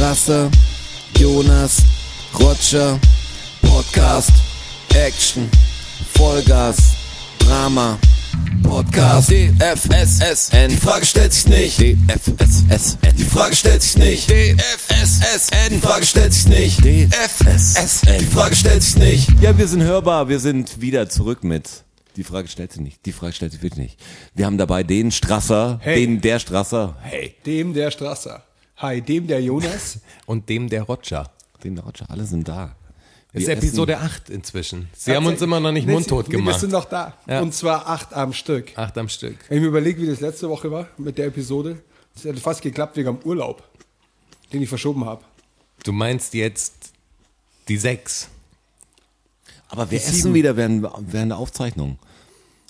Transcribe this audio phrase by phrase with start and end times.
[0.00, 0.50] Strasser,
[1.18, 1.82] Jonas,
[2.32, 2.98] Roger,
[3.60, 4.30] Podcast,
[4.94, 5.46] Action,
[6.14, 6.94] Vollgas,
[7.38, 7.98] Drama,
[8.62, 15.78] Podcast, DFSSN, die Frage stellt sich nicht, DFSSN, die Frage stellt sich nicht, DFSSN, die
[15.78, 19.28] Frage stellt sich nicht, DFSSN, die Frage stellt sich nicht.
[19.42, 21.84] Ja, wir sind hörbar, wir sind wieder zurück mit
[22.16, 23.06] die Frage stellt sich nicht.
[23.06, 24.00] Die Frage stellt sich wirklich nicht.
[24.34, 26.06] Wir haben dabei den Strasser, Hey.
[26.06, 28.44] den der Strasser, hey, Dem der Strasser.
[28.80, 30.00] Hi, dem der Jonas.
[30.26, 31.30] Und dem der Roger.
[31.62, 32.76] den der Roger, alle sind da.
[33.32, 34.88] Ist Wir Episode 8 inzwischen.
[34.96, 36.58] Sie haben uns immer noch nicht mundtot Wir gemacht.
[36.60, 37.14] sind noch da.
[37.28, 37.40] Ja.
[37.42, 38.76] Und zwar acht am Stück.
[38.76, 39.36] Acht am Stück.
[39.48, 41.80] Wenn ich mir überlege, wie das letzte Woche war mit der Episode,
[42.16, 43.62] es hat fast geklappt wegen am Urlaub,
[44.52, 45.22] den ich verschoben habe.
[45.84, 46.92] Du meinst jetzt
[47.68, 48.28] die sechs.
[49.68, 50.34] Aber wir Die essen sieben.
[50.34, 51.98] wieder während, während der Aufzeichnung.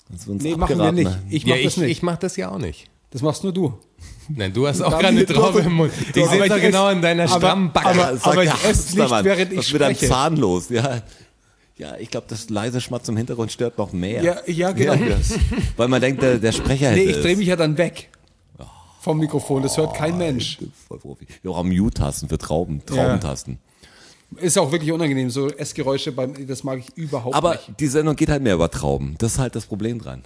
[0.09, 0.95] Das ist uns Nee, machen wir abgeraten,
[1.29, 1.33] nicht.
[1.33, 1.91] Ich ja, mach das ich, nicht.
[1.91, 2.87] ich mach das ja auch nicht.
[3.09, 3.73] das machst nur du.
[4.35, 5.91] Nein, du hast auch Dann- gerade eine Traube im Mund.
[6.07, 7.87] Ich sehe aber doch ich genau in deiner aber- strammen Backe.
[7.87, 10.11] aber- Sag ich der esse nicht, während ich Was wird ein spreche.
[10.11, 10.69] Zahn los?
[10.69, 11.01] Ja,
[11.77, 14.23] ja ich glaube, das leise Schmatz im Hintergrund stört noch mehr.
[14.23, 14.95] Ja, ja, genau.
[14.95, 15.33] das-
[15.77, 18.09] weil man denkt, der, der Sprecher hätte Nee, ich drehe mich ja dann weg
[19.01, 19.63] vom Mikrofon.
[19.63, 20.59] Das hört kein Mensch.
[20.87, 21.25] Voll Profi.
[21.41, 23.57] Wir haben Mute-Tasten für Trauben, Traubentasten.
[24.37, 25.29] Ist auch wirklich unangenehm.
[25.29, 27.79] So Essgeräusche, beim, das mag ich überhaupt Aber nicht.
[27.79, 29.15] die Sendung geht halt mehr über Trauben.
[29.17, 30.23] Das ist halt das Problem dran.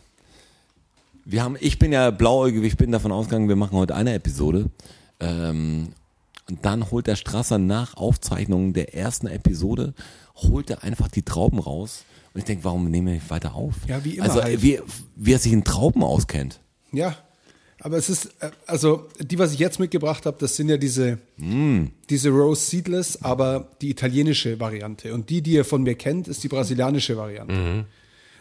[1.26, 4.70] Wir haben, ich bin ja blauäugig, ich bin davon ausgegangen, wir machen heute eine Episode.
[5.20, 5.90] Ähm,
[6.48, 9.96] und dann holt der Strasser nach Aufzeichnung der ersten Episode,
[10.36, 12.04] holt er einfach die Trauben raus.
[12.34, 13.74] Und ich denke, warum nehmen wir nicht weiter auf?
[13.88, 14.62] Ja, wie immer Also, halt.
[14.62, 14.80] wie,
[15.16, 16.60] wie er sich in Trauben auskennt.
[16.92, 17.16] Ja,
[17.80, 21.18] aber es ist, äh, also die, was ich jetzt mitgebracht habe, das sind ja diese,
[21.38, 21.86] Mm.
[22.10, 25.14] diese Rose Seedless, aber die italienische Variante.
[25.14, 27.56] Und die, die ihr von mir kennt, ist die brasilianische Variante.
[27.56, 27.86] Mhm.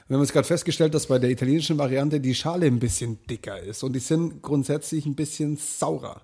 [0.06, 3.58] Wir haben jetzt gerade festgestellt, dass bei der italienischen Variante die Schale ein bisschen dicker
[3.58, 6.20] ist und die sind grundsätzlich ein bisschen saurer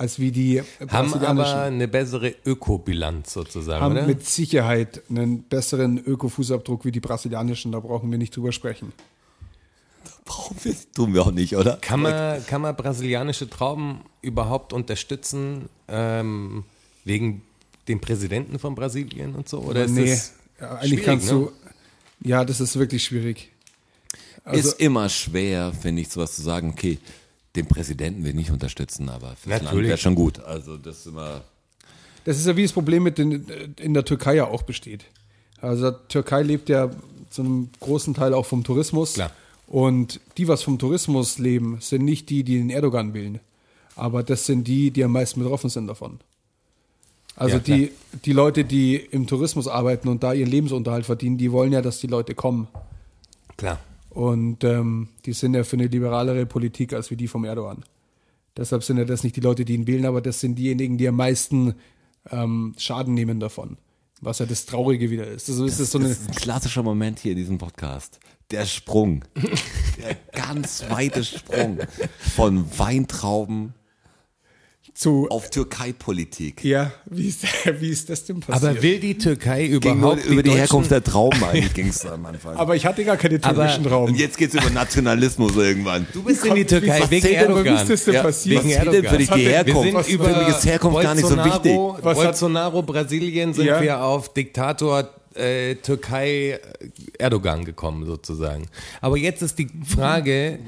[0.00, 1.26] als wie die haben brasilianischen.
[1.26, 4.06] aber eine bessere Ökobilanz sozusagen, haben oder?
[4.06, 8.94] mit Sicherheit einen besseren Ökofußabdruck wie die brasilianischen, da brauchen wir nicht drüber sprechen.
[10.24, 11.76] Brauchen wir, tun wir auch nicht, oder?
[11.82, 16.64] Kann man, kann man brasilianische Trauben überhaupt unterstützen ähm,
[17.04, 17.42] wegen
[17.86, 19.58] dem Präsidenten von Brasilien und so?
[19.58, 20.16] Oder ist nee,
[20.64, 21.32] eigentlich kannst ne?
[21.32, 21.52] du.
[22.22, 23.50] Ja, das ist wirklich schwierig.
[24.44, 26.98] Also, ist immer schwer, finde ich, sowas zu sagen, okay,
[27.56, 29.88] den Präsidenten will ich nicht unterstützen, aber fürs Land Natürlich.
[29.88, 30.38] wäre schon gut.
[30.40, 31.42] Also das ist immer.
[32.24, 33.44] das ist ja wie das Problem mit den,
[33.78, 35.04] in der Türkei ja auch besteht.
[35.60, 36.90] Also die Türkei lebt ja
[37.28, 39.14] zu einem großen Teil auch vom Tourismus.
[39.14, 39.32] Klar.
[39.66, 43.40] Und die, was vom Tourismus leben, sind nicht die, die den Erdogan wählen.
[43.94, 46.18] Aber das sind die, die am meisten betroffen sind davon.
[47.40, 47.90] Also Ja, die,
[48.26, 51.98] die Leute, die im Tourismus arbeiten und da ihren Lebensunterhalt verdienen, die wollen ja, dass
[51.98, 52.68] die Leute kommen.
[53.56, 53.78] Klar.
[54.10, 57.82] Und ähm, die sind ja für eine liberalere Politik als wie die vom Erdogan.
[58.58, 61.08] Deshalb sind ja das nicht die Leute, die ihn wählen, aber das sind diejenigen, die
[61.08, 61.76] am meisten
[62.30, 63.78] ähm, Schaden nehmen davon.
[64.20, 65.48] Was ja das Traurige wieder ist.
[65.48, 68.20] Also ist das so eine, Das ist ein klassischer Moment hier in diesem Podcast.
[68.50, 69.24] Der Sprung.
[69.98, 71.78] Der ganz weite Sprung
[72.18, 73.72] von Weintrauben
[75.00, 75.26] zu.
[75.30, 76.62] auf Türkei-Politik.
[76.64, 77.42] Ja, wie ist,
[77.80, 78.70] wie ist das denn passiert?
[78.72, 82.24] Aber will die Türkei überhaupt über die, Deutschen- Herkunft der Trauben eigentlich ging es am
[82.26, 82.56] Anfang.
[82.56, 84.10] Aber ich hatte gar keine türkischen Raum.
[84.10, 86.06] Und jetzt geht es über Nationalismus irgendwann.
[86.12, 87.64] Du bist in die Türkei Was wegen zählt denn, Erdogan.
[87.64, 88.64] wie ist das denn Ja, passiert?
[88.64, 90.06] Wegen denn für dich die Herkunft?
[90.08, 91.74] sind Für mich ist Herkunft gar nicht so wichtig.
[91.74, 93.80] Bolsonaro, Was Bolsonaro, Brasilien sind Ja.
[93.80, 96.58] wir auf Diktator äh, Türkei äh,
[97.18, 98.66] Erdogan gekommen sozusagen.
[99.00, 100.58] Aber jetzt ist die Frage,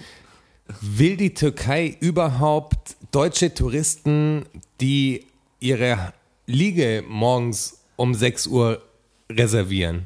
[0.80, 4.44] will die Türkei überhaupt deutsche Touristen,
[4.80, 5.26] die
[5.60, 6.12] ihre
[6.46, 8.82] Liege morgens um 6 Uhr
[9.30, 10.02] reservieren?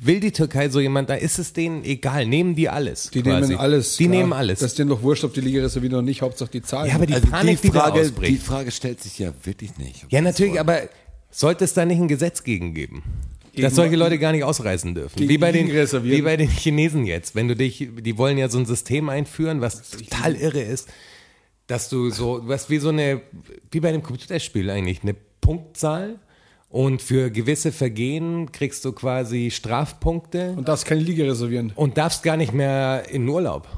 [0.00, 1.14] Will die Türkei so jemand da?
[1.14, 2.26] Ist es denen egal?
[2.26, 3.10] Nehmen die alles?
[3.10, 3.48] Die quasi?
[3.48, 3.96] nehmen alles.
[3.96, 4.16] Die klar.
[4.18, 4.58] nehmen alles.
[4.58, 6.20] Das ist denen doch wurscht, ob die Liga reservieren oder nicht.
[6.20, 6.88] Hauptsache die Zahlen.
[6.90, 8.42] ja, aber die Also Panik, die die, Frage, die ausbricht.
[8.42, 10.04] Frage stellt sich ja wirklich nicht.
[10.10, 10.82] Ja, natürlich, aber
[11.30, 13.02] sollte es da nicht ein Gesetz gegen geben?
[13.62, 13.96] Dass solche?
[13.96, 15.18] Leute gar nicht ausreisen dürfen.
[15.28, 17.34] Wie bei, den, wie bei den Chinesen jetzt.
[17.34, 20.88] Wenn du dich, die wollen ja so ein System einführen, was total irre ist,
[21.66, 23.20] dass du so, was wie so eine,
[23.70, 26.18] wie bei einem Computerspiel eigentlich, eine Punktzahl
[26.68, 31.72] und für gewisse Vergehen kriegst du quasi Strafpunkte Und darfst keine Liga reservieren.
[31.76, 33.68] und darfst gar nicht mehr in Urlaub.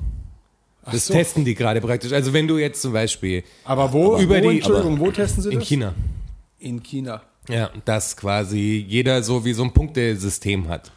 [0.90, 1.14] Das so.
[1.14, 2.12] testen die gerade praktisch.
[2.12, 4.16] Also wenn du jetzt zum Beispiel Aber wo?
[4.18, 5.68] Über wo, die- Entschuldigung, wo testen sie in das?
[5.68, 5.94] China,
[6.60, 7.22] In China.
[7.48, 10.92] Ja, dass quasi jeder so wie so ein Punktesystem hat.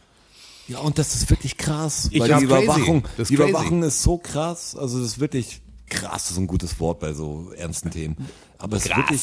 [0.68, 2.44] Ja, und das ist wirklich krass, Ich weil die.
[2.46, 3.34] Überwachung, Das ist die.
[3.36, 7.14] Überwachung ist so krass, also das ist wirklich krass, das ist ein gutes Wort bei
[7.14, 8.16] so ernsten Themen.
[8.60, 9.00] Aber es ist Krass.
[9.00, 9.22] wirklich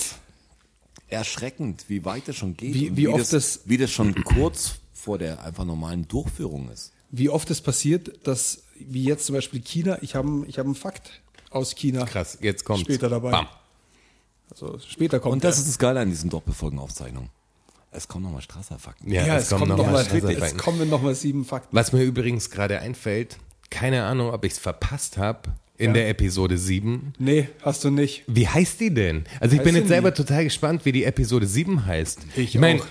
[1.08, 2.74] erschreckend, wie weit das schon geht.
[2.74, 6.70] Wie- und wie oft das, das- wie das schon kurz vor der einfach normalen Durchführung
[6.70, 6.92] ist.
[7.10, 10.74] Wie oft es passiert, dass, wie jetzt zum Beispiel China, ich habe ich hab einen
[10.74, 11.20] Fakt
[11.50, 12.04] aus China.
[12.04, 13.30] Krass, jetzt kommt Später dabei.
[13.30, 13.46] Bam.
[14.50, 15.60] Also später kommt Und das er.
[15.62, 17.30] ist das Geile an diesen Doppelfolgenaufzeichnungen.
[17.90, 19.10] Es kommen nochmal Strasser-Fakten.
[19.10, 21.74] Ja, ja, es, kommen noch mal es kommen noch mal sieben Fakten.
[21.74, 23.38] Was mir übrigens gerade einfällt,
[23.70, 25.40] keine Ahnung, ob ich es verpasst habe
[25.78, 25.92] in Ja.
[25.94, 27.14] der Episode 7.
[27.18, 28.24] Nee, hast du nicht.
[28.26, 29.24] Wie heißt die denn?
[29.40, 30.16] Also ich bin ich jetzt selber nicht.
[30.18, 32.20] total gespannt, wie die Episode 7 heißt.
[32.36, 32.86] Ich meine, auch.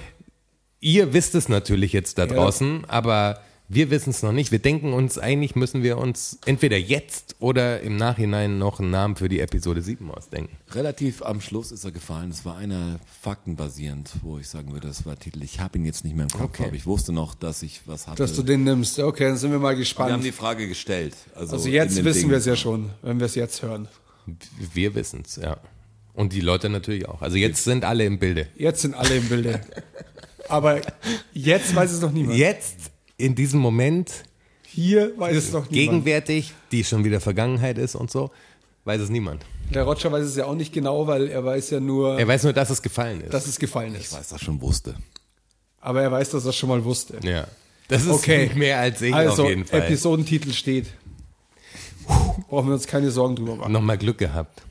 [0.81, 4.52] ihr wisst es natürlich jetzt da draußen, aber wir wissen es noch nicht.
[4.52, 9.16] Wir denken uns, eigentlich müssen wir uns entweder jetzt oder im Nachhinein noch einen Namen
[9.16, 10.56] für die Episode 7 ausdenken.
[10.72, 12.30] Relativ am Schluss ist er gefallen.
[12.30, 15.42] Es war einer faktenbasierend, wo ich sagen würde, das war Titel.
[15.44, 16.66] Ich habe ihn jetzt nicht mehr im Kopf, Okay.
[16.68, 18.18] aber ich wusste noch, dass ich was hatte.
[18.22, 19.00] Dass du den nimmst.
[19.00, 20.24] Okay, dann sind wir mal wir haben gespannt.
[20.24, 21.16] die Frage gestellt.
[21.34, 23.88] Also, Also jetzt wissen wir es ja schon, wenn wir es jetzt hören.
[24.74, 25.58] Wir wissen es, ja.
[26.14, 27.22] Und die Leute natürlich auch.
[27.22, 28.48] Also jetzt sind alle im Bilde.
[28.56, 29.62] Jetzt sind alle im Bilde.
[30.48, 30.80] Aber
[31.34, 32.38] jetzt weiß es noch niemand.
[32.38, 34.12] Jetzt, in diesem Moment,
[34.66, 35.72] Hier weiß es noch niemand.
[36.06, 38.32] gegenwärtig, die schon wieder Vergangenheit ist und so,
[38.86, 39.46] weiß es niemand.
[39.74, 42.44] Der Roger weiß es ja auch nicht genau, weil er weiß ja nur, Er weiß
[42.44, 43.34] nur, dass es gefallen ist.
[43.34, 44.14] dass es gefallen Ich ist.
[44.14, 44.96] weiß das schon wusste.
[45.82, 47.20] Aber er weiß, dass er schon mal wusste.
[47.24, 47.48] ja.
[47.88, 48.50] Das ist Okay.
[48.56, 49.84] mehr als ich also, auf jeden Fall.
[49.84, 50.88] Episodentitel steht.
[52.50, 53.72] Brauchen wir uns keine Sorgen drüber machen.
[53.72, 54.64] Nochmal Glück gehabt.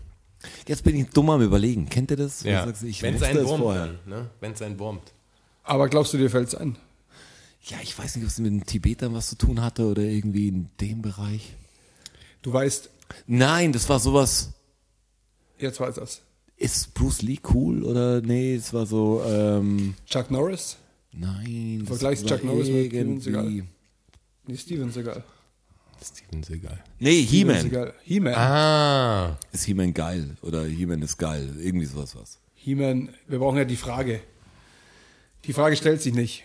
[0.67, 1.89] Jetzt bin ich dumm am Überlegen.
[1.89, 2.43] Kennt ihr das?
[2.43, 2.67] Ja.
[2.83, 4.31] Ich Wenn es einen wurmt, dann, ne?
[4.41, 5.13] Wenn es einen wurmt.
[5.63, 6.77] Aber glaubst du, dir fällt es ein?
[7.65, 10.49] Ja, ich weiß nicht, ob es mit den Tibetern was zu tun hatte oder irgendwie
[10.49, 11.55] in dem Bereich.
[12.43, 12.91] Du weißt,
[13.27, 14.53] Nein, das war sowas.
[15.59, 16.21] jetzt weiß er's.
[16.57, 18.55] Ist Bruce Lee cool oder nee?
[18.55, 19.23] Es war so.
[19.27, 20.77] Ähm, Chuck Norris?
[21.13, 21.81] nein.
[21.81, 23.63] das Vergleichst war Chuck Norris mit Steven Seagal?
[24.47, 25.25] Nee, Steven Seagal.
[26.03, 26.85] Steven Seagal.
[26.99, 27.63] Nee, Steven He-Man.
[27.63, 27.95] Seagal.
[28.03, 28.35] He-Man.
[28.35, 29.39] Ah.
[29.53, 31.55] Ist He-Man geil oder He-Man ist geil.
[31.59, 32.39] Irgendwie sowas was.
[32.55, 34.21] He-Man, wir brauchen ja die Frage.
[35.45, 36.45] Die Frage stellt sich nicht.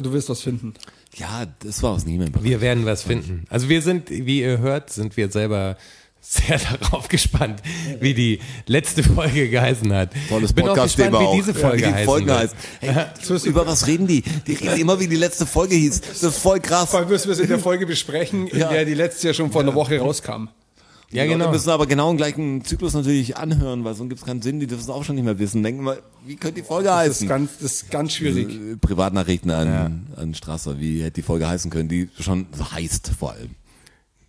[0.00, 0.74] Du wirst was finden.
[1.16, 2.32] Ja, das war aus dem He-Man.
[2.42, 3.44] Wir werden was finden.
[3.50, 5.76] Also wir sind, wie ihr hört, sind wir selber
[6.24, 7.60] sehr darauf gespannt,
[8.00, 10.10] wie die letzte Folge geheißen hat.
[10.28, 11.34] Tolles Bin auch gespannt, Podcast-Thema wie auch.
[11.34, 12.54] diese Folge wie die Folge heißt.
[12.80, 14.22] Hey, über was reden die?
[14.46, 16.00] Die reden immer, wie die letzte Folge hieß.
[16.00, 16.90] Das ist voll krass.
[16.90, 18.70] Vor allem müssen wir es in der Folge besprechen, in Ja.
[18.70, 20.48] der die letzte ja schon vor einer Woche rauskam.
[21.12, 21.44] Ja, Die genau.
[21.44, 24.60] Leute müssen aber genau im gleichen Zyklus natürlich anhören, weil sonst gibt es keinen Sinn.
[24.60, 25.62] Die dürfen es auch schon nicht mehr wissen.
[25.62, 27.28] Denken mal, wie könnte die Folge Das ist heißen?
[27.28, 28.48] ganz, das ist ganz schwierig.
[28.48, 30.80] Äh, Privatnachrichten an, an Strasser.
[30.80, 31.88] Wie hätte die Folge heißen können?
[31.88, 33.50] Die schon so heißt vor allem.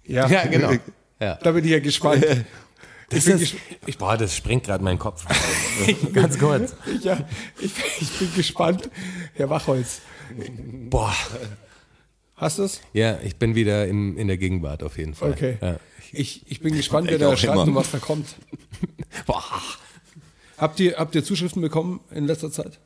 [0.05, 0.71] Ja, Ja, genau.
[1.21, 1.35] Ja.
[1.35, 2.25] Da bin ich ja gespannt.
[3.09, 5.23] Das Ich bin ist, ich, boah, das sprengt gerade meinen Kopf.
[6.13, 6.75] Ganz kurz.
[7.01, 7.17] Ja,
[7.61, 7.71] ich,
[8.01, 8.89] ich bin gespannt.
[9.35, 10.01] Herr Wachholz,
[10.89, 11.13] Boah.
[12.35, 12.81] hast du es?
[12.91, 15.31] Ja, ich bin wieder im, in der Gegenwart auf jeden Fall.
[15.31, 15.57] Okay.
[15.61, 15.75] Ja.
[16.13, 18.27] Ich, ich bin gespannt, wer da schreibt und was da kommt.
[19.25, 19.43] Boah.
[20.57, 22.79] Habt ihr, habt ihr Zuschriften bekommen in letzter Zeit?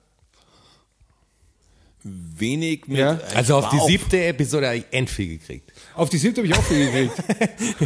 [2.04, 3.00] Wenig mit.
[3.00, 3.20] Ja.
[3.36, 5.74] Also auf die siebte Episode habe ich endviel gekriegt.
[5.94, 7.24] Auf die siebte habe ich auch viel gekriegt.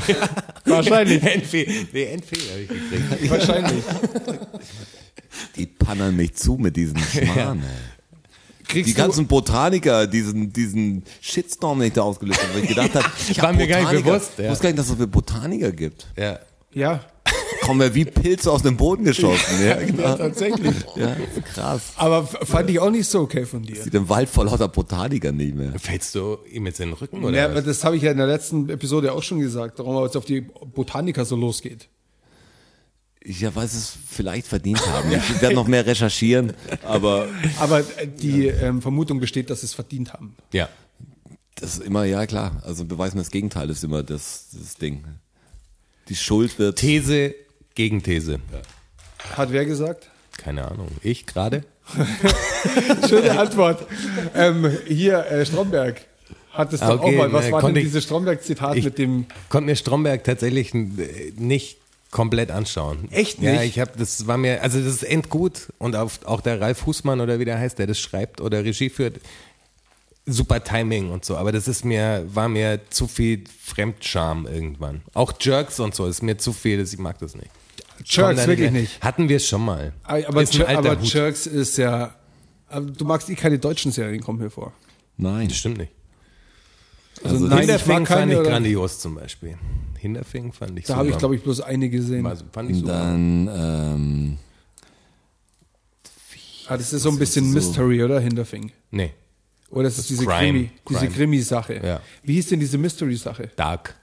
[0.65, 1.23] Wahrscheinlich.
[1.23, 1.87] Endviel.
[1.91, 3.31] Nee, endviel habe ich gekriegt.
[3.31, 3.83] Wahrscheinlich.
[5.55, 7.63] Die pannern mich zu mit diesen Schmarrn.
[7.63, 7.90] ey.
[8.71, 12.69] Kriegst Die du, ganzen Botaniker, diesen, diesen Shitstorm, den ich da ausgelöst habe, weil ich
[12.69, 14.09] gedacht habe, ich War hab mir gar nicht Botaniker.
[14.11, 14.45] bewusst, ja.
[14.45, 16.07] Ich wusste gar nicht, dass es so viele Botaniker gibt.
[16.17, 16.39] Ja.
[16.73, 17.01] ja,
[17.63, 19.61] Kommen wir wie Pilze aus dem Boden geschossen.
[19.61, 20.15] Ja, ja, genau.
[20.17, 20.75] tatsächlich.
[20.95, 21.15] Ja,
[21.53, 21.93] krass.
[21.95, 23.75] Aber fand ich auch nicht so okay von dir.
[23.83, 25.73] Sieht im Wald vor lauter Botaniker nicht mehr.
[25.77, 27.63] Fällst du ihm jetzt in den Rücken oder Ja, was?
[27.63, 30.41] das habe ich ja in der letzten Episode auch schon gesagt, warum jetzt auf die
[30.41, 31.87] Botaniker so losgeht.
[33.23, 35.11] Ich ja, weiß es vielleicht verdient haben.
[35.11, 36.53] Ich werde noch mehr recherchieren,
[36.83, 37.27] aber
[37.59, 40.35] Aber äh, die ähm, Vermutung besteht, dass sie es verdient haben.
[40.51, 40.69] Ja.
[41.55, 42.61] das ist immer, ja klar.
[42.65, 45.03] Also beweis mir das Gegenteil ist immer das, das Ding.
[46.09, 46.79] Die Schuld wird.
[46.79, 47.35] These,
[47.75, 48.39] Gegenthese.
[49.37, 50.09] Hat wer gesagt?
[50.37, 50.87] Keine Ahnung.
[51.03, 51.63] Ich gerade?
[53.07, 53.85] Schöne Antwort.
[54.33, 56.01] ähm, hier, äh, Stromberg
[56.51, 57.33] hat es Ah, okay, auch mal.
[57.33, 59.25] Was ne, war denn dieses Stromberg-Zitat mit dem.
[59.49, 61.80] konnte mir Stromberg tatsächlich äh, nicht
[62.11, 63.09] komplett anschauen.
[63.11, 63.63] Echt Ja, nicht?
[63.75, 67.21] ich habe, das war mir, also das ist endgut und auf, auch der Ralf Husmann
[67.21, 69.19] oder wie der heißt, der das schreibt oder Regie führt,
[70.25, 75.01] super Timing und so, aber das ist mir, war mir zu viel Fremdscham irgendwann.
[75.13, 77.49] Auch Jerks und so ist mir zu viel, das- ich mag das nicht.
[78.05, 79.01] Jerks wirklich nicht.
[79.03, 79.93] Hatten wir es schon mal.
[80.03, 81.13] Aber, ist aber Hut.
[81.13, 82.15] Jerks ist ja.
[82.97, 84.73] Du magst eh keine deutschen Serien, kommen hier vor.
[85.17, 85.49] Nein.
[85.49, 85.91] Das stimmt nicht.
[87.23, 88.05] Also, Also nein, ich mag keine.
[88.05, 89.57] fand ich grandios zum Beispiel.
[90.01, 92.25] Hinterfing fand ich da habe ich, glaube ich, bloß eine gesehen.
[92.25, 92.91] Also, fand ich super.
[92.91, 94.37] dann, ähm,
[96.67, 98.19] Ah, das ist so ein bisschen so- Mystery, oder?
[98.19, 98.71] Hinterfing.
[98.91, 99.11] Nee,
[99.71, 100.39] Oder das ist diese Crime.
[100.39, 101.07] Krimi, diese.
[101.07, 101.81] Krimi-Sache.
[101.83, 102.01] Ja.
[102.23, 103.51] Wie hieß denn diese Mystery-Sache?
[103.55, 103.95] Dark.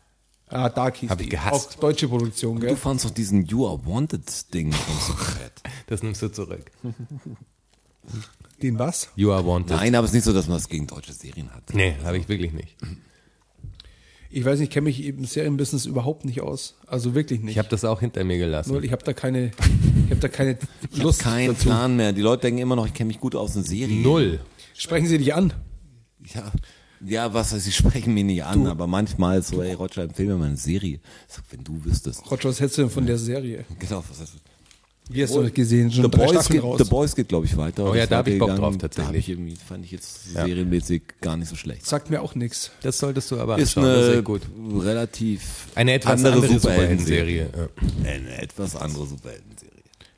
[0.49, 1.25] Ah, Dark hieß Hab die.
[1.25, 1.76] ich gehasst.
[1.76, 2.76] Auch deutsche Produktion, du gell?
[2.76, 5.52] fandst doch diesen You Are Wanted Ding von Superbad.
[5.88, 6.71] Das nimmst du zurück.
[8.62, 9.09] Den was?
[9.17, 9.76] You are wanted.
[9.76, 11.62] Nein, aber es ist nicht so, dass man es gegen deutsche Serien hat.
[11.75, 12.76] Nee, habe ich wirklich nicht.
[14.30, 16.75] Ich weiß nicht, ich kenne mich im Serienbusiness überhaupt nicht aus.
[16.87, 17.52] Also wirklich nicht.
[17.52, 18.73] Ich habe das auch hinter mir gelassen.
[18.73, 19.47] Null, ich habe da keine,
[20.04, 20.58] ich habe da keine
[20.90, 21.68] Ich Lust habe keinen dazu.
[21.68, 22.12] Plan mehr.
[22.12, 24.02] Die Leute denken immer noch, ich kenne mich gut aus in Serien.
[24.02, 24.40] Null.
[24.75, 25.54] Sprechen Sie dich an.
[26.35, 26.52] Ja,
[27.04, 30.37] ja was heißt, sie sprechen mich nicht an, aber manchmal so, ey Roger, empfehl mir
[30.37, 31.00] mal eine Serie.
[31.28, 32.30] Ich sag, wenn du wüsstest.
[32.30, 33.64] Roger, was hältst du denn von der Serie?
[33.78, 34.35] Genau, was heißt
[35.11, 35.91] Wie hast du das gesehen?
[35.91, 36.79] Schon The Boys, geht, raus.
[36.83, 37.91] The Boys geht, glaube ich, weiter.
[37.91, 38.79] Oh ja, da hab ich Bock weitergegangen.
[38.79, 39.29] drauf, Da tatsächlich.
[39.29, 41.87] ich irgendwie, fand ich jetzt serienmäßig gar nicht so schlecht.
[41.87, 42.71] Sagt mir auch nichts.
[42.83, 43.93] Das solltest du aber Ist anschauen.
[43.95, 45.41] das ist eine relativ
[45.75, 47.50] Eine etwas andere, andere Superhelden-Serie.
[47.57, 48.11] Ja.
[48.11, 49.73] Eine etwas andere Superhelden-Serie.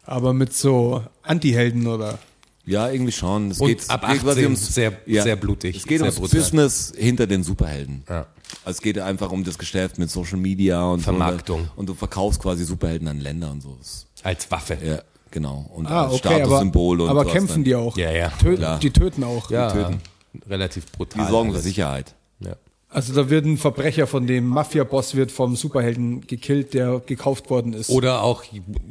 [0.04, 2.18] Aber mit so Anti-Helden oder?
[2.66, 3.50] Ja, irgendwie schon.
[3.52, 6.40] Es Und geht, ab geht quasi 18 ums, sehr- sehr blutig, Es geht ums brutal.
[6.40, 8.02] Business hinter den Superhelden.
[8.08, 8.26] Ja.
[8.64, 11.62] Also es geht einfach um das Geschäft mit Social Media und Vermarktung.
[11.66, 13.76] So, und du verkaufst quasi Superhelden an Länder und so.
[13.78, 14.78] Das- Als Waffe.
[14.82, 15.70] Ja, genau.
[15.74, 17.64] Und Ah, als okay, aber, Statussymbol und aber sowas kämpfen dann.
[17.64, 17.96] die auch?
[17.96, 18.28] Ja, ja.
[18.30, 19.50] Töten, die töten auch.
[19.50, 20.00] Ja, töten.
[20.48, 21.24] relativ brutal.
[21.24, 21.58] Die sorgen für.
[21.60, 22.14] Sicherheit.
[22.40, 22.56] Ja.
[22.88, 27.72] Also da wird ein Verbrecher von dem Mafia-Boss wird vom Superhelden gekillt, der gekauft worden
[27.72, 27.88] ist.
[27.88, 28.42] Oder auch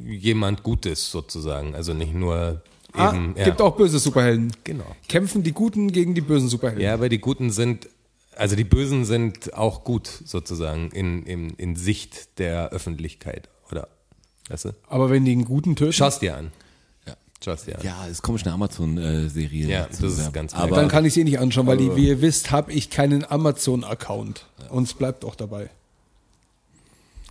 [0.07, 1.75] jemand Gutes sozusagen.
[1.75, 2.61] Also nicht nur
[2.93, 3.35] ah, eben.
[3.37, 3.43] ja.
[3.43, 4.53] gibt auch böse Superhelden.
[4.63, 4.85] Genau.
[5.09, 6.81] Kämpfen die Guten gegen die bösen Superhelden.
[6.81, 7.89] Ja, aber die Guten sind,
[8.37, 13.49] also die Bösen sind auch gut sozusagen in, in, in Sicht der Öffentlichkeit?
[14.49, 14.69] Weißt du?
[14.87, 16.51] Aber wenn die einen Guten töten, Schau's dir an.
[17.07, 17.15] Ja.
[17.43, 17.85] Schau's dir an.
[17.85, 19.67] Ja, es kommt eine Amazon-Serie.
[19.67, 22.21] Ja, das ist ganz Aber dann kann ich sie nicht anschauen, weil die, wie ihr
[22.21, 24.45] wisst, habe ich keinen Amazon-Account.
[24.69, 25.69] Und es bleibt auch dabei.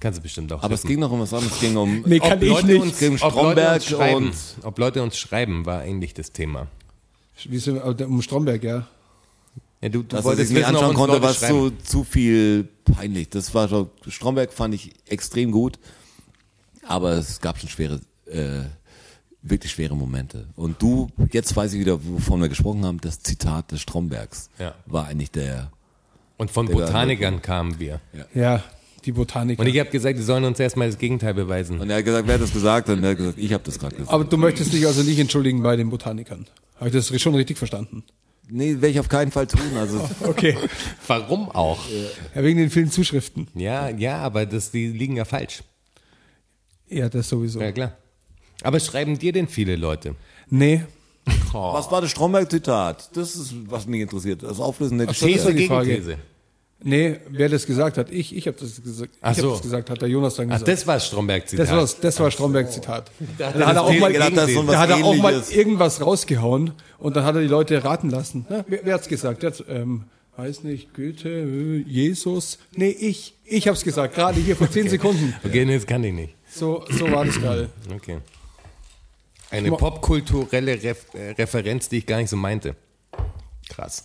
[0.01, 0.89] Kannst du bestimmt auch aber es wissen.
[0.89, 1.55] ging noch um was anderes.
[1.55, 2.83] Es ging um Nee, kann ob ich Leute nicht.
[2.83, 6.31] Uns, Gegen ob, Leute Stromberg uns schreiben, und- ob Leute uns schreiben, war eigentlich das
[6.33, 6.69] Thema.
[7.45, 8.87] Wie sind wir, um Stromberg, ja.
[9.81, 13.29] Ja, du, du dass wolltest wissen, ob anschauen konnte, war zu, zu viel peinlich.
[13.31, 15.79] Das war schon, Stromberg fand ich extrem gut,
[16.88, 18.62] aber es gab schon schwere, äh,
[19.42, 20.49] wirklich schwere Momente.
[20.57, 24.75] Und du, jetzt weiß ich wieder, wovon wir gesprochen haben, das Zitat des Strombergs Ja.
[24.87, 25.71] war eigentlich der,
[26.37, 28.00] Und von Der Botanikern kamen wir.
[28.35, 28.62] Ja,
[29.04, 29.61] die Botaniker.
[29.62, 31.80] Und ich habe gesagt, die sollen uns erstmal das Gegenteil beweisen.
[31.80, 32.88] und er hat gesagt, wer hat das gesagt?
[32.88, 34.12] Und er hat gesagt, ich habe das gerade gesagt.
[34.12, 36.47] Aber du möchtest dich also nicht entschuldigen bei den Botanikern.
[36.76, 38.02] Habe ich das schon richtig verstanden?
[38.50, 39.61] Nee, werde ich auf keinen Fall tun.
[39.76, 40.57] Also Okay.
[41.07, 41.78] Warum auch?
[42.35, 43.47] Ja, wegen den vielen Zuschriften.
[43.54, 45.62] Ja, ja, aber das, die liegen ja falsch.
[46.88, 47.61] Ja, das sowieso.
[47.61, 47.97] Ja, klar.
[48.62, 50.14] Aber schreiben dir denn viele Leute?
[50.50, 50.85] Nee.
[51.52, 53.16] was war das Stromberg-Zitat?
[53.16, 54.42] Das ist, was mich interessiert.
[54.42, 55.97] Das Auflösen der so, das These gegen Frage.
[55.97, 56.18] These.
[56.80, 58.11] Nee, wer das gesagt hat?
[58.11, 59.12] Ich, ich habe das gesagt.
[59.21, 59.54] Ach ich habe so.
[59.54, 60.68] das gesagt, hat der Jonas dann Ach, gesagt.
[60.68, 61.66] das war Stromberg-Zitat.
[61.66, 63.11] das, war, das war Stromberg-Zitat.
[63.37, 66.00] Da, hat hat er auch das mal, gedacht, so da hat er auch mal irgendwas
[66.00, 68.47] rausgehauen und dann hat er die Leute raten lassen.
[68.49, 69.42] Na, wer, wer hat's gesagt?
[69.42, 70.04] Der hat, ähm,
[70.37, 72.59] weiß nicht, Goethe, äh, Jesus.
[72.76, 73.35] Nee, ich.
[73.45, 75.35] Ich hab's gesagt, gerade hier vor zehn Sekunden.
[75.45, 76.35] Okay, nee, das kann ich nicht.
[76.59, 77.71] So, so war das gerade.
[77.95, 78.19] Okay.
[79.50, 82.77] Eine popkulturelle Ref äh, Referenz, die ich gar nicht so meinte.
[83.69, 84.03] Krass.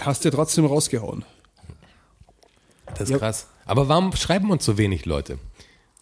[0.00, 1.24] Hast du trotzdem rausgehauen.
[2.90, 3.18] Das ist Ja.
[3.18, 3.46] krass.
[3.64, 5.38] Aber warum schreiben uns so wenig Leute?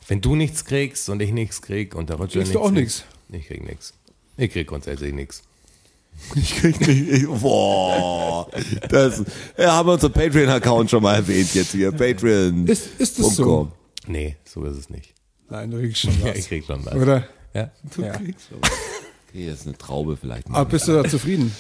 [0.09, 3.05] Wenn du nichts kriegst und ich nichts krieg und der Roger Kriegst du auch nichts.
[3.31, 3.95] Ich krieg nichts.
[4.37, 5.43] Ich krieg grundsätzlich nichts.
[6.37, 8.49] Ich krieg nicht, ich, boah,
[8.89, 9.25] das,
[9.59, 12.69] ja, haben wir unseren Patreon-Account schon mal erwähnt jetzt hier, Patreon.
[12.69, 13.73] Ist, ist das so?
[14.07, 15.14] Nee, so ist es nicht.
[15.51, 16.39] Nein, du kriegst schon Ja, was.
[16.39, 16.95] ich krieg schon was.
[16.95, 17.27] Oder?
[17.53, 17.71] Ja?
[17.99, 18.15] Ja.
[18.15, 20.49] Okay, das ist eine Traube vielleicht.
[20.49, 21.55] Aber bist du da zufrieden?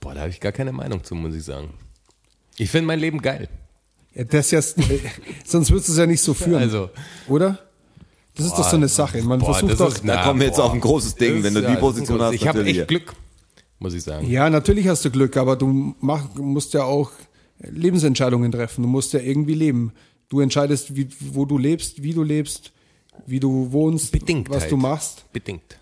[0.00, 1.74] Boah, da habe ich gar keine Meinung zu, muss ich sagen.
[2.58, 3.48] Ich finde mein Leben geil.
[4.14, 4.76] Ja, das jetzt,
[5.46, 6.60] sonst würdest du es ja nicht so führen.
[6.60, 6.90] Also,
[7.28, 7.58] Oder?
[8.34, 9.22] Das ist doch so eine Sache.
[9.22, 9.88] Man boah, versucht doch.
[9.88, 10.64] ist- Da Na, kommen wir jetzt boah.
[10.64, 12.32] auf ein großes Ding, wenn du Ja, die Position hast.
[12.34, 13.12] Ich habe echt Glück,
[13.78, 14.26] muss ich sagen.
[14.28, 17.10] Ja, natürlich hast du Glück, aber du mach, musst ja auch
[17.58, 18.82] Lebensentscheidungen treffen.
[18.82, 19.92] Du musst ja irgendwie leben.
[20.32, 22.72] Du entscheidest, wie, wo du lebst, wie du lebst,
[23.26, 24.72] wie du wohnst, Bedingt was halt.
[24.72, 25.30] du machst.
[25.30, 25.78] Bedingt.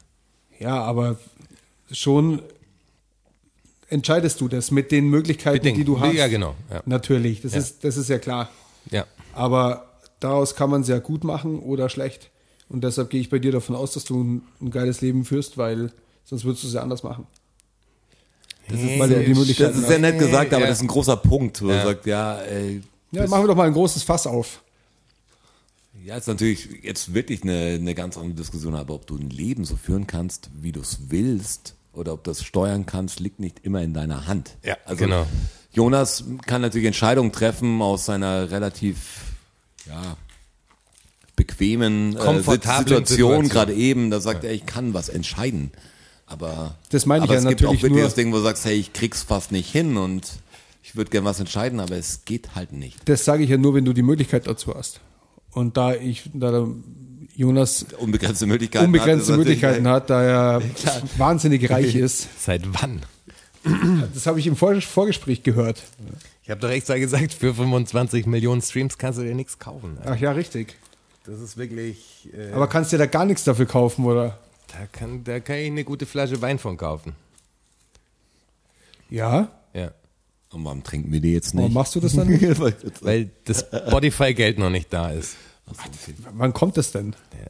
[0.58, 1.20] Ja, aber
[1.92, 2.42] schon
[3.88, 5.78] entscheidest du das mit den Möglichkeiten, Bedingt.
[5.78, 6.14] die du hast.
[6.14, 6.56] Ja, genau.
[6.68, 6.82] Ja.
[6.84, 8.50] Natürlich, das, ist, das ist ja klar.
[8.90, 9.06] Ja.
[9.34, 9.86] Aber
[10.18, 12.32] daraus kann man sehr gut machen oder schlecht.
[12.68, 15.58] Und deshalb gehe ich bei dir davon aus, dass du ein, ein geiles Leben führst,
[15.58, 15.92] weil
[16.24, 17.28] sonst würdest du es ja anders machen.
[18.68, 20.68] Das ist, weil du die Möglichkeiten Das ist sehr nett gesagt, aber Ja.
[20.70, 21.74] das ist ein großer Punkt, wo Ja.
[21.76, 24.62] er sagt, ja, ey, Ja, machen wir doch mal ein großes Fass auf.
[26.04, 29.64] ja, ist natürlich jetzt wirklich eine, eine ganz andere Diskussion, aber ob du ein Leben
[29.64, 33.58] so führen kannst, wie du es willst, oder ob du das steuern kannst, liegt nicht
[33.64, 34.56] immer in deiner Hand.
[34.64, 35.26] Ja, also genau.
[35.72, 38.96] Jonas kann natürlich Entscheidungen treffen aus seiner relativ,
[39.86, 40.16] ja,
[41.36, 43.06] bequemen äh, Komfortablen Situation,
[43.44, 43.48] Situation.
[43.48, 45.72] gerade eben, da sagt er, ich kann was entscheiden.
[46.26, 48.36] Aber, Das meine ich aber ja es gibt natürlich auch wirklich nur- das Ding, wo
[48.36, 50.28] du sagst, hey, ich krieg's fast nicht hin und
[50.82, 53.08] ich würde gern was entscheiden, aber es geht halt nicht.
[53.08, 55.00] Das sage ich ja nur, wenn du die Möglichkeit dazu hast.
[55.52, 56.68] Und da ich, da der
[57.34, 58.86] Jonas Unbegrenzte Möglichkeiten.
[58.86, 60.62] unbegrenzte hat, Möglichkeiten hat, da er
[61.16, 63.00] wahnsinnig reich ist, Seit wann?
[64.14, 65.82] Das habe ich im Vor Vorgespräch gehört.
[66.42, 69.98] Ich habe doch extra gesagt, für 25 Millionen Streams kannst du dir nichts kaufen.
[70.04, 70.76] Ach ja, richtig.
[71.24, 72.28] Das ist wirklich.
[72.34, 74.38] Äh, Aber kannst du da gar nichts dafür kaufen, oder?
[74.72, 77.14] da, kann, da kann ich eine gute Flasche Wein von kaufen.
[79.08, 79.48] Ja?
[79.74, 79.90] Ja.
[80.52, 81.74] Und warum trinken wir die jetzt Warum nicht?
[81.74, 82.28] machst du das dann?
[83.00, 85.36] Weil das Spotify-Geld noch nicht da ist.
[86.34, 87.14] Wann kommt das denn?
[87.32, 87.46] Ja,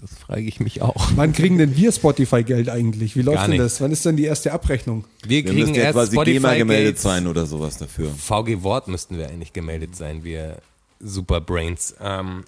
[0.00, 1.10] das frage ich mich auch.
[1.16, 3.14] Wann kriegen denn wir Spotify-Geld eigentlich?
[3.16, 3.80] Wie läuft Gar denn das?
[3.82, 5.04] Wann ist denn die erste Abrechnung?
[5.26, 6.98] Wir Wir kriegen ja erst quasi GEMA gemeldet Spotify-Geld.
[6.98, 8.10] sein oder sowas dafür.
[8.10, 10.62] VG Wort müssten wir eigentlich gemeldet sein, wir
[11.00, 11.94] Superbrains.
[12.00, 12.44] Ähm,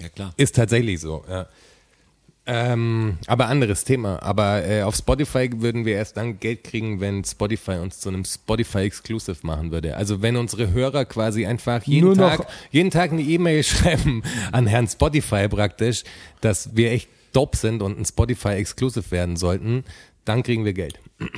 [0.00, 0.34] Ja, klar.
[0.36, 1.46] Ist tatsächlich so, ja.
[2.44, 4.20] Ähm, aber anderes Thema.
[4.22, 8.24] Aber äh, auf Spotify würden wir erst dann Geld kriegen, wenn Spotify uns zu einem
[8.24, 9.96] Spotify Exclusive machen würde.
[9.96, 14.66] Also wenn unsere Hörer quasi einfach jeden Nur Tag, jeden Tag eine E-Mail schreiben an
[14.66, 16.02] Herrn Spotify praktisch,
[16.40, 19.84] dass wir echt dope sind und ein Spotify Exclusive werden sollten,
[20.24, 20.98] dann kriegen wir Geld.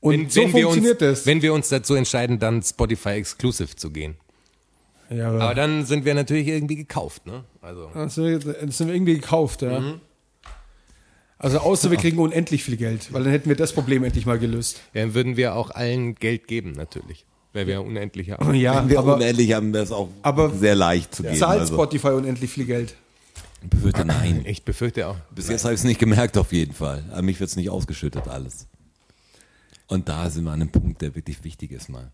[0.00, 1.26] Und so wir funktioniert uns, das.
[1.26, 4.14] Wenn wir uns dazu entscheiden, dann Spotify Exclusive zu gehen.
[5.10, 7.42] ja, Aber aber dann sind wir natürlich irgendwie gekauft, ne?
[7.60, 7.90] Also.
[7.94, 9.80] wir- das sind wir irgendwie gekauft, ja.
[9.80, 10.00] Mhm.
[11.38, 14.38] Also außer wir kriegen unendlich viel Geld, weil dann hätten wir das Problem endlich mal
[14.38, 14.80] gelöst.
[14.92, 17.24] Ja, dann würden wir auch allen Geld geben, natürlich.
[17.52, 18.54] Weil wir unendlich haben.
[18.54, 21.36] Ja, Wenn wir aber unendlich haben, wäre es auch aber sehr leicht zu geben.
[21.36, 22.94] zahlt Also, Spotify unendlich viel Geld?
[23.62, 24.44] ich befürchte, nein.
[24.46, 25.16] Ich befürchte auch.
[25.34, 27.04] Bis jetzt habe ich es nicht gemerkt, auf jeden Fall.
[27.12, 28.66] An mich wird es nicht ausgeschüttet, alles.
[29.86, 32.12] Und da sind wir an einem Punkt, der wirklich wichtig ist mal.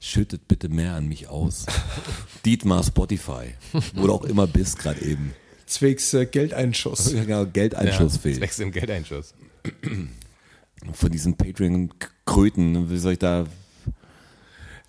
[0.00, 1.66] Schüttet bitte mehr an mich aus.
[2.44, 3.54] Dietmar Spotify.
[3.94, 5.32] Wo du auch immer bist gerade eben.
[5.66, 7.12] Zwecks äh, Geldeinschuss.
[7.12, 8.36] Ja, genau, Geldeinschuss ja, fehlt.
[8.36, 9.34] Zwecks im Geldeinschuss.
[10.92, 13.46] Von diesen Patreon-Kröten, wie soll ich da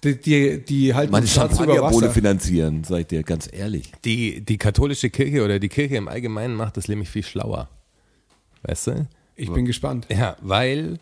[0.03, 2.11] Die, die, die halten meine Wasser.
[2.11, 3.91] finanzieren, sag ich dir ganz ehrlich.
[4.05, 7.69] Die, die katholische Kirche oder die Kirche im Allgemeinen macht das nämlich viel schlauer.
[8.63, 9.07] Weißt du?
[9.35, 10.07] Ich bin gespannt.
[10.09, 10.99] Ja, weil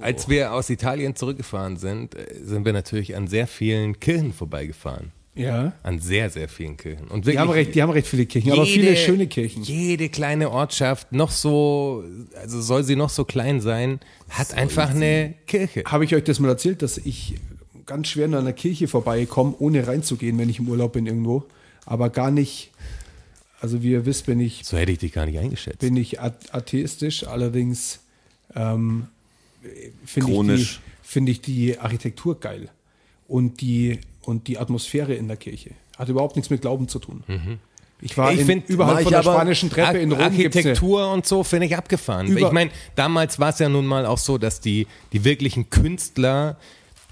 [0.00, 5.12] als wir aus Italien zurückgefahren sind, äh, sind wir natürlich an sehr vielen Kirchen vorbeigefahren.
[5.34, 5.72] Ja.
[5.84, 7.06] An sehr, sehr vielen Kirchen.
[7.08, 9.62] Und Die wirklich haben, recht, die haben recht viele Kirchen, aber viele schöne Kirchen.
[9.62, 15.34] Jede kleine Ortschaft, noch so, also soll sie noch so klein sein, hat einfach eine
[15.46, 15.84] Kirche.
[15.86, 17.36] Habe ich euch das mal erzählt, dass ich
[17.86, 21.44] ganz schwer an einer Kirche vorbeikomme, ohne reinzugehen, wenn ich im Urlaub bin irgendwo.
[21.86, 22.70] Aber gar nicht,
[23.60, 25.78] also wie ihr wisst, bin ich, So hätte ich dich gar nicht eingeschätzt.
[25.78, 28.00] bin ich ath- atheistisch, allerdings
[28.56, 29.06] ähm,
[29.62, 30.80] finde ich, die- Chronisch.
[31.02, 32.68] finde ich die Architektur geil.
[33.28, 35.72] Und die, und die Atmosphäre in der Kirche.
[35.98, 37.22] Hat überhaupt nichts mit Glauben zu tun.
[38.00, 40.22] Ich war Ich in, find- überhalb von der spanischen Treppe in Rom.
[40.22, 42.28] Architektur und so finde ich abgefahren.
[42.28, 45.68] Über- ich meine, damals war es ja nun mal auch so, dass die, die wirklichen
[45.68, 46.56] Künstler,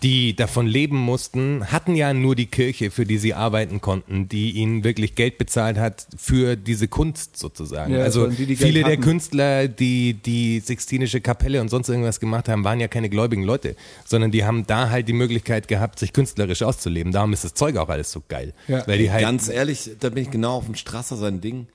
[0.03, 4.53] die davon leben mussten, hatten ja nur die Kirche, für die sie arbeiten konnten, die
[4.53, 7.95] ihnen wirklich Geld bezahlt hat für diese Kunst sozusagen.
[7.95, 8.97] Ja, also die, die viele der.
[8.99, 13.77] Künstler, die die Sixtinische Kapelle und sonst irgendwas gemacht haben, waren ja keine gläubigen Leute,
[14.05, 17.13] sondern die haben da halt die Möglichkeit gehabt, sich künstlerisch auszuleben.
[17.13, 18.53] Darum ist das Zeug auch alles so geil.
[18.67, 18.87] Ja.
[18.87, 21.67] Weil die halt Ganz ehrlich, da bin ich genau auf dem Strasser sein Ding.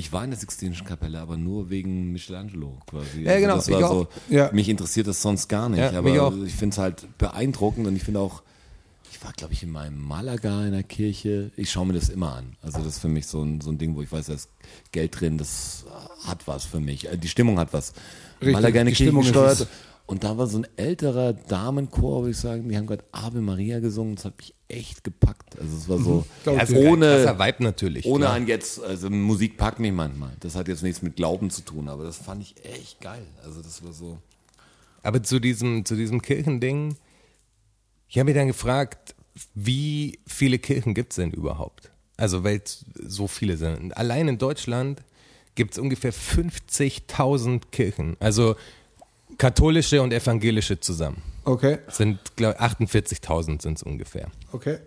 [0.00, 3.18] Ich war in der Sixtinischen Kapelle, aber nur wegen Michelangelo quasi.
[3.18, 4.50] Also Ja, genau, Das ich war so, Ja.
[4.52, 5.78] Mich interessiert das sonst gar nicht.
[5.78, 8.42] Ja, aber ich finde es halt beeindruckend und ich finde auch,
[9.12, 11.50] ich war, glaube ich, in meinem Malaga in der Kirche.
[11.56, 12.56] Ich schaue mir das immer an.
[12.62, 14.48] Also das ist für mich so ein, so ein Ding, wo ich weiß, da ist
[14.92, 15.84] Geld drin, das
[16.24, 17.06] hat was für mich.
[17.06, 17.92] Äh, Die Stimmung hat was.
[18.40, 19.60] Richtig, Malaga in der Kirche ist gesteuert.
[19.60, 19.66] es.
[20.10, 23.78] Und da war so ein älterer Damenchor, würde ich sagen, die haben gerade Ave Maria
[23.78, 24.16] gesungen.
[24.16, 25.56] Das hat mich echt gepackt.
[25.60, 28.06] Also es war so Glaub ich also ohne, krasser Vibe natürlich.
[28.06, 28.34] ohne klar.
[28.34, 30.32] ein jetzt, also Musik packt mich manchmal.
[30.40, 33.22] Das hat jetzt nichts mit Glauben zu tun, aber das fand ich echt geil.
[33.44, 34.18] Also das war so.
[35.04, 36.96] Aber zu diesem, zu diesem Kirchending,
[38.08, 39.14] ich habe mich dann gefragt,
[39.54, 41.92] wie viele Kirchen gibt es denn überhaupt?
[42.16, 43.96] Also, weil es so viele sind.
[43.96, 45.04] Allein in Deutschland
[45.54, 48.16] gibt es ungefähr 50.000 Kirchen.
[48.18, 48.56] Also
[49.40, 51.22] katholische und evangelische zusammen.
[51.44, 54.28] Okay, Sind, glaube ich, 48.000 sind es ungefähr.
[54.52, 54.78] okay.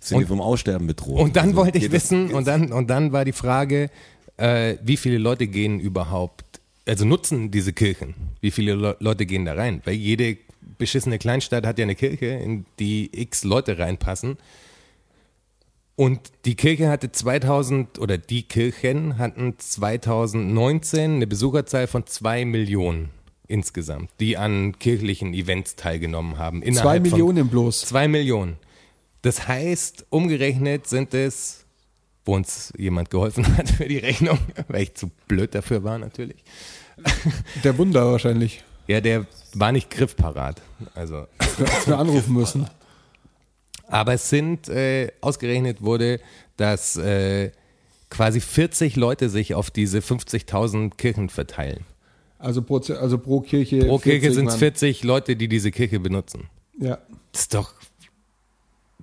[0.00, 1.20] Sind die vom Aussterben bedroht?
[1.20, 3.90] Und dann also, wollte ich wissen, und dann, und dann war die Frage,
[4.36, 8.14] äh, wie viele Leute gehen überhaupt, also nutzen diese Kirchen?
[8.40, 9.82] Wie viele Le Leute gehen da rein?
[9.84, 10.36] Weil jede
[10.76, 14.36] beschissene Kleinstadt hat ja eine Kirche, in die x Leute reinpassen.
[15.96, 23.17] Und die Kirche hatte 2000, oder die Kirchen hatten 2019 eine Besucherzahl von zwei Millionen
[23.48, 26.60] insgesamt, die an kirchlichen Events teilgenommen haben.
[26.62, 27.80] Zwei innerhalb Millionen bloß.
[27.80, 28.58] Zwei Millionen.
[29.22, 31.64] Das heißt, umgerechnet sind es,
[32.24, 36.44] wo uns jemand geholfen hat für die Rechnung, weil ich zu blöd dafür war natürlich.
[37.64, 38.62] Der Wunder wahrscheinlich.
[38.86, 40.62] Ja, der war nicht griffparat.
[40.94, 41.26] Also,
[41.58, 42.66] Dass wir anrufen müssen.
[43.86, 46.20] aber es sind, äh, ausgerechnet wurde,
[46.56, 47.50] dass äh,
[48.08, 51.84] quasi 40 Leute sich auf diese 50.000 Kirchen verteilen.
[52.38, 53.80] Also pro, also pro Kirche.
[53.80, 54.58] Pro Kirche sind es Mann.
[54.58, 56.48] 40 Leute, die diese Kirche benutzen.
[56.78, 56.98] Ja.
[57.32, 57.74] Das ist doch,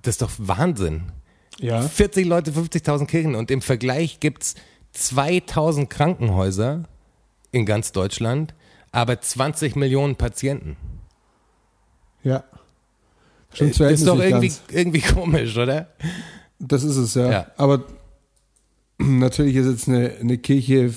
[0.00, 1.12] das ist doch Wahnsinn.
[1.60, 1.82] Ja.
[1.82, 4.54] 40 Leute, 50.000 Kirchen und im Vergleich gibt's
[4.92, 6.84] 2000 Krankenhäuser
[7.52, 8.54] in ganz Deutschland,
[8.92, 10.76] aber 20 Millionen Patienten.
[12.22, 12.44] Ja.
[13.52, 14.62] Stimmt Das ist doch irgendwie, ganz.
[14.70, 15.88] irgendwie komisch, oder?
[16.58, 17.30] Das ist es, ja.
[17.30, 17.46] Ja.
[17.56, 17.84] Aber
[18.98, 20.92] natürlich ist jetzt eine, eine Kirche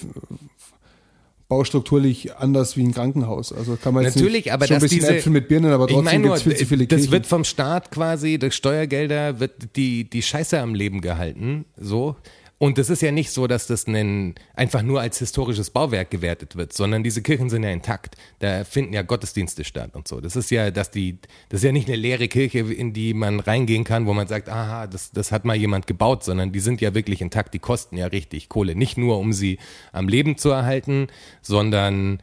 [1.49, 3.51] baustrukturlich anders wie ein Krankenhaus.
[3.51, 5.89] Also kann man jetzt Natürlich, nicht, aber schon ein bisschen diese, Äpfel mit Birnen, aber
[5.89, 7.11] ich trotzdem gibt es viel zu viele das Kirchen.
[7.11, 12.15] wird vom Staat quasi, durch Steuergelder wird die, die Scheiße am Leben gehalten, so.
[12.61, 16.57] Und das ist ja nicht so, dass das einen, einfach nur als historisches Bauwerk gewertet
[16.57, 18.17] wird, sondern diese Kirchen sind ja intakt.
[18.39, 20.19] Da finden ja Gottesdienste statt und so.
[20.19, 23.39] Das ist ja, dass die, das ist ja nicht eine leere Kirche, in die man
[23.39, 26.81] reingehen kann, wo man sagt, aha, das, das hat mal jemand gebaut, sondern die sind
[26.81, 27.53] ja wirklich intakt.
[27.53, 28.75] Die kosten ja richtig Kohle.
[28.75, 29.57] Nicht nur, um sie
[29.93, 31.07] am Leben zu erhalten,
[31.41, 32.21] sondern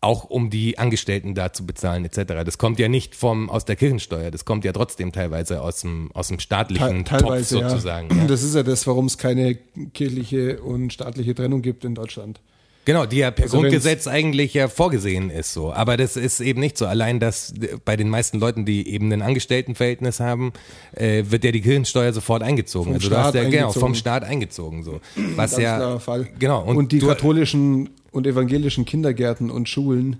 [0.00, 2.34] auch um die Angestellten da zu bezahlen etc.
[2.44, 6.10] Das kommt ja nicht vom aus der Kirchensteuer, das kommt ja trotzdem teilweise aus dem
[6.14, 8.08] aus dem staatlichen Te- Topf sozusagen.
[8.16, 8.26] Ja.
[8.26, 9.58] Das ist ja das, warum es keine
[9.94, 12.40] kirchliche und staatliche Trennung gibt in Deutschland.
[12.84, 15.74] Genau, die ja per Also Grundgesetz eigentlich ja vorgesehen ist so.
[15.74, 16.86] Aber das ist eben nicht so.
[16.86, 17.52] Allein, dass
[17.84, 20.54] bei den meisten Leuten, die eben ein Angestelltenverhältnis haben,
[20.94, 22.86] äh, wird ja die Kirchensteuer sofort eingezogen.
[22.86, 23.80] Vom also du hast Staat ja genau eingezogen.
[23.80, 25.00] vom Staat eingezogen so.
[25.36, 26.28] Was Ganz ja Fall.
[26.38, 30.18] genau Und, die du- katholischen und evangelischen Kindergärten und Schulen,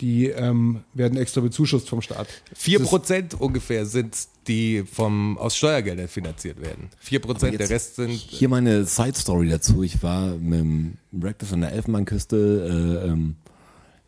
[0.00, 2.28] die ähm, werden extra bezuschusst vom Staat.
[2.54, 4.14] Vier ist- Prozent ungefähr sind
[4.46, 6.90] die vom aus Steuergeldern finanziert werden.
[6.98, 9.82] Vier Prozent, der Rest sind Hier meine Side Story dazu.
[9.82, 13.02] Ich war mit dem Breakfast an der Elfenbeinküste.
[13.04, 13.36] Äh, ähm,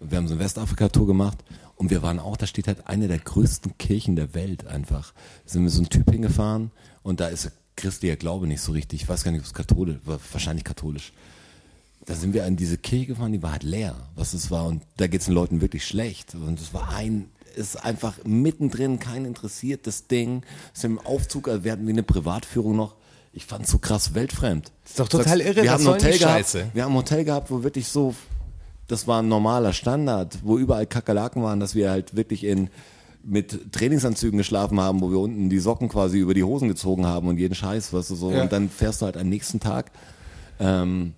[0.01, 1.38] wir haben so eine Westafrika-Tour gemacht
[1.77, 5.12] und wir waren auch, da steht halt eine der größten Kirchen der Welt einfach.
[5.47, 6.71] Da sind wir so einen Typ hingefahren
[7.03, 9.03] und da ist christlicher Glaube nicht so richtig.
[9.03, 11.12] Ich weiß gar nicht, ob es katholisch war, wahrscheinlich katholisch.
[12.09, 14.64] Da sind wir an diese Kirche gefahren, die war halt leer, was es war.
[14.64, 16.35] Und da geht es den Leuten wirklich schlecht.
[16.35, 20.42] Und es war ein, ist einfach mittendrin, kein interessiert, das Ding.
[20.73, 22.94] Ist im Aufzug, also wir hatten wie eine Privatführung noch.
[23.35, 24.73] Ich fand es so krass weltfremd.
[24.87, 26.71] ist doch total irre, Wir haben ein Hotel gehabt, Scheiße?
[26.73, 28.14] wir haben ein Hotel gehabt, wo wirklich so,
[28.87, 32.71] das war ein normaler Standard, wo überall Kakerlaken waren, dass wir halt wirklich in,
[33.23, 37.29] mit Trainingsanzügen geschlafen haben, wo wir unten die Socken quasi über die Hosen gezogen haben
[37.29, 38.33] und jeden Scheiß, weißt du so.
[38.33, 38.42] Ja.
[38.44, 39.90] Und dann fährst du halt am nächsten Tag,
[40.59, 41.12] ähm,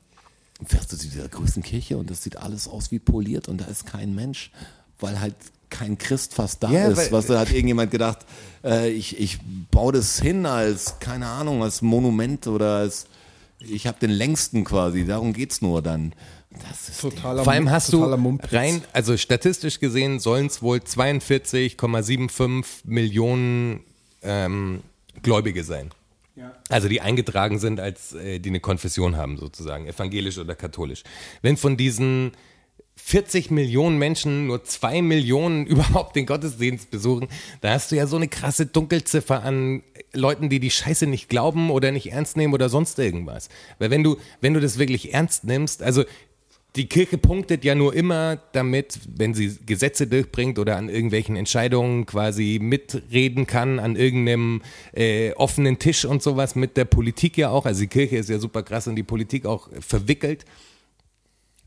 [0.66, 3.64] fährst du zu dieser größten Kirche und das sieht alles aus wie poliert und da
[3.66, 4.50] ist kein Mensch,
[4.98, 5.34] weil halt
[5.70, 7.12] kein Christ fast da Ja, ist.
[7.12, 8.18] Was da hat irgendjemand gedacht,
[8.64, 9.38] äh, ich, ich
[9.70, 13.06] baue das hin als, keine Ahnung, als Monument oder als,
[13.60, 16.12] ich habe den längsten quasi, darum geht's nur dann.
[16.68, 18.52] Das ist Totaler, Vor allem hast du totaler Mumpitz.
[18.52, 23.80] rein, also statistisch gesehen sollen es wohl 42,75 Millionen
[24.22, 24.82] ähm,
[25.22, 25.90] Gläubige sein.
[26.68, 31.02] Also die eingetragen sind, als äh, die eine Konfession haben, sozusagen, evangelisch oder katholisch.
[31.42, 32.32] Wenn von diesen
[32.96, 37.28] 40 Millionen Menschen nur zwei Millionen überhaupt den Gottesdienst besuchen,
[37.60, 41.70] da hast du ja so eine krasse Dunkelziffer an Leuten, die die Scheiße nicht glauben
[41.70, 43.48] oder nicht ernst nehmen oder sonst irgendwas.
[43.78, 46.04] Weil wenn du, wenn du das wirklich ernst nimmst, also
[46.76, 52.06] die Kirche punktet ja nur immer damit, wenn sie Gesetze durchbringt oder an irgendwelchen Entscheidungen
[52.06, 57.66] quasi mitreden kann, an irgendeinem äh, offenen Tisch und sowas mit der Politik ja auch.
[57.66, 60.44] Also die Kirche ist ja super krass in die Politik auch verwickelt.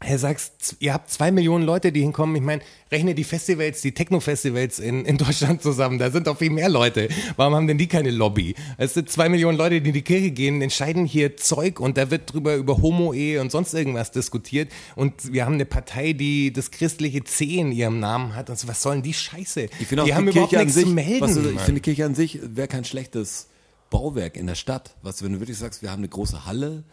[0.06, 2.36] Er sagt, ihr habt zwei Millionen Leute, die hinkommen.
[2.36, 2.62] Ich meine,
[2.92, 5.98] rechne die Festivals, die Techno-Festivals in, in Deutschland zusammen.
[6.00, 7.10] Da sind doch viel mehr Leute.
[7.36, 8.56] Warum haben denn die keine Lobby?
[8.78, 12.12] Es sind zwei Millionen Leute, die in die Kirche gehen, entscheiden hier Zeug und da
[12.12, 14.72] wird drüber über Homo-Ehe und sonst irgendwas diskutiert.
[14.96, 18.50] Und wir haben eine Partei, die das christliche C in ihrem Namen hat.
[18.50, 19.68] Und so, was sollen die Scheiße?
[19.80, 21.22] Ich finde auch die haben überhaupt Kirche an nichts sich, zu melden.
[21.22, 23.48] was ich finde, die Kirche an sich wäre kein schlechtes
[23.90, 24.96] Bauwerk in der Stadt.
[25.02, 26.84] Was wenn du wirklich sagst, wir haben eine große Halle,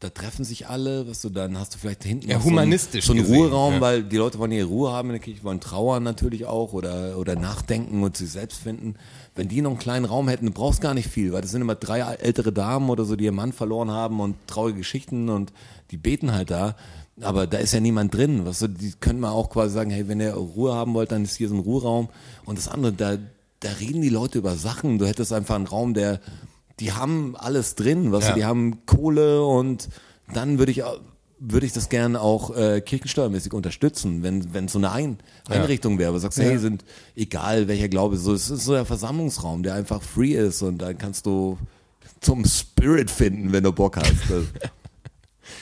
[0.00, 2.56] da treffen sich alle, was du, dann hast du vielleicht hinten Ja, noch so einen-
[2.58, 3.80] humanistisch so einen gesehen, Ruheraum, ja.
[3.82, 7.18] weil die Leute wollen ihre Ruhe haben in der Kirche, wollen trauern natürlich auch oder,
[7.18, 8.94] oder nachdenken und sich selbst finden.
[9.34, 11.60] Wenn die noch einen kleinen Raum hätten, du brauchst gar nicht viel, weil das sind
[11.60, 15.52] immer drei ältere Damen oder so, die ihren Mann verloren haben und traurige Geschichten und
[15.90, 16.76] die beten halt da.
[17.20, 18.46] Aber da ist ja niemand drin.
[18.46, 21.12] Was, weißt du, die können mal auch quasi sagen, hey, wenn ihr Ruhe haben wollt,
[21.12, 22.08] dann ist hier so ein Ruheraum.
[22.46, 23.18] Und das andere, da,
[23.60, 24.98] da reden die Leute über Sachen.
[24.98, 26.20] Du hättest einfach einen Raum, der,
[26.80, 28.34] die haben alles drin, was Ja.
[28.34, 29.88] die haben Kohle und
[30.32, 30.82] dann würde ich
[31.42, 35.98] würde ich das gerne auch äh, kirchensteuermäßig unterstützen, wenn wenn es so eine Ein Einrichtung
[35.98, 36.84] wäre, wo du sagst, hey, sind
[37.16, 40.98] egal welcher Glaube, so es ist so der Versammlungsraum, der einfach free ist und dann
[40.98, 41.56] kannst du
[42.20, 44.10] zum Spirit finden, wenn du Bock hast.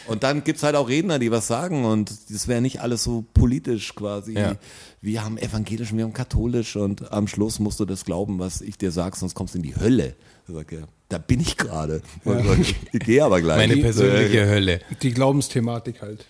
[0.06, 3.24] Und dann gibt's halt auch Redner, die was sagen und das wäre nicht alles so
[3.34, 4.34] politisch quasi.
[4.34, 4.56] Ja.
[5.00, 8.60] Wir haben evangelisch und wir haben katholisch und am Schluss musst du das glauben, was
[8.60, 10.14] ich dir sag, sonst kommst du in die Hölle.
[10.48, 10.78] Ich sag, ja,
[11.10, 12.00] da bin ich gerade.
[12.24, 12.58] Sag,
[12.92, 13.68] Ich gehe aber gleich.
[13.68, 14.80] Meine persönliche Hölle.
[15.02, 16.24] Die Glaubensthematik halt.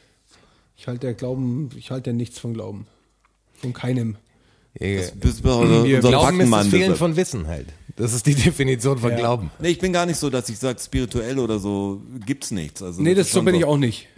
[0.77, 2.87] Ich halte ja Glauben, ich halte ja nichts von Glauben.
[3.55, 4.17] Von keinem.
[4.79, 6.67] Das bist du unser, Glauben ist das.
[6.69, 6.99] Fehlen deshalb.
[6.99, 7.67] von Wissen halt.
[7.97, 9.17] Das ist die Definition von Ja.
[9.17, 9.51] Glauben.
[9.59, 12.81] Nee, ich bin gar nicht so, dass ich sage, spirituell oder so gibt's nichts.
[12.83, 14.09] Also Nee, das ist so bin ich auch nicht.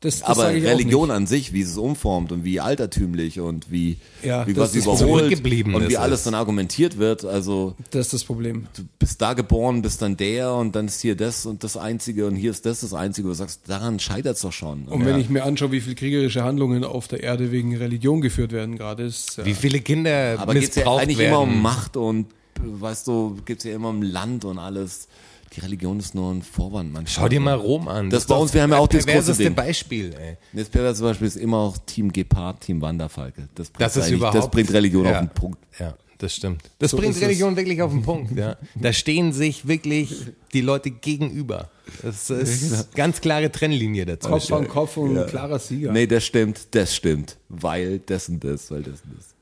[0.00, 1.16] Das, das Aber Religion nicht.
[1.16, 5.32] an sich, wie es es umformt und wie altertümlich und wie, Ja, wie ist überholt
[5.44, 6.24] und wie ist alles es.
[6.24, 7.24] dann argumentiert wird.
[7.24, 8.68] Also Das ist das Problem.
[8.76, 12.26] du bist da geboren, bist dann der und dann ist hier das und das Einzige
[12.26, 13.26] und hier ist das das Einzige.
[13.28, 14.84] Du sagst, daran scheitert's doch schon.
[14.84, 18.52] Und wenn ich mir anschaue, wie viele kriegerische Handlungen auf der Erde wegen Religion geführt
[18.52, 19.44] werden, gerade ist.
[19.44, 21.30] Wie viele Kinder Aber geht's ja missbraucht eigentlich werden.
[21.32, 22.26] immer um Macht und
[22.60, 25.08] weißt du, geht's ja immer um Land und alles.
[25.54, 27.24] Die Religion ist nur ein Vorwand manchmal.
[27.24, 28.10] Schau dir mal Rom an.
[28.10, 29.54] Das ist bei uns, wir haben ja auch das große perverseste Ding.
[29.54, 30.36] Beispiel, ey.
[30.52, 33.48] Das Pervers zum Beispiel ist immer auch Team Gepard, Team Wanderfalke.
[33.54, 34.36] Das, bringt Das ist überhaupt.
[34.36, 35.58] Das bringt Religion ja, auf den Punkt.
[35.78, 36.62] Ja, das stimmt.
[36.78, 37.22] Das So bringt ist es.
[37.22, 38.56] Religion wirklich auf den Punkt, ja.
[38.74, 40.14] Da stehen sich wirklich
[40.52, 41.70] die Leute gegenüber.
[42.02, 44.28] Das ist ganz klare Trennlinie dazu.
[44.28, 45.92] Kopf an Kopf und ein klarer Sieger.
[45.92, 47.38] Nee, das stimmt, das stimmt.
[47.48, 49.34] Weil das und das, weil das und das.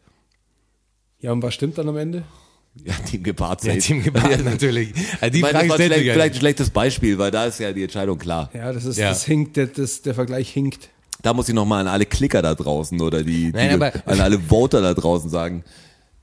[1.19, 2.23] Ja, und was stimmt dann am Ende?
[2.85, 3.75] Ja, Team Gepard Ja.
[3.77, 4.93] Team Gebhardt natürlich.
[5.21, 7.31] Also die Ich meine, das Frage war stellt vielleicht, ja vielleicht ein schlechtes Beispiel, weil
[7.31, 8.51] da ist ja die Entscheidung klar.
[8.55, 9.09] Ja, das ist, Ja.
[9.09, 10.89] das hinkt, der, das, der Vergleich hinkt.
[11.23, 14.21] Da muss ich nochmal an alle Klicker da draußen oder die, Nein, die aber- an
[14.21, 15.65] alle Voter da draußen sagen,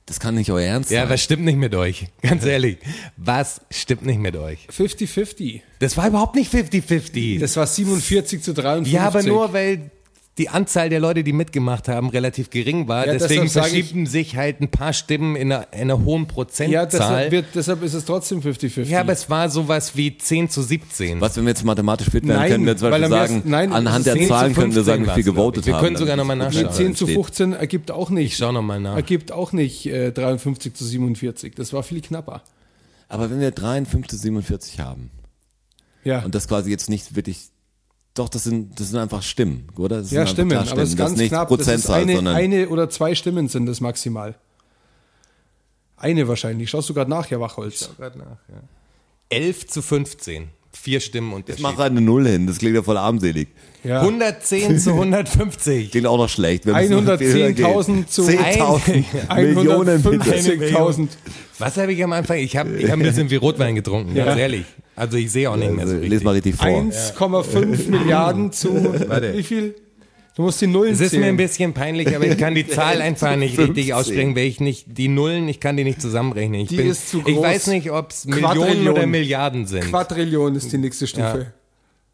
[0.06, 1.10] das kann nicht euer Ernst Ja, sein.
[1.10, 2.06] was stimmt nicht mit euch?
[2.22, 2.78] Ganz ehrlich.
[3.16, 4.66] Was stimmt nicht mit euch?
[4.70, 5.62] 50-50.
[5.80, 7.40] Das war überhaupt nicht 50-50.
[7.40, 8.92] Das war 47 zu 53.
[8.92, 9.90] Ja, aber nur weil
[10.36, 13.06] die Anzahl der Leute, die mitgemacht haben, relativ gering war.
[13.06, 16.86] Ja, Deswegen verschieben sich halt ein paar Stimmen in einer, in einer hohen Ja, Prozentzahl.
[16.88, 18.82] deshalb, wird, deshalb ist es trotzdem 50-50.
[18.86, 21.20] Ja, aber es war sowas wie 10 zu 17.
[21.20, 23.42] Was, wenn wir jetzt mathematisch fit werden, Nein, können wir zum weil Beispiel am sagen,
[23.46, 25.66] nein, anhand der 10 zu Zahlen können wir 15 sagen, wie viel gewotet ich.
[25.68, 25.84] Wir haben.
[25.84, 26.66] können sogar noch mal Dann- nachschauen.
[26.66, 27.14] Nee, 10 zu steht.
[27.14, 28.32] 15 ergibt auch nicht.
[28.32, 28.96] Ich schau noch mal nach.
[28.96, 31.54] Ergibt auch nicht äh, 53 zu 47.
[31.54, 32.42] Das war viel knapper.
[33.08, 35.10] Aber wenn wir 53 zu 47 haben
[36.02, 37.50] Ja, und das quasi jetzt nicht wirklich,
[38.14, 39.98] doch, das sind, das sind einfach Stimmen, oder?
[39.98, 40.52] Das ja stimmen.
[40.56, 41.48] Aber es ist Das ganz nicht knapp.
[41.48, 44.36] Das ist Prozentzahl, eine, sondern eine oder zwei Stimmen sind das maximal.
[45.96, 46.70] Eine wahrscheinlich.
[46.70, 47.90] Schaust du gerade nach, Herr Wachholz?
[49.30, 50.48] 11 zu 15.
[50.72, 53.46] Vier Stimmen und der ich mache eine Null hin, das klingt ja voll armselig.
[53.84, 54.00] Ja.
[54.00, 55.92] 110 zu 150.
[55.92, 56.66] Klingt auch noch schlecht.
[56.66, 57.64] Wir müssen viel höher gehen.
[57.66, 60.34] 110.000 zu 10.000 Millionen bitte.
[60.34, 61.08] 150.000.
[61.60, 62.38] Was habe ich am Anfang?
[62.38, 64.36] Ich habe ich hab ein bisschen wie Rotwein getrunken, ganz Ja.
[64.36, 64.64] ehrlich.
[64.96, 66.10] Also ich sehe auch nicht mehr so Also, richtig.
[66.10, 66.66] les mal richtig vor.
[66.66, 68.74] 1,5 Milliarden zu
[69.34, 69.74] wie viel?
[70.36, 73.00] Du musst die Nullen Es ist mir ein bisschen peinlich, aber ich kann die Zahl
[73.00, 73.74] einfach nicht 15.
[73.74, 76.60] richtig aussprechen, weil ich nicht, die Nullen, ich kann die nicht zusammenrechnen.
[76.62, 77.42] Ich, Die bin, ist zu ich groß.
[77.44, 79.84] weiß nicht, ob es Millionen oder Milliarden sind.
[79.84, 81.52] Quadrillion ist die nächste Stufe.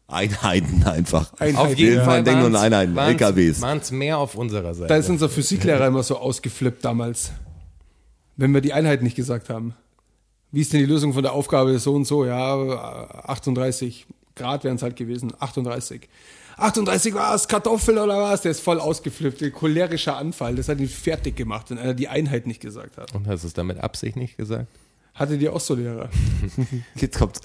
[0.07, 1.33] Einheiten einfach.
[1.39, 1.57] Einheiten.
[1.57, 2.03] Auf jeden Ja.
[2.05, 3.61] Fall an waren's- Einheiten, waren's- LKWs.
[3.61, 4.89] waren's mehr auf unserer Seite.
[4.89, 7.31] Da ist unser Physiklehrer immer so ausgeflippt damals.
[8.37, 9.73] Wenn wir die Einheit nicht gesagt haben.
[10.51, 12.25] Wie ist denn die Lösung von der Aufgabe so und so?
[12.25, 12.55] Ja,
[13.25, 15.33] 38 Grad wären es halt gewesen.
[15.39, 16.09] 38.
[16.57, 18.41] 38 war es, Kartoffel oder was?
[18.41, 19.41] Der ist voll ausgeflippt.
[19.41, 20.55] Ein cholerischer Anfall.
[20.55, 23.13] Das hat ihn fertig gemacht, wenn einer die Einheit nicht gesagt hat.
[23.15, 24.67] Und hast du es damit Absicht nicht gesagt?
[25.13, 26.09] Hattet ihr auch so Lehrer?
[26.95, 27.41] Jetzt kommt's.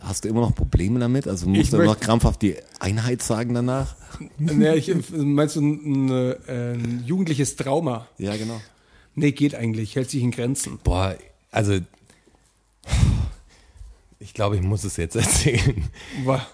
[0.00, 1.26] Hast du immer noch Probleme damit?
[1.26, 3.96] Also musst Ich du immer noch krampfhaft die Einheit sagen danach?
[4.38, 8.06] nee, ich, meinst du ein, ein, ein jugendliches Trauma?
[8.18, 8.60] Ja, genau.
[9.14, 9.96] Nee, geht eigentlich.
[9.96, 10.78] Hält sich in Grenzen.
[10.84, 11.16] Boah,
[11.50, 11.78] also
[14.18, 15.88] ich glaube, ich muss es jetzt erzählen.
[16.24, 16.46] Wa-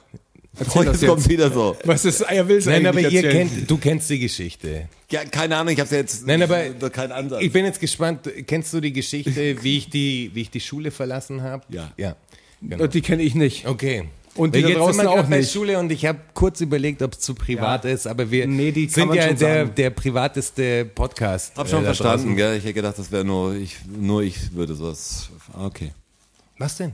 [0.59, 1.77] Erzähl das jetzt kommt wieder so.
[1.85, 3.49] Was ist, er will es Nein, aber ihr erzählen.
[3.49, 4.89] kennt, du kennst die Geschichte.
[5.11, 6.27] Ja, keine Ahnung, ich hab's ja jetzt.
[6.27, 7.41] Nein, aber keinen Ansatz.
[7.43, 8.29] Ich bin jetzt gespannt.
[8.49, 11.63] Kennst du die Geschichte, wie ich die, wie ich die Schule verlassen habe?
[11.69, 11.93] Ja.
[11.97, 12.17] Ja.
[12.61, 12.89] Genau.
[12.89, 13.67] Die kenne ich nicht.
[13.67, 14.09] Okay.
[14.35, 15.53] Und die Weil da jetzt draußen sind wir auch bei nicht.
[15.53, 17.91] Schule und ich habe kurz überlegt, ob es zu privat Ja.
[17.93, 21.57] ist, aber wir Nee, sind ja der, der privateste Podcast.
[21.57, 22.57] Hab schon äh, verstanden, gell?
[22.59, 25.31] Ich hätte gedacht, das wäre nur ich, nur ich würde sowas.
[25.59, 25.93] Okay.
[26.61, 26.93] Was denn?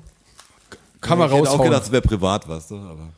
[1.00, 3.08] Kann man ich hätte auch gedacht, es wäre privat, weißt du, aber.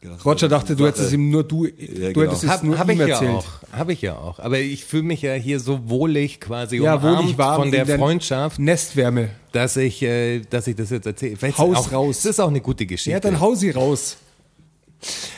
[0.00, 2.20] gedacht, Roger dachte, du hättest es ihm nur du, du genau.
[2.22, 3.30] hättest es Hab, nur hab ihm ich ja erzählt.
[3.34, 3.46] auch.
[3.72, 4.38] Habe ich ja auch.
[4.38, 7.98] Aber ich fühle mich ja hier so wohlig quasi Ja, wohlig warm von der der
[7.98, 9.30] Freundschaft, Nestwärme.
[9.52, 11.36] dass ich, äh, dass ich das jetzt erzähle.
[11.58, 12.16] Haus auch, raus.
[12.22, 13.10] Das ist auch eine gute Geschichte.
[13.10, 14.16] Ja, dann hau sie raus.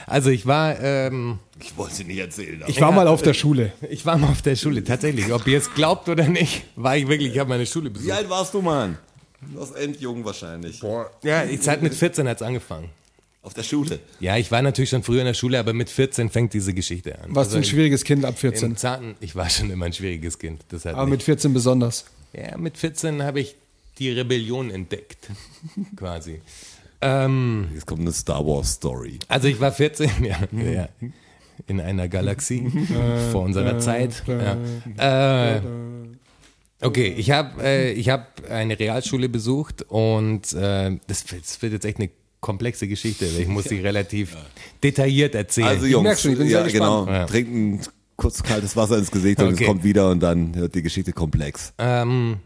[0.07, 2.61] also ich war, ähm, Ich wollte sie nicht erzählen.
[2.63, 3.73] aber- Ich war mal auf der Schule.
[3.89, 4.85] ich war mal auf der Schule.
[4.85, 7.33] Tatsächlich, ob ihr es glaubt oder nicht, war ich wirklich.
[7.33, 8.13] Ich habe meine Schule Wie besucht.
[8.13, 8.99] alt warst du, Mann?
[9.41, 10.81] Du warst endjung wahrscheinlich.
[11.23, 12.91] Ja, ich halt mit 14 hat's angefangen.
[13.43, 14.01] Auf der Schule.
[14.19, 17.17] Ja, ich war natürlich schon früher in der Schule, aber mit 14 fängt diese Geschichte
[17.21, 17.33] an.
[17.35, 18.77] Warst du ein Also schwieriges Kind ab im 14.
[18.77, 20.63] zarten, ich war schon immer ein schwieriges Kind.
[20.71, 22.07] Das hat Aber nicht- mit 14 besonders.
[22.33, 23.55] Ja, mit 14 habe ich
[23.99, 25.29] die Rebellion entdeckt,
[25.97, 26.41] quasi.
[27.01, 29.19] Ähm, Jetzt kommt eine Star Wars Story.
[29.29, 30.89] also ich war 14, ja, ja
[31.69, 32.69] in einer Galaxie
[33.33, 34.23] vor unserer Zeit.
[34.27, 35.55] Ja.
[35.57, 35.61] Äh,
[36.83, 41.85] okay, ich habe äh, ich hab eine Realschule besucht und äh, das, das wird jetzt
[41.85, 42.11] echt eine
[42.41, 43.27] komplexe Geschichte.
[43.27, 44.37] Ich muss sie relativ
[44.83, 45.69] detailliert erzählen.
[45.69, 47.07] Also Jungs, merk schon, ich bin sehr ja, gespannt.
[47.07, 47.19] genau.
[47.19, 47.27] Ja.
[47.27, 47.81] Trinken
[48.17, 49.65] kurz kaltes Wasser ins Gesicht und Okay.
[49.65, 51.73] es kommt wieder und dann wird die Geschichte komplex.
[51.79, 52.39] Ähm,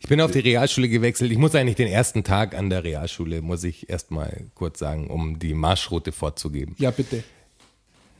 [0.00, 1.32] ich bin auf die Realschule gewechselt.
[1.32, 5.38] Ich muss eigentlich den ersten Tag an der Realschule, muss ich erstmal kurz sagen, um
[5.38, 6.76] die Marschroute vorzugeben.
[6.78, 7.24] Ja, bitte.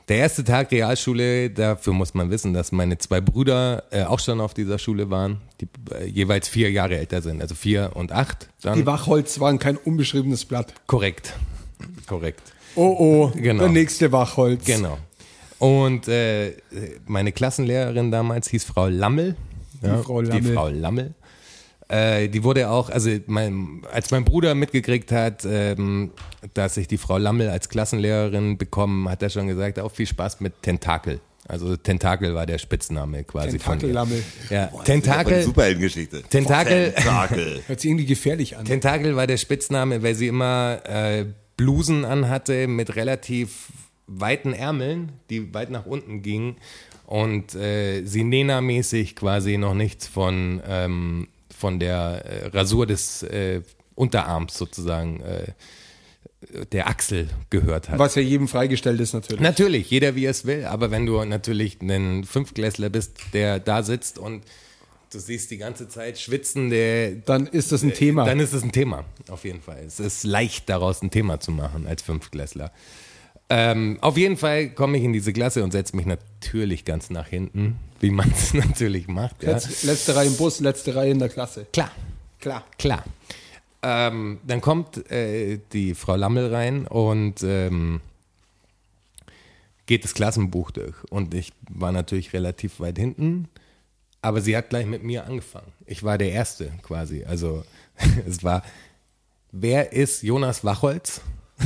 [0.09, 4.41] Der erste Tag Realschule, dafür muss man wissen, dass meine zwei Brüder äh, auch schon
[4.41, 8.49] auf dieser Schule waren, die äh, jeweils vier Jahre älter sind, also vier und acht.
[8.63, 10.73] Dann Die Wachholz waren kein unbeschriebenes Blatt.
[10.87, 11.35] korrekt,
[12.07, 12.41] korrekt,
[12.75, 13.65] Oh oh, Genau.
[13.65, 14.65] der nächste Wachholz.
[14.65, 14.97] genau.
[15.59, 16.53] Und äh,
[17.07, 19.35] meine Klassenlehrerin damals hieß Frau Lammel.
[19.83, 20.55] Ja, Frau Die Lammel.
[20.55, 21.15] Frau Lammel.
[21.89, 26.11] Äh, die wurde auch, also mein, als mein Bruder mitgekriegt hat, ähm,
[26.55, 30.41] dass ich die Frau Lammel als Klassenlehrerin bekommen, hat er schon gesagt, auch viel Spaß
[30.41, 31.21] mit Tentakel.
[31.49, 33.81] Also Tentakel war der Spitzname quasi von ihr.
[33.81, 34.23] Tentakellammel.
[34.51, 36.23] Ja, Boah, Tentakel, Superheldengeschichte.
[36.25, 37.63] Tentakel, Tentakel.
[37.67, 38.67] Hört sich irgendwie gefährlich an.
[38.67, 41.25] Tentakel war der Spitzname, weil sie immer äh,
[41.57, 43.69] Blusen anhatte mit relativ
[44.07, 46.57] weiten Ärmeln, die weit nach unten gingen
[47.07, 53.63] und äh, sie Nena-mäßig quasi noch nichts von, ähm, von der äh, Rasur des äh,
[53.95, 55.53] Unterarms sozusagen, äh,
[56.73, 57.99] der Achsel gehört hat.
[57.99, 59.41] Was ja jedem freigestellt ist natürlich.
[59.41, 63.83] Natürlich, jeder wie er es will, aber wenn du natürlich ein Fünfklässler bist, der da
[63.83, 64.45] sitzt und
[65.13, 68.25] du siehst die ganze Zeit schwitzende Dann ist das ein Thema.
[68.25, 69.83] dann ist es ein Thema, auf jeden Fall.
[69.85, 72.71] Es ist leicht, daraus ein Thema zu machen als Fünftklässler.
[73.51, 77.29] Ähm, auf jeden Fall komme ich in diese Klasse und setze mich natürlich ganz nach
[77.29, 79.43] hinten, wie man es natürlich macht.
[79.43, 79.53] Ja.
[79.53, 81.67] Letz, letzte Reihe im Bus, letzte Reihe in der Klasse.
[81.73, 81.91] Klar,
[82.41, 82.65] Klar.
[82.79, 83.05] klar.
[83.83, 88.01] Ähm, dann kommt äh, die Frau Lammel rein und ähm,
[89.87, 90.97] geht das Klassenbuch durch.
[91.11, 93.49] Und ich war natürlich relativ weit hinten,
[94.21, 95.73] aber sie hat gleich mit mir angefangen.
[95.87, 97.25] Ich war der Erste quasi.
[97.25, 97.65] Also
[98.29, 98.63] es war,
[99.53, 101.23] wer ist Jonas Wachholz?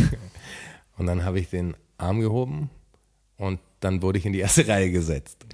[0.97, 2.71] Und dann habe ich den Arm gehoben
[3.37, 5.47] und dann wurde ich in die erste Reihe gesetzt.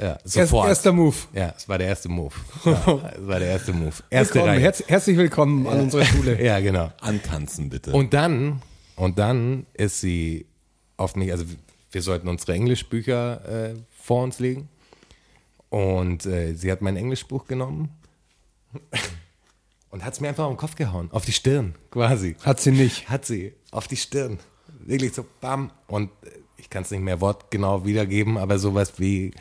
[0.00, 0.68] Ja, sofort.
[0.68, 1.14] erster Move.
[1.34, 2.34] Ja, es war der erste Move.
[2.64, 3.92] Ja, es war der erste Move.
[4.08, 4.60] Erste Willkommen, Reihe.
[4.60, 6.42] herz, herzlich willkommen an unserer Schule.
[6.42, 6.90] Ja, genau.
[7.00, 7.92] Antanzen bitte.
[7.92, 8.62] Und dann,
[8.96, 10.46] und dann ist sie
[10.96, 11.44] auf mich, also
[11.90, 14.68] wir sollten unsere Englischbücher äh, vor uns legen.
[15.68, 17.90] Und äh, sie hat mein Englischbuch genommen
[19.90, 22.36] und hat es mir einfach auf den Kopf gehauen, auf die Stirn quasi.
[22.44, 23.10] Hat sie nicht.
[23.10, 24.38] Hat sie, auf die Stirn.
[24.86, 25.70] Wirklich so, bam.
[25.86, 26.10] Und
[26.56, 29.32] ich kann es nicht mehr wortgenau wiedergeben, aber sowas wie,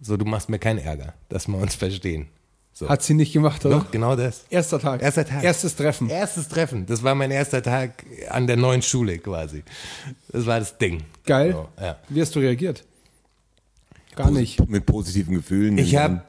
[0.00, 2.28] so du machst mir keinen Ärger, dass wir uns verstehen.
[2.72, 2.88] So.
[2.88, 3.78] Hat sie nicht gemacht, oder?
[3.78, 4.46] Doch, genau das.
[4.50, 5.00] Erster Tag.
[5.00, 5.44] Erster Tag.
[5.44, 6.10] Erstes Treffen.
[6.10, 6.86] Erstes Treffen.
[6.86, 9.62] Das war mein erster Tag an der neuen Schule quasi.
[10.28, 11.04] Das war das Ding.
[11.24, 11.52] Geil.
[11.52, 11.98] So, ja.
[12.08, 12.84] Wie hast du reagiert?
[14.16, 14.68] Gar nicht.
[14.68, 15.78] Mit positiven Gefühlen.
[15.78, 16.22] Ich habe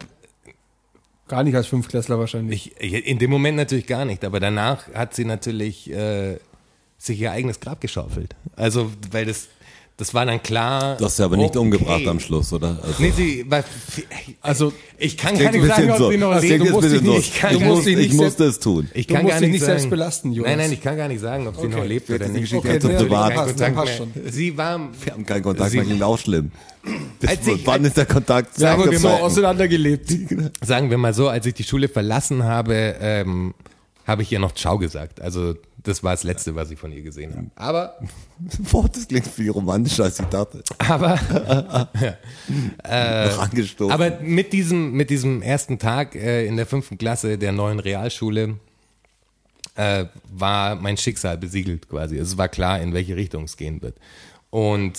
[1.28, 2.72] Gar nicht als Fünfklässler wahrscheinlich.
[2.80, 6.38] ich, in dem Moment natürlich gar nicht, aber danach hat sie natürlich äh,
[6.98, 8.36] sich ihr eigenes Grab geschaufelt.
[8.56, 9.48] Also, weil das,
[9.98, 10.98] das war dann klar.
[10.98, 11.60] Du hast sie aber nicht okay.
[11.60, 12.80] umgebracht am Schluss, oder?
[12.82, 13.64] Also, Nee, sie war.
[14.42, 16.10] Also, Ich kann gar nicht sagen, bisschen ob so.
[16.12, 16.62] sie noch lebt.
[16.66, 17.12] du musst dich so.
[17.14, 18.90] nicht- Ich kann du gar musst, nicht- ich musste es tun.
[18.94, 20.50] Ich Du kann musst gar nicht nicht sagen, selbst belasten, Jonas.
[20.52, 21.76] Nein, nein, ich kann gar nicht sagen, ob sie Okay.
[21.76, 22.42] noch lebt oder nicht.
[22.42, 23.34] Geschichte Okay, zu nee, privat.
[23.36, 24.12] passt, schon.
[24.30, 24.80] Sie war.
[25.04, 26.52] Wir haben keinen Kontakt, Sie- das klingt auch schlimm.
[27.20, 28.58] Das, Als ich- wann ist der Kontakt?
[28.90, 30.14] uns so mal- auseinandergelebt.
[30.66, 33.54] sagen wir mal so, als ich die Schule verlassen habe, ähm,
[34.06, 35.22] habe ich ihr noch Ciao gesagt.
[35.22, 37.52] Also das war das Letzte, was ich von ihr gesehen habe.
[37.56, 38.00] Aber,
[38.72, 40.64] Boah, das klingt viel romantischer, als ich dachte.
[40.80, 41.20] aber,
[42.84, 43.92] Noch angestoßen.
[43.92, 48.60] aber mit diesem, mit diesem ersten Tag äh, in der fünften Klasse der neuen Realschule
[49.76, 52.18] äh, war mein Schicksal besiegelt quasi.
[52.18, 53.96] Es war klar, in welche Richtung es gehen wird.
[54.50, 54.94] Und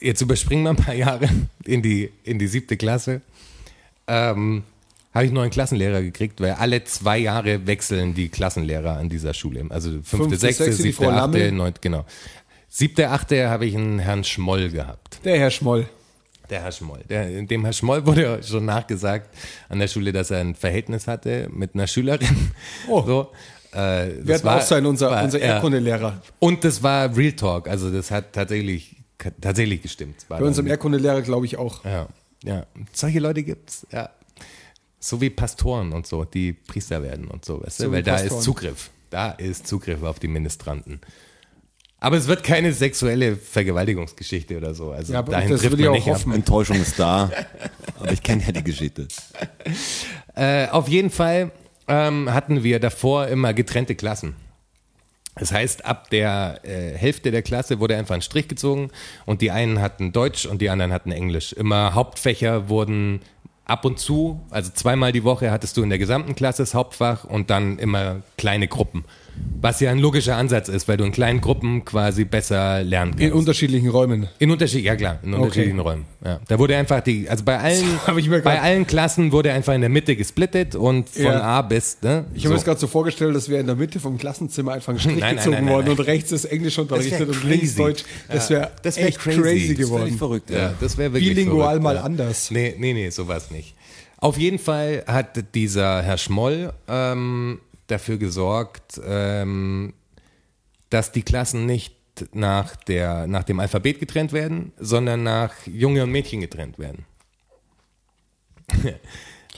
[0.00, 1.28] jetzt überspringen wir ein paar Jahre
[1.64, 3.20] in die, in die siebte Klasse.
[4.06, 4.64] Ähm,
[5.14, 9.32] habe ich einen neuen Klassenlehrer gekriegt, weil alle zwei Jahre wechseln die Klassenlehrer an dieser
[9.32, 9.64] Schule.
[9.70, 12.04] Also fünfte, Fünfte, sechste, sechste, siebte, Frau achte, neunte, genau.
[12.68, 15.20] Siebte, achte habe ich einen Herrn Schmoll gehabt.
[15.24, 15.88] Der Herr Schmoll.
[16.50, 17.00] Der Herr Schmoll.
[17.08, 19.30] Der, dem Herr Schmoll wurde schon nachgesagt
[19.68, 22.50] an der Schule, dass er ein Verhältnis hatte mit einer Schülerin.
[22.88, 23.02] Oh.
[23.06, 23.28] So.
[23.72, 25.40] Äh, das Wird auch sein, unser, war- unser.
[25.40, 26.20] Erdkundelehrer.
[26.40, 27.68] Und das war Real Talk.
[27.68, 28.96] Also das hat tatsächlich,
[29.40, 30.16] tatsächlich gestimmt.
[30.18, 31.84] Es War Bei unserem Erdkundelehrer glaube ich auch.
[31.84, 32.08] ja,
[32.44, 32.66] ja.
[32.92, 33.86] Solche Leute gibt's.
[33.92, 34.10] Ja.
[35.04, 37.84] So wie Pastoren und so, die Priester werden und so, weißt du?
[37.84, 38.88] So Weil da ist Zugriff.
[39.10, 41.02] Da ist Zugriff auf die Ministranten.
[42.00, 44.92] Aber es wird keine sexuelle Vergewaltigungsgeschichte oder so.
[44.92, 46.14] Also Ja, aber dahin das trifft würde ich man auch nicht ab.
[46.14, 46.32] hoffen.
[46.32, 47.30] Enttäuschung ist da,
[48.00, 49.08] aber ich kenne ja die Geschichte.
[50.36, 51.52] Äh, auf jeden Fall
[51.86, 54.34] ähm, hatten wir davor immer getrennte Klassen.
[55.36, 58.90] Das heißt, ab der äh, Hälfte der Klasse wurde einfach ein Strich gezogen
[59.26, 61.52] und die einen hatten Deutsch und die anderen hatten Englisch.
[61.52, 63.20] Immer Hauptfächer wurden
[63.64, 67.24] ab und zu, also zweimal die Woche hattest du in der gesamten Klasse das Hauptfach
[67.24, 69.04] und dann immer kleine Gruppen.
[69.60, 73.24] Was ja ein logischer Ansatz ist, weil du in kleinen Gruppen quasi besser lernen kannst.
[73.24, 74.28] In unterschiedlichen Räumen.
[74.38, 76.04] In Unterschied, ja klar, in unterschiedlichen Räumen.
[76.22, 76.38] Ja.
[76.48, 77.82] Da wurde einfach die, also bei allen,
[78.14, 81.40] mir bei allen Klassen wurde einfach in der Mitte gesplittet und von Ja.
[81.40, 82.26] A bis, ne?
[82.34, 84.92] Ich habe mir das gerade so vorgestellt, das wäre in der Mitte vom Klassenzimmer einfach
[84.92, 85.98] ein Strich Nein, gezogen nein, nein, worden nein.
[85.98, 87.74] und rechts ist Englisch unterrichtet und links.
[87.74, 88.04] Deutsch.
[88.28, 89.40] Das wäre das wär echt crazy.
[89.40, 90.18] crazy, Das geworden.
[90.18, 90.58] verrückt, ja.
[90.58, 92.02] Ja, das wäre wirklich Bilingual verrückt, mal ja.
[92.02, 92.50] anders.
[92.50, 93.74] Nee, nee, nee, sowas nicht.
[94.18, 99.94] Auf jeden Fall hat dieser Herr Schmoll ähm, dafür gesorgt, ähm,
[100.90, 101.94] dass die Klassen nicht
[102.32, 107.04] nach, der, nach dem Alphabet getrennt werden, sondern nach Junge und Mädchen getrennt werden.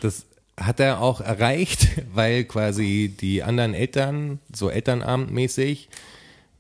[0.03, 0.27] Das
[0.59, 5.89] hat er auch erreicht, weil quasi die anderen Eltern, so elternabendmäßig,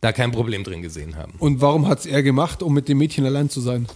[0.00, 1.34] da kein Problem drin gesehen haben.
[1.38, 3.86] Und warum hat es er gemacht, um mit dem Mädchen allein zu sein?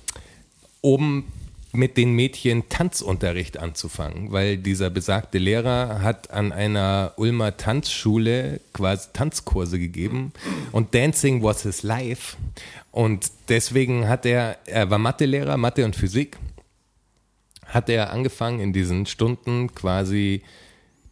[0.81, 1.25] um
[1.73, 9.09] mit den Mädchen Tanzunterricht anzufangen, weil dieser besagte Lehrer hat an einer Ulmer Tanzschule quasi
[9.13, 10.33] Tanzkurse gegeben
[10.73, 12.37] und Dancing was his life
[12.91, 16.39] und deswegen hat er, er war Mathelehrer, Mathe und Physik,
[17.67, 20.43] hat er angefangen in diesen Stunden quasi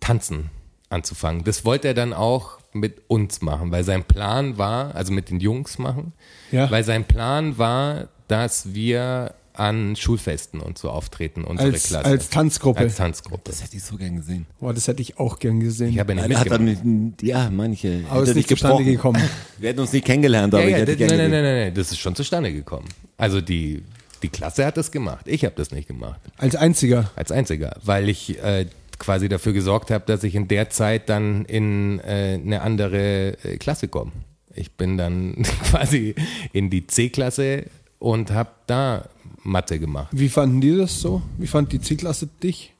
[0.00, 0.50] tanzen
[0.90, 1.44] anzufangen.
[1.44, 5.38] Das wollte er dann auch mit uns machen, weil sein Plan war, also mit den
[5.38, 6.12] Jungs machen,
[6.50, 6.68] Ja.
[6.70, 12.04] weil sein Plan war, dass wir an Schulfesten und so auftreten, unsere Als, Klasse.
[12.04, 12.80] als Tanzgruppe.
[12.80, 13.42] Als Tanzgruppe.
[13.44, 14.46] Das hätte ich so gern gesehen.
[14.60, 15.90] Boah, das hätte ich auch gern gesehen.
[15.90, 16.82] Ich habe ja nicht hat er nicht,
[17.22, 18.04] ja, manche.
[18.08, 19.20] aber es ist nicht zustande gekommen.
[19.58, 21.74] Wir hätten uns nicht kennengelernt, aber Ja, ich ja, hätte das, nein, nein, nein, nein,
[21.74, 22.88] das ist schon zustande gekommen.
[23.16, 23.82] Also die,
[24.22, 25.26] die Klasse hat das gemacht.
[25.26, 26.20] Ich habe das nicht gemacht.
[26.36, 27.10] Als einziger.
[27.16, 28.66] Als einziger, weil ich äh,
[28.98, 33.56] quasi dafür gesorgt habe, dass ich in der Zeit dann in äh, eine andere äh,
[33.56, 34.12] Klasse komme.
[34.54, 36.14] Ich bin dann quasi
[36.52, 37.64] in die C-Klasse
[37.98, 39.08] und habe da
[39.48, 40.08] Mathe gemacht.
[40.12, 41.22] Wie fanden die das so?
[41.38, 42.74] Wie fand die C-Klasse dich?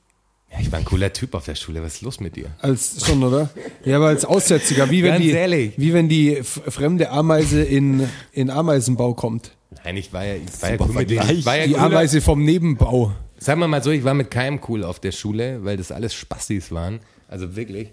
[0.51, 1.83] Ja, ich war ein cooler Typ auf der Schule.
[1.83, 2.47] Was ist los mit dir?
[2.59, 3.49] Als schon, oder?
[3.85, 5.73] Ja, aber als Aussätziger, wie wenn Ganz die, ehrlich.
[5.77, 9.51] wie wenn die fremde Ameise in, in Ameisenbau kommt.
[9.83, 11.29] Nein, ich war ja, ich war ja Super cool mit denen.
[11.29, 13.11] Ich war ja Die cooler- Ameise vom Nebenbau.
[13.37, 16.13] Sagen wir mal so, ich war mit keinem cool auf der Schule, weil das alles
[16.13, 16.99] Spastis waren.
[17.27, 17.89] Also wirklich.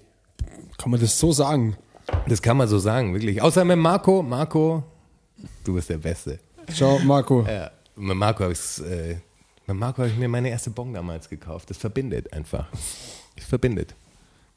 [0.79, 1.77] Kann man das so sagen?
[2.29, 3.43] Das kann man so sagen, wirklich.
[3.43, 4.23] Außer mit Marco.
[4.23, 4.83] Marco,
[5.65, 6.39] du bist der Beste.
[6.75, 7.45] Schau, Marco.
[7.47, 9.17] Ja, mit Marco habe äh,
[9.67, 11.71] mit Marco habe ich mir meine erste Bon damals gekauft.
[11.71, 12.69] Das verbindet einfach.
[13.35, 13.95] Das verbindet.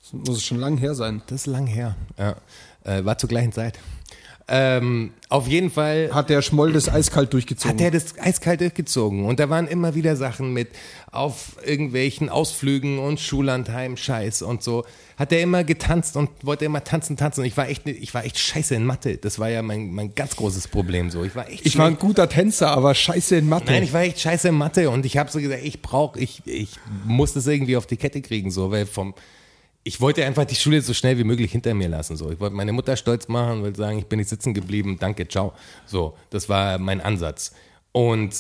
[0.02, 1.22] Das muss schon lang her sein.
[1.28, 1.96] Das ist lang her.
[2.18, 2.36] Ja.
[2.84, 3.80] Äh, war zur gleichen Zeit.
[4.52, 7.78] Ähm, auf jeden Fall Hat der Schmoll das eiskalt durchgezogen?
[7.78, 9.26] hat er das eiskalt durchgezogen.
[9.26, 10.70] Und da waren immer wieder Sachen mit
[11.12, 14.86] auf irgendwelchen Ausflügen und Schullandheim, Scheiß und so.
[15.18, 17.42] Hat er immer getanzt und wollte immer tanzen, tanzen.
[17.42, 19.18] Und ich war echt, ich war echt scheiße in Mathe.
[19.18, 21.24] Das war ja mein, mein ganz großes Problem so.
[21.24, 23.72] Ich war echt ich war ein guter Tänzer, aber scheiße in Mathe.
[23.72, 26.42] Nein, ich war echt scheiße in Mathe und ich habe so gesagt, ich brauche, ich,
[26.46, 26.72] ich
[27.06, 29.14] muss das irgendwie auf die Kette kriegen, so, weil vom,
[29.84, 32.32] ich wollte einfach die Schule so schnell wie möglich hinter mir lassen, so.
[32.32, 35.54] Ich wollte meine Mutter stolz machen, wollte sagen, ich bin nicht sitzen geblieben, danke, ciao.
[35.86, 37.54] So, das war mein Ansatz.
[37.92, 38.36] Und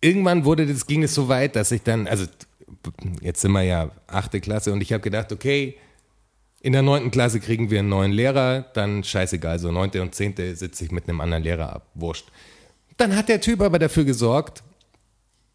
[0.00, 2.26] irgendwann wurde das, ging es so weit, dass ich dann, also
[3.20, 5.76] jetzt sind wir ja achte Klasse und ich habe gedacht, okay,
[6.60, 10.56] in der neunten Klasse kriegen wir einen neuen Lehrer, dann scheißegal, so neunte und zehnte
[10.56, 12.26] sitze ich mit einem anderen Lehrer ab, wurscht.
[12.96, 14.62] Dann hat der Typ aber dafür gesorgt,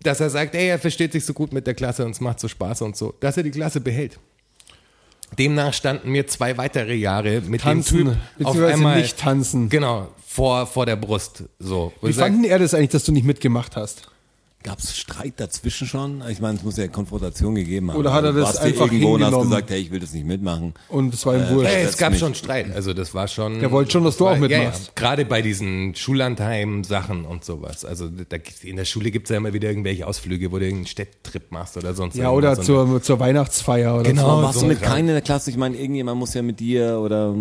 [0.03, 2.39] dass er sagt, ey, er versteht sich so gut mit der Klasse und es macht
[2.39, 4.19] so Spaß und so, dass er die Klasse behält.
[5.37, 9.69] Demnach standen mir zwei weitere Jahre mit Tanzen, dem Typ auf beziehungsweise einmal nicht tanzen.
[9.69, 11.43] Genau, vor, vor der Brust.
[11.59, 11.93] So.
[12.01, 14.10] Wie fanden er das eigentlich, dass du nicht mitgemacht hast?
[14.63, 16.23] Gab es Streit dazwischen schon?
[16.29, 17.97] Ich meine, es muss ja Konfrontation gegeben haben.
[17.97, 19.49] Oder hat er das einfach irgendwo und hast hingenommen?
[19.49, 20.73] gesagt, hey, ich will das nicht mitmachen.
[20.87, 21.71] Und es war ihm wurscht.
[21.71, 22.19] Hey, es gab nicht.
[22.19, 22.71] schon Streit.
[22.75, 23.59] Also das war schon.
[23.59, 24.95] Der wollte schon, dass du war- auch Ja, ja, mitmachst.
[24.95, 27.85] gerade bei diesen Schullandheim-Sachen und sowas.
[27.85, 30.87] Also da, in der Schule gibt es ja immer wieder irgendwelche Ausflüge, wo du irgendeinen
[30.87, 32.51] Städttrip machst oder sonst Ja, oder.
[32.57, 34.37] Und- zur, zur Weihnachtsfeier oder Genau.
[34.37, 34.43] so.
[34.43, 35.49] Warst so du mit keinem in der Klasse?
[35.49, 37.33] Ich meine, irgendjemand muss ja mit dir oder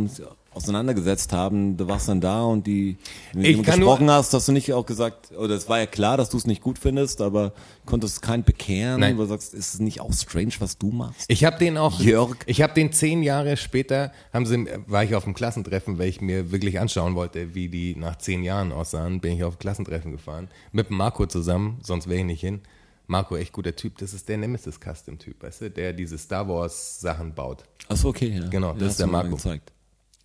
[0.52, 1.76] auseinandergesetzt haben.
[1.76, 2.96] Du warst dann da und die,
[3.32, 6.16] wenn du gesprochen nur- hast, hast du nicht auch gesagt, oder es war ja klar,
[6.16, 7.52] dass du es nicht gut findest, aber
[7.86, 9.16] konntest keinen bekehren, Nein.
[9.16, 11.24] wo du sagst, ist es nicht auch strange, was du machst?
[11.28, 12.00] Ich habe den auch.
[12.00, 12.36] Jörg.
[12.46, 16.20] Ich habe den zehn Jahre später, haben sie, war ich auf dem Klassentreffen, weil ich
[16.20, 20.48] mir wirklich anschauen wollte, wie die nach zehn Jahren aussahen, bin ich auf Klassentreffen gefahren.
[20.72, 22.60] Mit Marco zusammen, sonst wäre ich nicht hin.
[23.06, 23.98] Marco, echt guter Typ.
[23.98, 27.64] Das ist der Nemesis Custom Typ, weißt du, der diese Star Wars Sachen baut.
[27.88, 28.38] Achso, okay.
[28.40, 28.48] Ja.
[28.48, 29.30] Genau, das Ja, ist der Marco.
[29.34, 29.72] Gezeigt.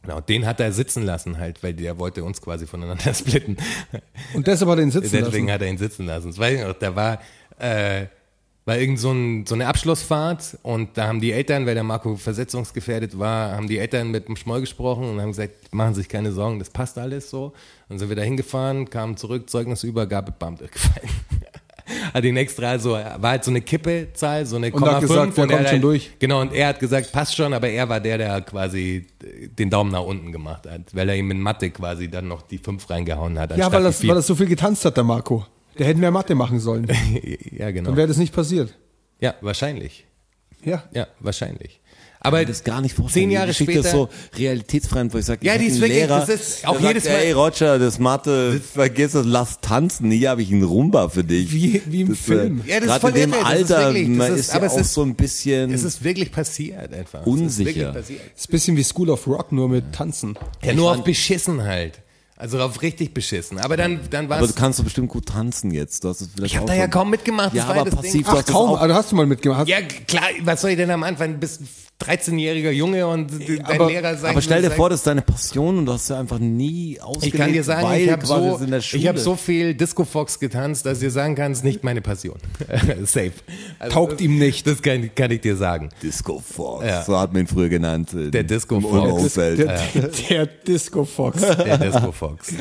[0.05, 3.57] Genau, den hat er sitzen lassen halt, weil der wollte uns quasi voneinander splitten.
[4.33, 5.51] Und deshalb hat er ihn sitzen Deswegen lassen.
[5.53, 6.27] hat er ihn sitzen lassen.
[6.27, 7.19] Das weiß ich noch, da war,
[7.57, 8.05] äh,
[8.65, 12.15] war irgend so, ein, so eine Abschlussfahrt und da haben die Eltern, weil der Marco
[12.15, 16.09] versetzungsgefährdet war, haben die Eltern mit dem Schmoll gesprochen und haben gesagt, machen Sie sich
[16.09, 17.53] keine Sorgen, das passt alles so.
[17.89, 21.09] Dann sind wir da hingefahren, kamen zurück, Zeugnisübergabe, bam, durchgefallen.
[22.15, 25.37] hat ihn extra so, war halt so eine Kippezahl, so eine Und hat 0,5 gesagt,
[25.37, 26.11] der und er kommt hat schon halt, durch.
[26.17, 29.91] Genau, und er hat gesagt, passt schon, aber er war der, der quasi den Daumen
[29.91, 33.37] nach unten gemacht hat, weil er ihm in Mathe quasi dann noch die 5 reingehauen
[33.37, 33.57] hat.
[33.57, 35.45] Ja, weil das, weil das so viel getanzt hat, der Marco.
[35.77, 36.87] Der hätte mehr Mathe machen sollen.
[37.51, 37.89] ja, genau.
[37.89, 38.73] Dann wäre das nicht passiert.
[39.19, 40.05] Ja, wahrscheinlich.
[40.63, 40.85] Ja.
[40.93, 41.81] Ja, wahrscheinlich.
[42.25, 43.23] Aber das gar nicht vorstellen.
[43.25, 43.87] Zehn Jahre die Geschichte später.
[43.87, 46.79] ist so realitätsfremd, wo ich sage, Ja, ich die ist wirklich- Lehrer, das ist auch
[46.79, 50.11] jedes sagt, Mal- Ey Roger, das Mathe, vergiss es, lass tanzen.
[50.11, 51.51] Hier habe ich einen Rumba für dich.
[51.51, 52.61] Wie- wie im das, Film.
[52.65, 54.39] Ja, das ist Gerade voll in dem irre, das ist Alter, wirklich- das man ist-
[54.39, 57.21] ist, aber ja es auch ist- so ein bisschen es ist wirklich passiert einfach.
[57.21, 57.69] Es Unsicher.
[57.69, 58.19] Ist wirklich passiert.
[58.33, 60.35] Das ist ein bisschen wie School of Rock, nur mit Tanzen.
[60.63, 61.99] Ja, nur auf beschissen halt.
[62.37, 63.59] Also auf richtig beschissen.
[63.59, 64.57] Aber dann, dann war Aber du es.
[64.57, 66.03] kannst doch bestimmt gut tanzen jetzt.
[66.03, 67.53] Du hast es vielleicht Ich habe da ja kaum mitgemacht.
[67.53, 68.21] Ja, das war aber das passiv, Ding.
[68.23, 69.67] du Ach hast das kaum, auch- also hast du mal mitgemacht.
[69.69, 71.31] Ja, klar, was soll ich denn am Anfang?
[71.31, 71.61] Du bist
[72.01, 74.31] 13-jähriger Junge und dein aber- Lehrer sagt.
[74.33, 77.25] Aber stell dir vor, das ist deine Passion und du hast ja einfach nie ausgelebt,
[77.33, 80.37] Ich kann dir sagen, weil ich habe so, der ich hab so viel Disco Fox
[80.39, 82.37] getanzt, dass ihr sagen kannst, nicht meine Passion.
[83.05, 83.31] Safe.
[83.79, 84.67] Also Taugt das, ihm nicht.
[84.67, 85.89] Das kann, kann ich dir sagen.
[86.03, 87.01] Disco Fox, Ja.
[87.03, 88.13] so hat man ihn früher genannt.
[88.13, 89.11] äh, Der Disco Fox.
[89.23, 89.59] Umfeld.
[89.59, 89.79] Der,
[90.29, 91.41] der Disco Fox.
[91.41, 92.53] Der Disco Fox.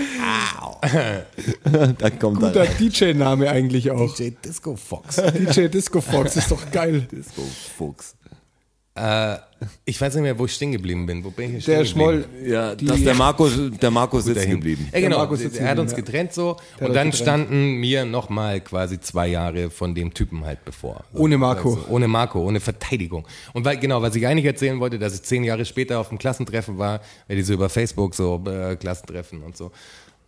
[1.98, 4.14] Da kommt Guter DJ-Name eigentlich auch.
[4.14, 5.16] DJ Disco Fox.
[5.16, 7.06] DJ Disco Fox ist doch geil.
[7.10, 7.42] Disco
[7.76, 8.14] Fuchs.
[8.96, 9.38] Äh,
[9.84, 11.24] ich weiß nicht mehr, wo ich stehen geblieben bin.
[11.24, 12.24] Wo bin ich hier stehen Der geblieben?
[12.38, 12.48] Schmoll.
[12.48, 14.52] Ja, Die- dass der Marco, der Marco sitzt dahin.
[14.52, 14.88] geblieben.
[14.92, 15.08] Ja, genau.
[15.16, 16.50] Der Markus sitzt er hat uns getrennt so.
[16.50, 17.14] Und dann getrennt.
[17.16, 21.02] standen mir nochmal quasi zwei Jahre von dem Typen halt bevor.
[21.12, 21.70] Ohne Marco.
[21.74, 23.26] Also, ohne Marco, ohne Verteidigung.
[23.52, 26.18] Und weil, genau, was ich eigentlich erzählen wollte, dass ich zehn Jahre später auf dem
[26.18, 29.72] Klassentreffen war, weil die so über Facebook so äh, Klassentreffen und so.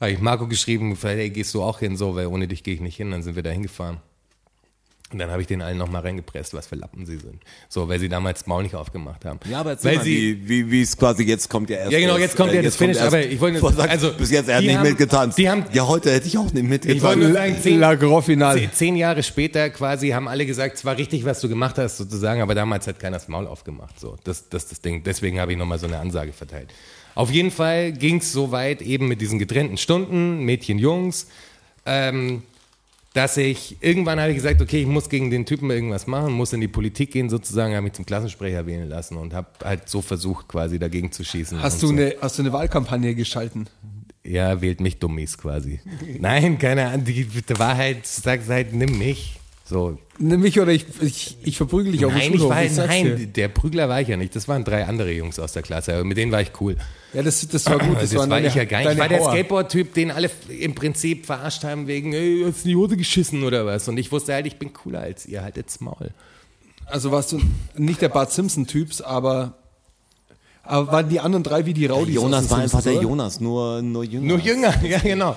[0.00, 2.80] Habe ich Marco geschrieben, hey, gehst du auch hin so, weil ohne dich gehe ich
[2.80, 3.12] nicht hin.
[3.12, 3.98] Dann sind wir da hingefahren.
[5.12, 7.40] Und dann habe ich den allen nochmal reingepresst, was für Lappen sie sind.
[7.68, 9.38] So, weil sie damals das Maul nicht aufgemacht haben.
[9.48, 11.92] Ja, aber erzähl weil mal, sie, wie, wie, es quasi jetzt kommt ja erst.
[11.92, 14.48] Ja, genau, jetzt kommt ja das Finish, aber ich wollte- Vorher sagt, also, bis jetzt,
[14.48, 15.38] er hat nicht haben- mitgetanzt.
[15.38, 16.96] die haben- ja, heute hätte ich auch nicht mitgetanzt.
[16.96, 17.88] Ich wollte nur sagen, zehn,
[18.58, 21.98] zehn, zehn Jahre später quasi haben alle gesagt, es war richtig, was du gemacht hast,
[21.98, 24.00] sozusagen, aber damals hat keiner das Maul aufgemacht.
[24.00, 25.04] So, das, das, das Ding.
[25.04, 26.70] Deswegen habe ich nochmal so eine Ansage verteilt.
[27.14, 31.28] Auf jeden Fall ging es so weit eben mit diesen getrennten Stunden, Mädchen, Jungs,
[31.86, 32.42] ähm,
[33.16, 36.52] dass ich irgendwann habe ich gesagt, okay, ich muss gegen den Typen irgendwas machen, muss
[36.52, 40.02] in die Politik gehen sozusagen, habe mich zum Klassensprecher wählen lassen und habe halt so
[40.02, 41.62] versucht, quasi dagegen zu schießen.
[41.62, 41.92] Hast du, so.
[41.94, 43.68] eine, hast du eine Wahlkampagne geschalten?
[44.22, 45.80] Ja, wählt mich Dummies quasi.
[46.18, 47.06] Nein, keine Ahnung.
[47.06, 49.40] Die, die Wahrheit sagt halt, nimm mich.
[49.68, 49.98] So.
[50.18, 52.50] Nimm mich oder ich, ich, ich verprügel dich auf dem Nein, ich Schulhof.
[52.50, 52.86] war, ich dir.
[52.86, 54.34] nein, der Prügler war ich ja nicht.
[54.36, 55.92] Das waren drei andere Jungs aus der Klasse.
[55.94, 56.76] Aber mit denen war ich cool.
[57.12, 57.96] Ja, das, das war gut.
[57.96, 58.92] Das, Das, war deine, ich ja gar nicht.
[58.92, 59.20] Ich war der.
[59.22, 63.66] Skateboard-Typ, den alle im Prinzip verarscht haben wegen, ey, hast in die Hose geschissen oder
[63.66, 63.88] was.
[63.88, 65.42] Und ich wusste halt, ich bin cooler als ihr.
[65.42, 66.10] Haltet's Maul.
[66.86, 67.40] Also warst du
[67.76, 69.54] nicht der Bart Simpson-Typs, aber,
[70.62, 73.02] aber waren die anderen drei wie die Raudis Jonas aus den war einfach der oder?
[73.02, 74.26] Jonas, nur, nur jünger.
[74.26, 75.36] Nur jünger, ja genau.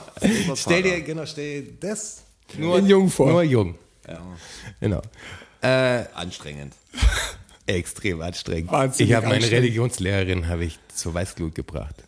[0.53, 2.21] Stell dir, genau, stell dir das
[2.59, 3.31] nur In jung vor.
[3.31, 3.73] Nur jung.
[4.79, 5.01] Genau.
[5.61, 6.73] Äh, Anstrengend.
[7.65, 8.71] extrem anstrengend.
[8.71, 9.49] Wahnsinnig ich habe meine.
[9.49, 12.03] Religionslehrerin habe ich zur Weißglut gebracht.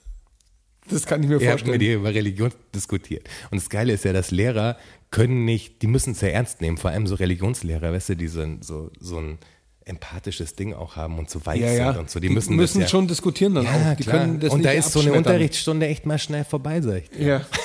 [0.89, 1.74] Das kann ich mir Ich habe vorstellen.
[1.74, 3.30] mit ihr über Religion diskutiert.
[3.52, 4.78] Und das Geile ist ja, dass Lehrer
[5.12, 8.28] können nicht, die müssen es sehr ernst nehmen, vor allem so Religionslehrer, weißt du, die
[8.28, 9.38] so, ein- so, so ein
[9.86, 11.91] empathisches Ding auch haben und so weich ja, ja.
[11.91, 12.20] sind und so.
[12.20, 13.95] Die, müssen, müssen das ja, schon diskutieren dann ja, auch.
[13.95, 14.20] Die klar.
[14.20, 15.14] können das Und nicht da ist so eine.
[15.14, 17.24] Unterrichtsstunde echt mal schnell vorbei, sag ich dir.
[17.26, 17.45] Ja.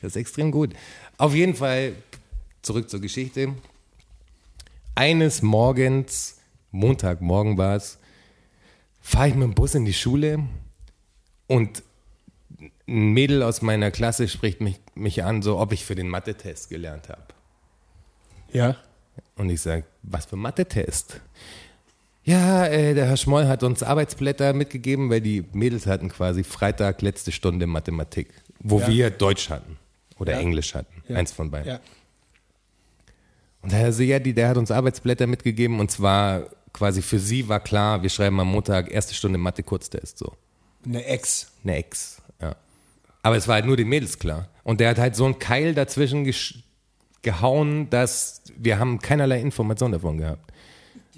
[0.00, 0.72] Das ist extrem gut.
[1.16, 1.92] Auf jeden Fall
[2.62, 3.54] zurück zur Geschichte.
[4.94, 6.38] Eines Morgens,
[6.70, 7.98] Montagmorgen war es,
[9.00, 10.44] fahre ich mit dem Bus in die Schule
[11.48, 11.82] und
[12.86, 16.68] ein Mädel aus meiner Klasse spricht mich, mich an, so ob ich für den Mathe-Test
[16.68, 17.22] gelernt habe.
[18.52, 18.76] Ja.
[19.36, 21.20] Und ich sage, was für Mathe-Test?
[22.24, 27.02] Ja, äh, der Herr Schmoll hat uns Arbeitsblätter mitgegeben, weil die Mädels hatten quasi Freitag
[27.02, 28.28] letzte Stunde Mathematik,
[28.60, 28.88] wo Ja.
[28.88, 29.78] wir Deutsch hatten
[30.18, 30.38] oder Ja.
[30.40, 31.02] Englisch hatten.
[31.08, 31.16] Ja.
[31.16, 31.78] Eins von beiden.
[33.62, 37.60] Und der Herr Seadi, der hat uns Arbeitsblätter mitgegeben und zwar quasi für sie war
[37.60, 40.32] klar, wir schreiben am Montag erste Stunde Mathe-Kurztest so.
[40.84, 41.52] Eine Ex.
[41.62, 42.56] Eine Ex, ja.
[43.22, 44.48] Aber es war halt nur den Mädels klar.
[44.64, 46.28] Und der hat halt so einen Keil dazwischen
[47.22, 50.52] gehauen, dass wir haben keinerlei Information davon gehabt.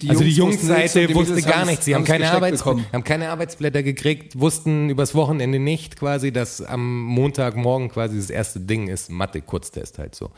[0.02, 1.84] Die also die Jungs und Jungsseite die wusste gar nichts.
[1.84, 2.84] Sie haben keine, Arbeits bekommen.
[2.92, 8.60] haben keine Arbeitsblätter gekriegt, wussten übers Wochenende nicht quasi, dass am Montagmorgen quasi das erste
[8.60, 10.30] Ding ist, Mathe-Kurztest halt so.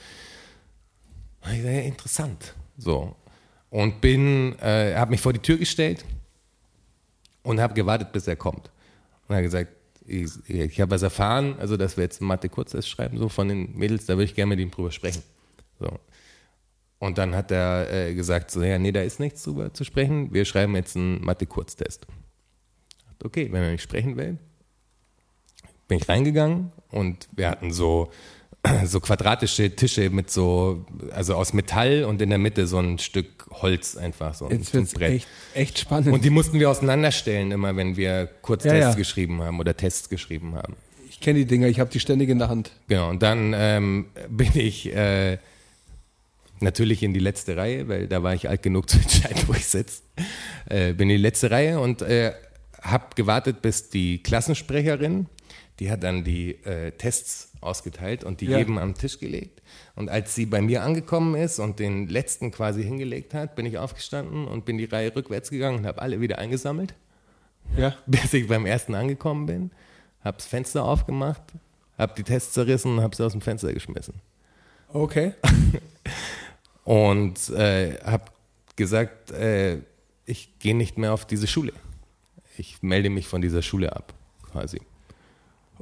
[1.52, 2.54] Ich sag, ja, interessant.
[2.76, 3.14] So.
[3.70, 6.04] Und bin, äh, habe mich vor die Tür gestellt
[7.42, 8.70] und habe gewartet, bis er kommt.
[9.26, 9.72] Und er hat gesagt,
[10.06, 13.76] ich, ich habe was erfahren, also dass wir jetzt einen Mathe-Kurztest schreiben, so von den
[13.76, 15.22] Mädels, da würde ich gerne mit ihm drüber sprechen.
[15.80, 15.98] So.
[16.98, 20.32] Und dann hat er äh, gesagt, so, ja, nee, da ist nichts drüber zu sprechen,
[20.32, 22.06] wir schreiben jetzt einen Mathe-Kurztest.
[23.22, 24.38] Okay, wenn er nicht sprechen will,
[25.88, 28.10] bin ich reingegangen und wir hatten so
[28.84, 33.46] so quadratische Tische mit so, also aus Metall und in der Mitte so ein Stück
[33.50, 35.12] Holz einfach, so ein, so ein Brett.
[35.12, 36.08] echt, echt spannend.
[36.12, 38.94] Und die mussten wir auseinanderstellen, immer wenn wir Kurztests Ja, ja.
[38.94, 40.74] geschrieben haben oder Tests geschrieben haben.
[41.08, 42.72] ich kenne die Dinger, ich habe die ständig in der Hand.
[42.88, 45.38] Genau, und dann ähm, bin ich äh,
[46.60, 49.66] natürlich in die letzte Reihe, weil da war ich alt genug zu entscheiden, wo ich
[49.66, 50.02] sitze.
[50.68, 52.32] Äh, bin in die letzte Reihe und äh,
[52.82, 55.26] habe gewartet, bis die Klassensprecherin,
[55.78, 58.58] die hat dann die äh, Tests ausgeteilt und die Ja.
[58.58, 59.62] jedem am Tisch gelegt.
[59.94, 63.78] Und als sie bei mir angekommen ist und den letzten quasi hingelegt hat, bin ich
[63.78, 66.94] aufgestanden und bin die Reihe rückwärts gegangen und habe alle wieder eingesammelt
[67.76, 67.94] Ja.
[68.06, 69.70] bis ich beim ersten angekommen bin,
[70.24, 71.42] habe das Fenster aufgemacht,
[71.98, 74.14] habe die Tests zerrissen und habe sie aus dem Fenster geschmissen.
[74.92, 75.32] Okay.
[76.84, 78.24] Und äh, habe
[78.76, 79.78] gesagt, äh,
[80.24, 81.72] ich gehe nicht mehr auf diese Schule.
[82.56, 84.14] Ich melde mich von dieser Schule ab,
[84.52, 84.80] quasi.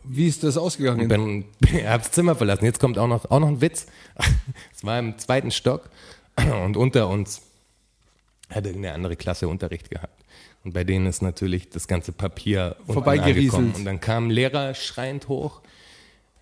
[0.04, 1.02] Wie ist das ausgegangen?
[1.02, 1.44] Und bin,
[1.86, 2.64] habe das Zimmer verlassen.
[2.64, 3.86] Jetzt kommt auch noch, auch noch ein Witz.
[4.74, 5.88] Es war im zweiten Stock
[6.36, 7.40] und unter uns
[8.50, 10.22] hat irgendeine andere Klasse Unterricht gehabt.
[10.64, 13.76] Und bei denen ist natürlich das ganze Papier Vorbeigerieselt.
[13.76, 15.60] Und dann kam ein Lehrer schreiend hoch.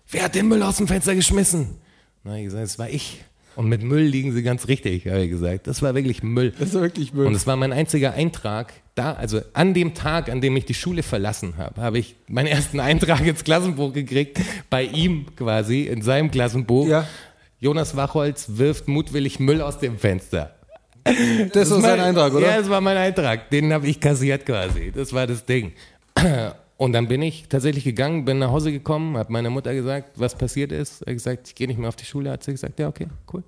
[0.09, 1.75] Wer hat den Müll aus dem Fenster geschmissen?
[2.23, 3.23] Na, ich gesagt, das war ich.
[3.55, 5.67] Und mit Müll liegen sie ganz richtig, habe ich gesagt.
[5.67, 6.53] Das war wirklich Müll.
[6.57, 7.27] Das ist wirklich Müll.
[7.27, 10.73] Und es war mein einziger Eintrag da, also an dem Tag, an dem ich die
[10.73, 14.39] Schule verlassen habe, habe ich meinen ersten Eintrag ins Klassenbuch gekriegt,
[14.69, 16.87] bei ihm quasi, in seinem Klassenbuch.
[16.87, 17.07] Ja.
[17.59, 20.53] Jonas Wachholz wirft mutwillig Müll aus dem Fenster.
[21.53, 22.47] das ist sein Eintrag, oder?
[22.47, 23.49] Ja, das war mein Eintrag.
[23.49, 24.91] Den habe ich kassiert quasi.
[24.93, 25.73] Das war das Ding.
[26.83, 30.35] Und dann bin ich tatsächlich gegangen, bin nach Hause gekommen, habe meiner Mutter gesagt, was
[30.35, 31.01] passiert ist.
[31.03, 32.29] Er hat gesagt, ich gehe nicht mehr auf die Schule.
[32.29, 33.41] Hat sie gesagt, ja, okay, cool.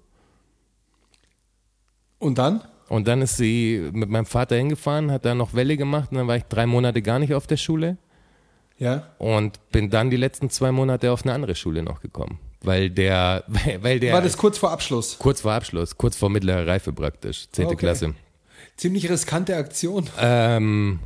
[2.18, 2.62] Und dann?
[2.88, 6.28] Und dann ist sie mit meinem Vater hingefahren, hat da noch Welle gemacht und dann
[6.30, 7.98] war ich drei Monate gar nicht auf der Schule
[8.78, 9.12] Ja.
[9.18, 12.40] und bin dann die letzten zwei Monate auf eine andere Schule noch gekommen.
[12.62, 13.44] Weil der,
[13.82, 15.18] weil der War das kurz vor Abschluss?
[15.20, 17.80] kurz vor Abschluss, kurz vor mittlerer Reife praktisch, zehnte Okay.
[17.82, 18.14] Klasse.
[18.78, 20.08] Ziemlich riskante Aktion.
[20.22, 21.00] Ähm,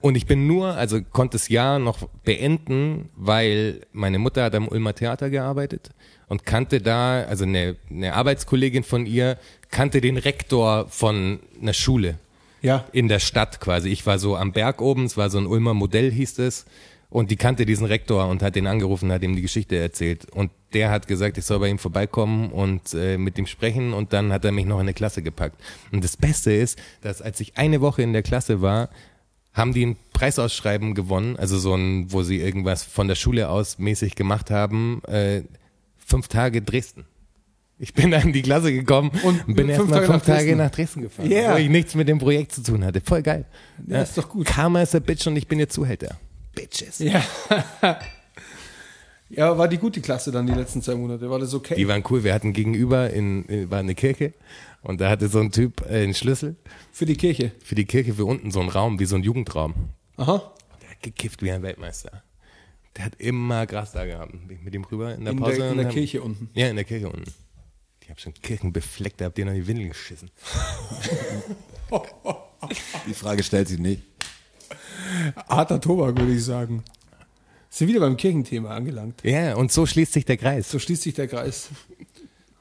[0.00, 4.68] und ich bin nur, also konnte das Jahr noch beenden, weil meine Mutter hat am
[4.68, 5.90] Ulmer Theater gearbeitet
[6.28, 9.38] und kannte da, also eine, eine Arbeitskollegin von ihr,
[9.70, 12.18] kannte den Rektor von einer Schule
[12.62, 12.84] Ja.
[12.92, 13.88] in der Stadt quasi.
[13.88, 16.64] Ich war so am Berg oben, es war so ein Ulmer Modell, hieß es.
[17.10, 20.26] Und die kannte diesen Rektor und hat ihn angerufen, hat ihm die Geschichte erzählt.
[20.30, 23.94] Und der hat gesagt, ich soll bei ihm vorbeikommen und äh, mit ihm sprechen.
[23.94, 25.58] Und dann hat er mich noch in eine Klasse gepackt.
[25.90, 28.90] Und das Beste ist, dass als ich eine Woche in der Klasse war,
[29.52, 33.78] haben die ein Preisausschreiben gewonnen, also so ein, wo sie irgendwas von der Schule aus
[33.78, 35.42] mäßig gemacht haben, äh,
[35.96, 37.04] fünf Tage Dresden.
[37.80, 40.44] Ich bin dann in die Klasse gekommen und bin fünf erstmal Tage fünf nach Tage
[40.46, 40.58] Dresden.
[40.58, 41.54] nach Dresden gefahren, Yeah.
[41.54, 43.00] wo ich nichts mit dem Projekt zu tun hatte.
[43.00, 43.44] Voll geil.
[43.86, 44.46] Ja, ist doch gut.
[44.46, 46.16] Karma ist a Bitch und ich bin ihr Zuhälter.
[46.54, 46.98] Bitches.
[46.98, 47.22] Ja.
[49.28, 51.30] ja, war die gut, die Klasse dann die letzten zwei Monate?
[51.30, 51.74] War das okay?
[51.76, 52.24] Die waren cool.
[52.24, 54.32] Wir hatten gegenüber in, in war eine Kirche
[54.88, 56.56] und da hatte so ein Typ äh, einen Schlüssel
[56.92, 57.52] Für die Kirche.
[57.62, 59.74] für die Kirche für unten so einen Raum, wie so ein Jugendraum.
[60.16, 60.52] Aha.
[60.82, 62.22] Der hat gekifft wie ein Weltmeister.
[62.96, 64.32] Der hat immer Gras da gehabt.
[64.32, 65.56] Bin ich mit ihm rüber in der In Pause.
[65.58, 66.50] der, in der hab- Kirche unten.
[66.54, 67.32] Ja, in der Kirche unten.
[68.02, 70.30] Ich habe schon Kirchen befleckt, da habt ihr noch die Windeln geschissen.
[73.06, 74.02] Die Frage stellt sich nicht.
[75.48, 76.82] Harter Tobak, würde ich sagen.
[77.70, 79.22] Sind wieder beim Kirchenthema angelangt.
[79.24, 80.70] Ja, und so schließt sich der Kreis.
[80.70, 81.68] So schließt sich der Kreis.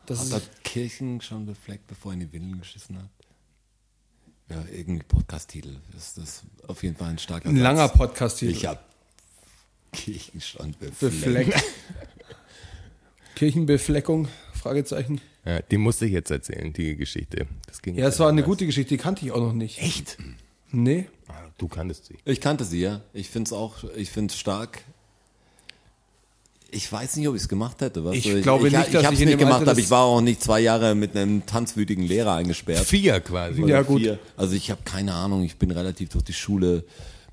[0.08, 3.10] Das Hat ist, er Kirchen schon befleckt, bevor er in die Windeln geschissen hat?
[4.49, 5.76] Ja, irgendwie Podcast-Titel.
[5.95, 7.97] Ist das auf jeden Fall ein starker ein langer Satz.
[7.97, 8.49] Podcast hier.
[8.49, 8.88] Ich hab
[9.91, 10.99] Kirchen schon befleckt.
[10.99, 11.64] Befleckt.
[13.36, 14.28] Kirchenbefleckung?
[14.53, 15.22] Fragezeichen.
[15.45, 17.45] Ja, die musste ich jetzt erzählen, die Geschichte.
[17.68, 19.80] Das ging Ja, es war eine gute Geschichte, die kannte ich auch noch nicht.
[19.80, 20.18] Echt?
[20.72, 21.08] Nee.
[21.28, 22.18] Ah, Du kanntest sie.
[22.26, 23.01] Ich kannte sie, ja.
[23.14, 24.84] Ich finde es auch, ich finde es stark.
[26.72, 28.03] Ich weiß nicht, ob ich es gemacht hätte.
[28.03, 30.03] Weißt Ich glaube ich, nicht, ich, dass ich habe es nicht gemacht, aber ich war
[30.03, 32.86] auch nicht zwei Jahre mit einem tanzwütigen Lehrer eingesperrt.
[32.86, 33.63] Vier quasi.
[33.63, 34.01] Ja, gut.
[34.01, 34.20] Vier.
[34.36, 36.84] Also ich habe keine Ahnung, ich bin relativ durch die Schule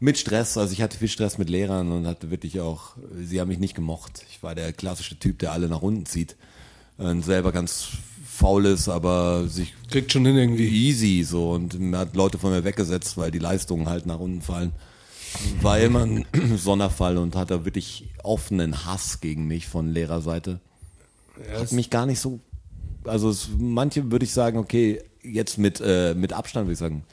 [0.01, 3.49] mit Stress, also ich hatte viel Stress mit Lehrern und hatte wirklich auch, sie haben
[3.49, 4.25] mich nicht gemocht.
[4.31, 6.37] Ich war der klassische Typ, der alle nach unten zieht
[6.99, 7.89] und selber ganz
[8.27, 10.69] faul ist, aber sich Kriegt schon hin irgendwie.
[10.69, 14.73] easy so und hat Leute von mir weggesetzt, weil die Leistungen halt nach unten fallen.
[15.61, 16.25] War immer ein
[16.57, 20.61] Sonderfall und hatte wirklich offenen Hass gegen mich von Lehrerseite.
[21.53, 22.41] Hat mich gar nicht so,
[23.05, 27.05] also es, manche würde ich sagen, okay, jetzt mit, äh, mit Abstand würde ich sagen,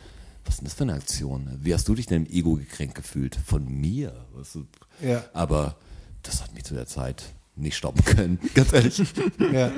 [0.46, 1.50] was ist denn das für eine Aktion?
[1.62, 3.36] Wie hast du dich denn im Ego gekränkt gefühlt?
[3.46, 4.14] Von mir?
[4.34, 4.66] Weißt du?
[5.02, 5.24] Ja.
[5.34, 5.76] Aber
[6.24, 7.24] das hat mich zu der Zeit
[7.56, 9.02] nicht stoppen können, ganz ehrlich.
[9.54, 9.72] Ja.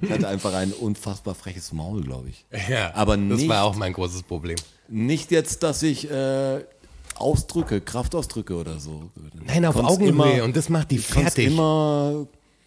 [0.00, 2.44] Ich hatte einfach ein unfassbar freches Maul, glaube ich.
[2.68, 4.56] Ja, Aber das nicht- war auch mein großes Problem.
[4.88, 6.64] Nicht jetzt, dass ich äh,
[7.20, 9.10] Ausdrücke, Kraftausdrücke oder so.
[9.46, 11.46] Nein, auf Augenhöhe und das macht die fertig.
[11.48, 12.26] immer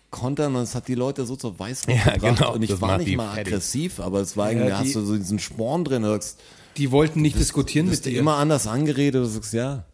[0.10, 2.82] kontern und es hat die Leute so zur Weißglut Ja, gebracht genau, und ich das
[2.82, 3.54] war nicht mal fertig.
[3.54, 6.39] aggressiv, aber es war irgendwie, Ja, hast die- du so diesen Sporn drin, sagst,
[6.78, 8.20] Die wollten nicht diskutieren bist mit du dir.
[8.20, 9.86] immer anders angeredet, du sagst, ja.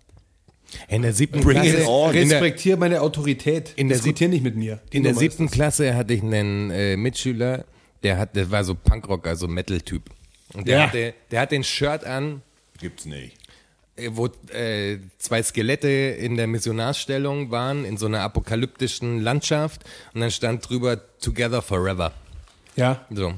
[0.90, 2.14] In der siebten Bring Klasse, it on.
[2.14, 3.72] in der, Respektier meine Autorität.
[3.78, 4.80] In der Diskutier nicht mit mir.
[4.92, 7.64] Die in der siebten Klasse hatte ich einen äh, Mitschüler,
[8.04, 10.04] der hat, der war so Punkrock, also Metal-Typ.
[10.54, 10.88] Und der Ja.
[10.88, 12.42] hatte, der hatte ein Shirt an,
[12.80, 13.37] Gibt's nicht.
[13.98, 19.84] Äh, wo äh, zwei Skelette in der Missionarsstellung waren, in so einer apokalyptischen Landschaft.
[20.14, 22.14] Und dann stand drüber Together Forever.
[22.76, 23.06] Ja.
[23.10, 23.34] So.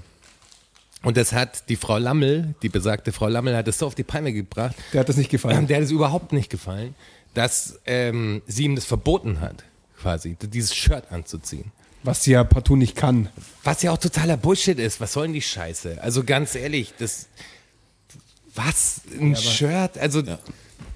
[1.01, 4.03] Und das hat die Frau Lammel, die besagte Frau Lammel, hat es so auf die
[4.03, 4.76] Palme gebracht.
[4.93, 5.68] Der hat das nicht gefallen.
[5.68, 6.93] Der hat es überhaupt nicht gefallen,
[7.34, 9.64] dass ähm, sie ihm das verboten hat,
[9.97, 11.72] quasi, dieses Shirt anzuziehen.
[12.03, 13.30] Was sie ja partout nicht kann.
[13.64, 15.01] Was ja auch totaler Bullshit ist.
[15.01, 16.01] Was soll denn die Scheiße?
[16.01, 17.28] Also ganz ehrlich, das.
[18.66, 19.01] Was?
[19.20, 19.97] Ein Shirt?
[19.97, 20.22] Also,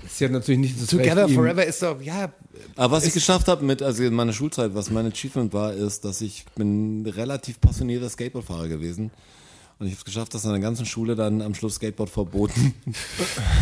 [0.09, 2.31] Sie hat natürlich nicht das Together Forever ist doch, ja.
[2.75, 6.05] Aber was ich geschafft habe mit, also in meiner Schulzeit, was mein Achievement war, ist,
[6.05, 9.11] dass ich bin relativ passionierter Skateboardfahrer gewesen.
[9.79, 12.73] Und ich habe es geschafft, dass in der ganzen Schule dann am Schluss Skateboard verboten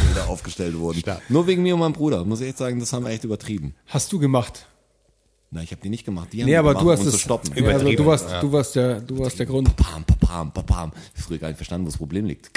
[0.09, 0.99] wieder aufgestellt wurden.
[0.99, 1.21] Stark.
[1.29, 2.25] Nur wegen mir und meinem Bruder.
[2.25, 3.73] Muss ich echt sagen, das haben wir echt übertrieben.
[3.87, 4.65] Hast du gemacht.
[5.53, 6.29] Na, ich habe die nicht gemacht.
[6.31, 7.11] Die haben Nee, die aber gemacht, du hast um es.
[7.13, 7.51] zu stoppen.
[7.61, 8.39] Ja, also du warst, ja.
[8.39, 9.75] du warst der, du warst der Grund.
[9.75, 10.91] Pam, pam, pam, pam.
[11.13, 12.49] Ich hab früher gar nicht verstanden, wo das Problem liegt.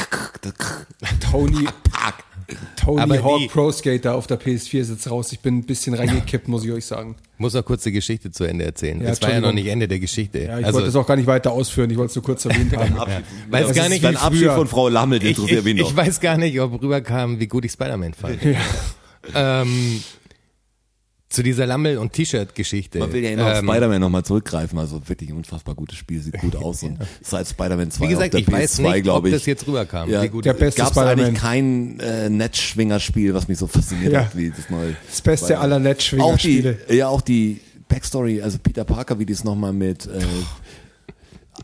[1.20, 2.22] Tony, Pack.
[2.76, 5.32] Tony Aber Hawk die- Pro Skater auf der PS4 sitzt raus.
[5.32, 7.16] Ich bin ein bisschen reingekippt, muss ich euch sagen.
[7.38, 9.00] Muss noch kurz die Geschichte zu Ende erzählen.
[9.00, 10.38] Ja, das war ja noch nicht Ende der Geschichte.
[10.40, 11.90] Ja, ich also, wollte das auch gar nicht weiter ausführen.
[11.90, 12.94] Ich wollte es nur kurz erwähnt haben.
[13.50, 14.54] weiß Das gar nicht, dein Abschied früher.
[14.54, 15.90] von Frau Lammel, interessiert ich, mich noch.
[15.90, 18.38] ich weiß gar nicht, ob rüberkam, wie gut ich Spider-Man fand.
[19.34, 20.02] ähm,
[21.34, 22.98] zu dieser Lammel- und T-Shirt-Geschichte.
[23.00, 24.78] Man will ja immer auf Ähm, Spider-Man nochmal zurückgreifen.
[24.78, 26.82] Also wirklich ein unfassbar gutes Spiel, sieht gut aus.
[26.82, 29.34] Und seit Spider-Man 2 Wie gesagt, auf der ich weiß PS2, nicht, ob glaube ich,
[29.34, 30.08] das jetzt rüberkam.
[30.10, 31.24] Ja, wie gut der beste gab es Spider-Man.
[31.26, 34.20] eigentlich kein äh, Netzschwingerspiel, was mich so fasziniert Ja.
[34.26, 34.96] hat wie das neue.
[35.10, 36.78] Das beste aller Auch die, Netzschwinger-Spiele.
[36.90, 40.10] ja, auch die Backstory, also Peter Parker, wie die es nochmal mit äh,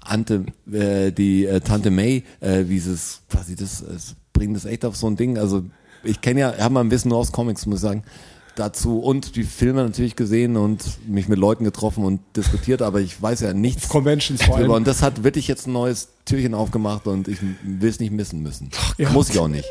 [0.02, 4.64] Ante, äh, die äh, Tante May, äh, wie sie es quasi das, es bringt das
[4.64, 5.38] echt auf so ein Ding.
[5.38, 5.64] Also
[6.04, 8.02] ich kenne ja, habe mal ein bisschen nur aus Comics, muss ich sagen,
[8.56, 13.20] dazu und die Filme natürlich gesehen und mich mit Leuten getroffen und diskutiert, aber ich
[13.20, 14.70] weiß ja nichts Conventions vor allem.
[14.70, 18.42] Und das hat wirklich jetzt ein neues Türchen aufgemacht und ich will es nicht missen
[18.42, 18.70] müssen.
[18.98, 19.10] ja.
[19.10, 19.70] Muss ich auch nicht.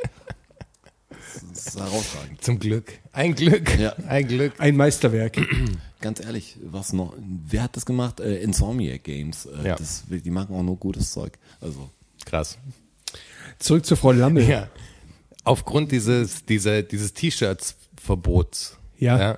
[1.53, 2.41] Das ist herausragend.
[2.43, 2.93] Zum Glück.
[3.11, 3.77] Ein Glück.
[3.77, 3.93] Ja.
[4.07, 4.53] Ein Glück.
[4.57, 5.37] Ein Meisterwerk.
[6.01, 7.13] Ganz ehrlich, was noch?
[7.19, 8.19] Wer hat das gemacht?
[8.19, 9.45] Äh, Insomniac Games.
[9.45, 9.75] Äh, Ja.
[9.75, 11.33] das, die machen auch nur gutes Zeug.
[11.61, 11.89] Also
[12.25, 12.57] Krass.
[13.59, 14.47] Zurück zu Frau Lammel.
[14.47, 14.67] Ja.
[15.43, 17.13] Aufgrund dieses, dieser, dieses
[17.99, 19.37] T-Shirts-Verbots Ja.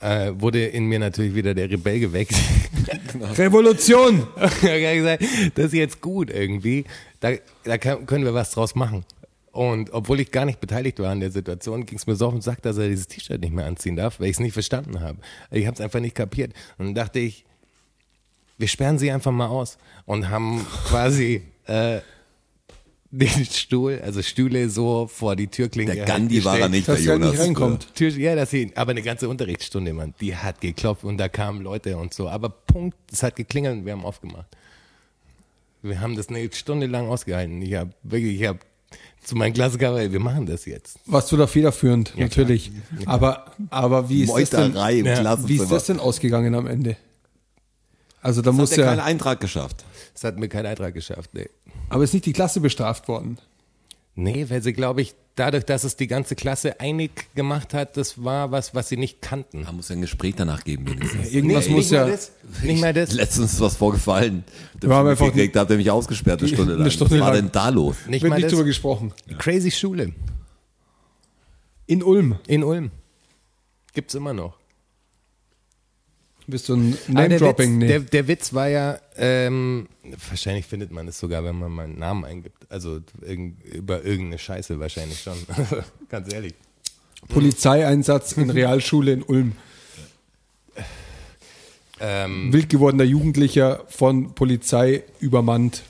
[0.00, 2.34] äh, wurde in mir natürlich wieder der Rebell geweckt.
[3.38, 4.26] Revolution!
[4.36, 5.24] habe gesagt,
[5.54, 6.84] das ist jetzt gut irgendwie.
[7.20, 7.32] Da,
[7.64, 9.04] da kann, können wir was draus machen.
[9.52, 12.32] Und obwohl ich gar nicht beteiligt war an der Situation, ging es mir so auf
[12.32, 15.00] den Sack, dass er dieses T-Shirt nicht mehr anziehen darf, weil ich es nicht verstanden
[15.00, 15.18] habe.
[15.50, 16.52] Ich habe es einfach nicht kapiert.
[16.78, 17.44] Und dann dachte ich,
[18.56, 19.76] wir sperren sie einfach mal aus
[20.06, 22.00] und haben quasi äh,
[23.12, 27.12] den Stuhl, also Stühle so vor die Türklinke der Gandhi war er nicht, Dass der
[27.12, 27.40] er nicht Jonas.
[27.46, 27.94] reinkommt.
[27.94, 30.14] Tür, ja, das hier, aber eine ganze Unterrichtsstunde, Mann.
[30.20, 32.28] Die hat geklopft und da kamen Leute und so.
[32.28, 34.46] Aber Punkt, es hat geklingelt und wir haben aufgemacht.
[35.82, 37.60] Wir haben das eine Stunde lang ausgehalten.
[37.60, 38.60] Ich habe wirklich, ich habe
[39.22, 40.98] zu meinem Klassenkammer, wir machen das jetzt.
[41.06, 42.72] Warst du da federführend, natürlich.
[43.04, 45.14] Aber, aber wie ist, das denn, Meuterei im Ja.
[45.20, 45.48] Klassenzimmer.
[45.48, 46.96] wie ist das denn ausgegangen am Ende?
[48.22, 49.84] Also da muss Hat er keinen ja, Eintrag geschafft.
[50.14, 51.30] Es hat mir keinen Eintrag geschafft.
[51.32, 51.48] Nee,
[51.88, 53.38] aber ist nicht die Klasse bestraft worden?
[54.14, 58.22] nee weil sie, glaube ich, dadurch, dass es die ganze Klasse einig gemacht hat, das
[58.22, 59.64] war was, was sie nicht kannten.
[59.64, 61.30] Da muss ja ein Gespräch danach geben, wenigstens.
[61.32, 62.32] Irgendwas Nee, muss nicht ja, Mal das,
[62.62, 63.12] nicht mal das.
[63.14, 64.44] Letztens ist was vorgefallen.
[64.80, 66.82] Da ich einfach- mitgekriegt, da habt ihr mich ausgesperrt eine Stunde lang.
[66.82, 67.44] eine Stunde was war lang.
[67.44, 67.96] denn da los?
[68.06, 69.14] Nicht wird mal nicht drüber gesprochen.
[69.38, 70.12] Crazy Schule
[71.86, 72.90] In Ulm in Ulm.
[73.94, 74.58] Gibt's immer noch.
[76.52, 77.72] Bist du ein Name-Dropping?
[77.72, 77.86] Witz, Nee.
[77.88, 79.88] der, der Witz war ja, ähm,
[80.30, 82.70] wahrscheinlich findet man es sogar, wenn man meinen Namen eingibt.
[82.70, 85.36] Also irgend, über irgendeine Scheiße wahrscheinlich schon.
[86.08, 86.54] Ganz ehrlich.
[87.28, 89.52] Polizeieinsatz in Realschule in Ulm.
[92.00, 95.82] Ähm, Wild gewordener Jugendlicher von Polizei übermannt.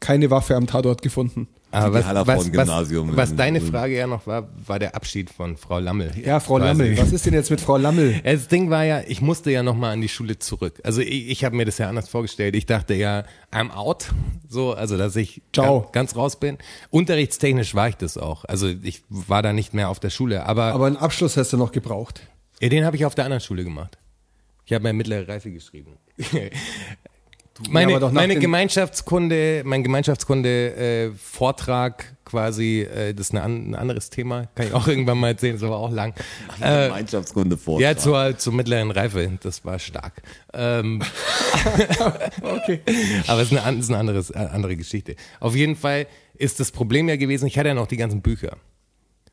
[0.00, 1.46] Keine Waffe am Tatort gefunden.
[1.72, 3.60] Aber was, was, was, was in deine.
[3.60, 6.12] Frage ja noch war, war der Abschied von Frau Lammel.
[6.22, 6.68] Ja, Frau Quasi.
[6.68, 6.98] Lammel.
[6.98, 8.20] Was ist denn jetzt mit Frau Lammel?
[8.24, 10.80] Das Ding war ja, ich musste ja nochmal an die Schule zurück.
[10.84, 12.54] Also ich, ich habe mir das ja anders vorgestellt.
[12.56, 14.10] Ich dachte ja, I'm out.
[14.48, 15.80] So, also dass ich Ciao.
[15.80, 16.58] Ganz, ganz raus bin.
[16.90, 18.44] Unterrichtstechnisch war ich das auch.
[18.44, 20.46] Also ich war da nicht mehr auf der Schule.
[20.46, 22.22] Aber, Aber einen Abschluss hast du noch gebraucht.
[22.60, 23.98] ja, den habe ich auf der anderen Schule gemacht.
[24.64, 25.96] Ich habe meine mittlere Reife geschrieben.
[27.70, 34.46] Meine, nach meine Gemeinschaftskunde, mein Gemeinschaftskunde-Vortrag quasi, äh, das ist eine an, ein anderes Thema,
[34.54, 36.14] kann ich auch irgendwann mal erzählen, ist aber auch lang.
[36.60, 37.80] Äh, Gemeinschaftskunde vor.
[37.80, 40.22] ja, zur, zur mittleren Reife, das war stark.
[40.52, 41.02] Ähm,
[42.42, 42.80] Okay.
[43.26, 45.16] aber es ist eine, ist eine anderes, äh, andere Geschichte.
[45.40, 48.56] Auf jeden Fall ist das Problem ja gewesen, ich hatte ja noch die ganzen Bücher.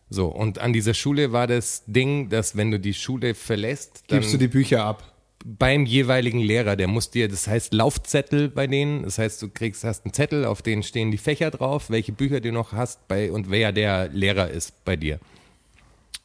[0.10, 4.20] So, und an dieser Schule war das Ding, dass wenn du die Schule verlässt, dann
[4.20, 5.04] Gibst du die Bücher ab?
[5.46, 9.84] Beim jeweiligen Lehrer, der muss dir, das heißt Laufzettel bei denen, das heißt, du kriegst,
[9.84, 13.32] hast einen Zettel, auf den stehen die Fächer drauf, welche Bücher du noch hast bei
[13.32, 15.20] und wer der Lehrer ist bei dir.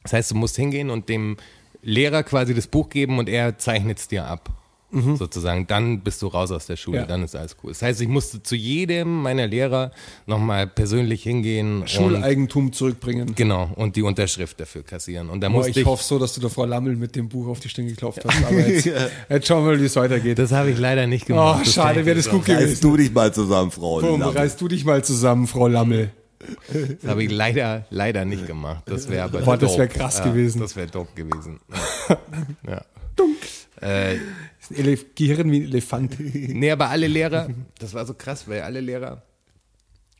[0.02, 1.36] Das heißt, du musst hingehen und dem
[1.82, 4.63] Lehrer quasi das Buch geben und er zeichnet es dir ab.
[5.16, 7.07] Sozusagen, dann bist du raus aus der Schule, Ja.
[7.07, 7.72] dann ist alles cool.
[7.72, 9.90] Das heißt, ich musste zu jedem meiner Lehrer
[10.26, 13.34] nochmal persönlich hingehen Schuleigentum zurückbringen.
[13.34, 15.30] genau und die Unterschrift dafür kassieren.
[15.30, 17.61] Und da musste ich hoffe so, dass du der Frau Lammel mit dem Buch auf
[17.61, 18.45] die Stirn geklopft hast.
[18.47, 18.88] Aber jetzt,
[19.28, 20.38] jetzt schauen wir mal, wie es weitergeht.
[20.38, 21.66] das habe ich leider nicht Oh, gemacht.
[21.66, 22.80] Das schade, wäre ich das gut gewesen.
[22.80, 24.01] du dich mal zusammen, Frau.
[24.01, 24.36] Bumm, Lammel.
[24.38, 26.11] reiß du dich mal zusammen, Frau Lammel.
[27.01, 28.82] Das habe ich leider, leider nicht gemacht.
[28.86, 29.78] Das wäre aber Boah, das dope.
[29.80, 30.61] wär krass gewesen.
[30.61, 31.59] Das wäre dope gewesen.
[32.68, 32.82] Ja.
[33.81, 36.16] Äh, Ist ein Elef Gehirn wie ein Elefant.
[36.18, 37.49] nee, aber alle Lehrer,
[37.79, 39.22] das war so krass, weil alle Lehrer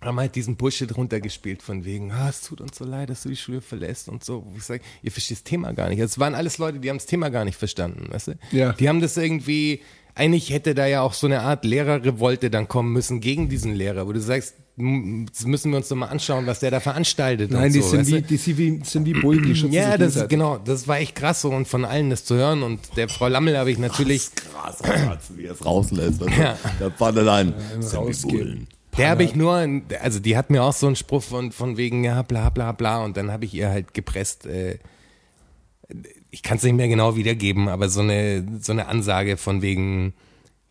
[0.05, 3.31] haben halt diesen Bullshit runtergespielt von wegen, ah, es tut uns so leid, dass du
[3.31, 4.45] die Schule verlässt und so.
[4.47, 5.99] Wo ich sage, ihr versteht das Thema gar nicht.
[5.99, 8.33] Es waren alles Leute, die haben das Thema gar nicht verstanden, weißt du?
[8.53, 8.73] Ja.
[8.73, 9.81] Die haben das irgendwie,
[10.15, 14.07] eigentlich hätte da ja auch so eine Art Lehrerrevolte dann kommen müssen gegen diesen Lehrer,
[14.07, 17.51] wo du sagst, müssen wir uns doch mal anschauen, was der da veranstaltet.
[17.51, 19.97] Nein, und die so, sind wie, die sind wie, sind wie Bullen, die schützen Ja,
[19.97, 22.81] das ist genau, das war echt krass so und von allen das zu hören und
[22.97, 26.21] der Frau Lammel habe ich natürlich, Krass, Schatz, wie er es rauslässt.
[26.21, 26.59] Was Ja.
[26.81, 27.55] Da fand er ein.
[27.95, 28.67] rausgehen.
[28.99, 29.55] der habe ich nur,
[30.03, 33.05] also die hat mir auch so einen Spruch von, von wegen, ja, bla bla bla
[33.05, 34.79] und dann habe ich ihr halt gepresst, äh,
[36.31, 40.15] ich kann es nicht mehr genau wiedergeben, aber so eine, so eine Ansage von wegen,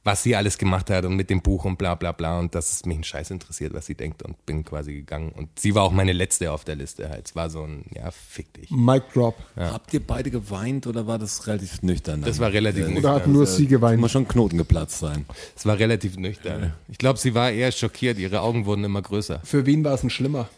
[0.05, 2.71] was sie alles gemacht hat und mit dem Buch und bla bla bla und dass
[2.73, 5.83] es mich ein Scheiß interessiert, was sie denkt und bin quasi gegangen und sie war
[5.83, 8.69] auch meine letzte auf der Liste halt, es war so ein, ja, fick dich.
[8.69, 9.35] Mic Drop.
[9.55, 12.21] Habt ihr beide geweint oder war das relativ nüchtern?
[12.21, 13.13] Das war relativ Oder nüchtern.
[13.13, 14.11] hat nur sie Muss geweint?
[14.11, 15.25] schon Knoten geplatzt sein.
[15.55, 16.73] Es war relativ nüchtern.
[16.89, 18.17] Ich glaube, sie war eher schockiert.
[18.19, 19.39] Ihre Augen wurden immer größer.
[19.43, 20.49] Für wen war es denn schlimmer?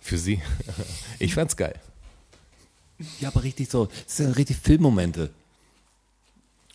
[0.00, 0.40] Für sie.
[1.18, 1.74] Ich fand's geil.
[3.20, 3.86] Ja, aber richtig so.
[4.06, 5.30] Das sind richtig Filmmomente.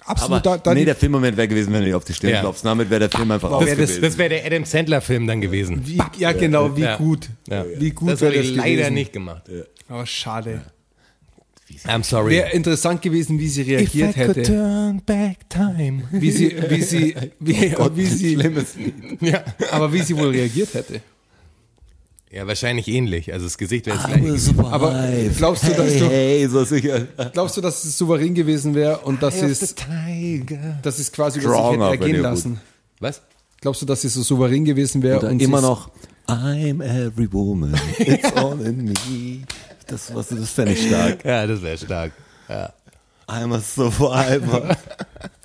[0.08, 0.46] Aber Absolut.
[0.46, 2.40] da, da nee, der Filmmoment wäre gewesen, wenn du dich auf die Stirn Ja.
[2.42, 2.64] klopfst.
[2.64, 4.02] Damit wäre der Film einfach aus Das, gewesen.
[4.04, 5.82] das wäre der Adam Sandler-Film dann gewesen.
[5.86, 6.98] wie, ja, genau, wie Ja.
[6.98, 7.30] gut.
[7.50, 7.66] Ja.
[7.78, 8.94] Wie gut das wäre das ich leider gewesen.
[8.94, 9.44] nicht gemacht.
[9.90, 10.62] Aber schade.
[11.88, 12.30] I'm sorry.
[12.34, 14.44] Wäre interessant gewesen, wie sie reagiert hätte.
[14.44, 16.04] turn back time.
[16.12, 18.38] Wie sie, wie sie, wie, wie sie,
[19.22, 19.44] Ja.
[19.72, 21.02] aber wie sie wohl reagiert hätte.
[22.36, 23.32] Ja, wahrscheinlich ähnlich.
[23.32, 24.56] Also das Gesicht wäre will gewesen.
[24.56, 24.68] survive.
[24.74, 25.06] Aber
[25.38, 27.08] glaubst du, dass hey, du- Hey, so sicher.
[27.32, 29.74] Glaubst du, dass es souverän gewesen wäre und dass sie es,
[30.84, 32.60] dass es quasi über sich hätte ergehen lassen?
[33.00, 33.22] Was?
[33.62, 35.90] Glaubst du, dass sie so souverän gewesen wäre und immer noch
[36.28, 39.42] I'm every woman, it's all in me.
[39.88, 41.20] Das, was, das fände ich stark.
[41.24, 42.12] Ja, das wäre stark.
[42.50, 42.74] Ja.
[43.28, 44.78] I'm a survivor.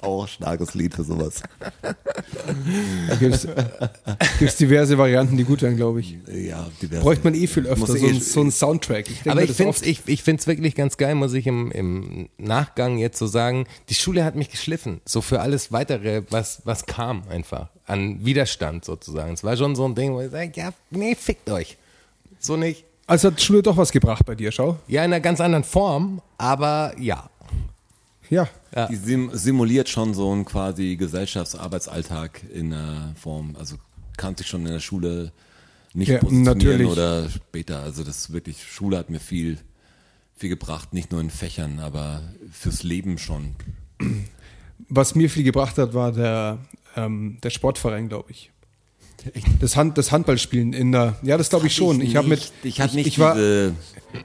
[0.03, 1.43] Auch starkes Lied für sowas.
[3.09, 3.47] Da gibt's,
[4.39, 6.17] gibt's diverse Varianten, die gut wären, glaube ich.
[6.33, 7.03] Ja, diverse.
[7.03, 9.09] Bräuchte man eh viel öfter, so, eh- ein, so ein Soundtrack.
[9.09, 11.71] Ich denke Aber ich finde es ich, ich find's wirklich ganz geil, muss ich im,
[11.73, 13.67] im Nachgang jetzt so sagen.
[13.89, 15.01] Die Schule hat mich geschliffen.
[15.05, 17.69] So für alles weitere, was, was kam einfach.
[17.87, 19.35] An Widerstand sozusagen.
[19.35, 21.77] Es war schon so ein Ding, wo ich sage, ja, nee, fickt euch.
[22.39, 22.85] So nicht.
[23.07, 24.79] Also hat Schule doch was gebracht bei dir, schau.
[24.87, 27.29] Ja, in einer ganz anderen Form, aber ja.
[28.31, 28.49] Ja.
[28.75, 28.87] Ja.
[28.87, 33.57] Die sim simuliert schon so einen quasi Gesellschaftsarbeitsalltag in der Form.
[33.59, 33.77] Also
[34.17, 35.33] kannte ich schon in der Schule
[35.93, 36.89] nicht Ja, positionieren natürlich.
[36.89, 37.83] oder später.
[37.83, 39.59] Also das ist wirklich, Schule hat mir viel,
[40.37, 42.23] viel gebracht, nicht nur in Fächern, aber
[42.53, 43.57] fürs Leben schon.
[44.89, 46.59] Was mir viel gebracht hat, war der,
[46.97, 48.51] ähm, der Sportverein, glaube ich.
[49.61, 52.01] Das, Hand, das Handballspielen in der, ja, das glaube ich schon.
[52.01, 53.37] Ich habe mit, ich nicht ich war,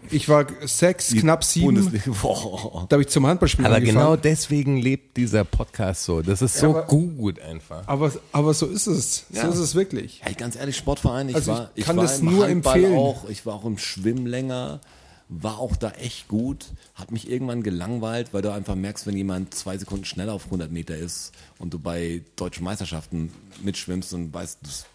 [0.10, 1.76] ich war sechs, knapp sieben.
[2.14, 4.00] Da habe ich zum Handballspielen Aber angefangen.
[4.00, 6.22] genau deswegen lebt dieser Podcast so.
[6.22, 7.88] Das ist so aber- gut einfach.
[7.88, 9.26] Aber, aber so ist es.
[9.32, 9.48] So Ja.
[9.50, 10.22] ist es wirklich.
[10.24, 12.98] Hey, ganz ehrlich, Sportverein, ich Also ich war, ich kann war das nur Handball empfehlen.
[12.98, 14.80] auch, ich war auch im Schwimmen länger,
[15.28, 19.54] war auch da echt gut, hat mich irgendwann gelangweilt, weil du einfach merkst, wenn jemand
[19.54, 23.32] zwei Sekunden schneller auf 100 Meter ist und du bei deutschen Meisterschaften
[23.64, 24.86] mitschwimmst und weißt, das,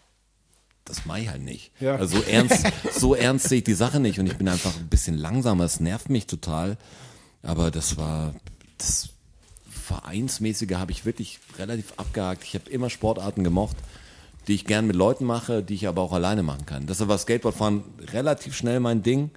[0.85, 1.73] das mach ich halt nicht.
[1.81, 1.97] Ja.
[1.97, 4.89] Also so ernst, so ernst sehe ich die Sache nicht und ich bin einfach ein
[4.89, 6.77] bisschen langsamer, es nervt mich total,
[7.43, 8.35] aber das war,
[8.79, 9.11] das
[9.69, 12.45] Vereinsmäßige habe ich wirklich relativ abgehakt.
[12.45, 13.77] Ich habe immer Sportarten gemocht,
[14.47, 16.87] die ich gern mit Leuten mache, die ich aber auch alleine machen kann.
[16.87, 19.31] Deshalb war Skateboardfahren relativ schnell mein Ding.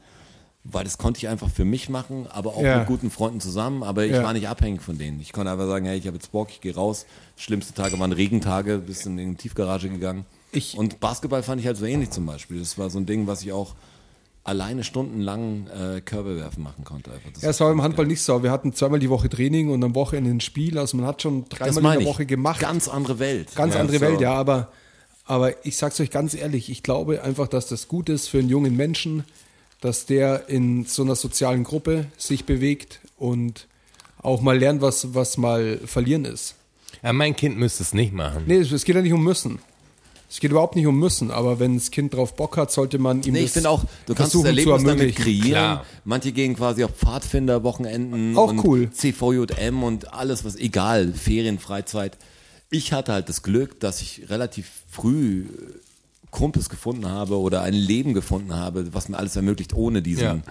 [0.66, 2.80] Weil das konnte ich einfach für mich machen, aber auch Ja.
[2.80, 3.84] mit guten Freunden zusammen.
[3.84, 4.24] Aber ich Ja.
[4.24, 5.20] war nicht abhängig von denen.
[5.20, 7.06] Ich konnte einfach sagen, hey, ich habe jetzt Bock, ich gehe raus.
[7.36, 10.26] Schlimmste Tage waren Regentage, bis in die Tiefgarage gegangen.
[10.52, 12.60] Ich- Und Basketball fand ich halt so ähnlich zum Beispiel.
[12.60, 13.76] Das war so ein Ding, was ich auch
[14.46, 17.12] alleine stundenlang äh, Körbe werfen machen konnte.
[17.12, 17.32] Einfach.
[17.34, 18.44] Das Ja, es war im Handball nicht so.
[18.44, 20.78] Wir hatten zweimal die Woche Training und am Wochenende ein Spiel.
[20.78, 22.08] Also man hat schon dreimal in der.
[22.10, 22.60] Woche gemacht.
[22.60, 23.56] Ganz andere Welt.
[23.56, 24.02] Ganz Ja, andere so.
[24.06, 24.70] Welt, ja, aber,
[25.26, 28.50] aber ich sag's euch ganz ehrlich, ich glaube einfach, dass das gut ist für einen
[28.50, 29.24] jungen Menschen,
[29.84, 33.68] dass der in so einer sozialen Gruppe sich bewegt und
[34.22, 36.56] auch mal lernt, was, was mal verlieren ist.
[37.04, 38.44] Ja, mein Kind müsste es nicht machen.
[38.48, 39.60] Nee, es es geht ja nicht um müssen.
[40.30, 43.24] Es geht überhaupt nicht um müssen, aber wenn das Kind drauf Bock hat, sollte man
[43.24, 45.22] ihm Nee, das ich finde auch, du kannst das Erlebnis damit ermöglichen.
[45.22, 45.50] kreieren.
[45.50, 45.86] Klar.
[46.06, 48.38] Manche gehen quasi auf Pfadfinder-Wochenenden.
[48.38, 48.90] Auch und cool.
[48.90, 52.18] CVJM und alles, was egal, Ferien, Freizeit.
[52.70, 55.44] Ich hatte halt das Glück, dass ich relativ früh
[56.34, 60.44] Kumpels gefunden habe oder ein Leben gefunden habe, was mir alles ermöglicht, ohne diesen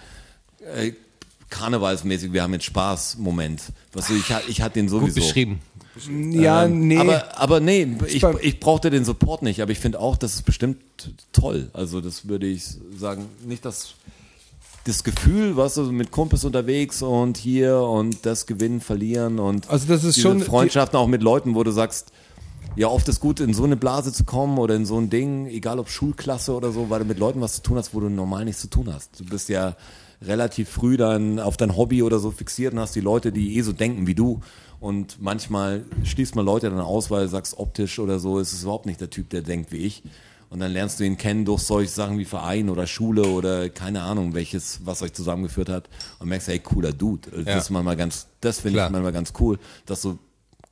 [0.76, 0.92] äh,
[1.50, 3.60] karnevalsmäßig, wir haben jetzt Spaß Moment.
[3.92, 5.20] Was so, ich, ich hatte den Gut sowieso.
[5.20, 5.60] beschrieben.
[6.30, 6.96] Ja, Ähm, nee.
[6.96, 10.42] Aber, aber nee, ich, ich brauchte den Support nicht, aber ich finde auch, das ist
[10.46, 10.78] bestimmt
[11.32, 11.68] toll.
[11.74, 12.64] Also das würde ich
[12.96, 13.94] sagen, nicht das,
[14.84, 19.86] das Gefühl, was du mit Kumpels unterwegs und hier und das Gewinnen, Verlieren und Also
[19.88, 22.11] das ist diese schon- Freundschaften auch mit Leuten, wo du sagst,
[22.76, 25.46] ja, oft ist gut, in so eine Blase zu kommen oder in so ein Ding,
[25.46, 28.08] egal ob Schulklasse oder so, weil du mit Leuten was zu tun hast, wo du
[28.08, 29.20] normal nichts zu tun hast.
[29.20, 29.76] Du bist ja
[30.22, 33.62] relativ früh dann auf dein Hobby oder so fixiert und hast die Leute, die eh
[33.62, 34.40] so denken wie du.
[34.80, 38.62] Und manchmal schließt man Leute dann aus, weil du sagst, optisch oder so ist es
[38.62, 40.02] überhaupt nicht der Typ, der denkt wie ich.
[40.50, 44.02] Und dann lernst du ihn kennen durch solche Sachen wie Verein oder Schule oder keine
[44.02, 45.88] Ahnung, welches, was euch zusammengeführt hat.
[46.18, 47.30] Und merkst, hey, cooler Dude.
[47.30, 47.58] Das Ja.
[47.58, 50.18] ist manchmal ganz, das finde ich manchmal ganz cool, dass du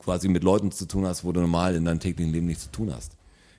[0.03, 2.71] quasi mit Leuten zu tun hast, wo du normal in deinem täglichen Leben nichts zu
[2.71, 3.11] tun hast.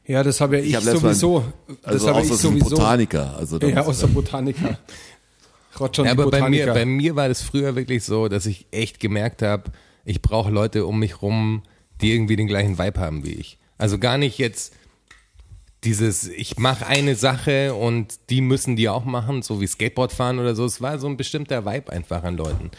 [0.07, 1.45] ja, das habe ja ich, hab letztes Mal- sowieso.
[1.83, 2.69] das Also habe außer ich sowieso.
[2.71, 3.37] Botaniker.
[3.37, 4.79] Also Ja, außer Botaniker.
[5.81, 9.01] Roger Ja, aber bei mir, bei mir war das früher wirklich so, dass ich echt
[9.01, 9.71] gemerkt habe,
[10.05, 11.63] ich brauche Leute um mich rum,
[12.03, 13.59] die irgendwie den gleichen Vibe haben wie ich.
[13.79, 14.75] Also gar nicht jetzt
[15.85, 20.39] dieses, ich mache eine Sache und die müssen die auch machen, so wie Skateboard fahren
[20.39, 20.65] oder so.
[20.65, 22.71] Es war so ein bestimmter Vibe einfach an Leuten.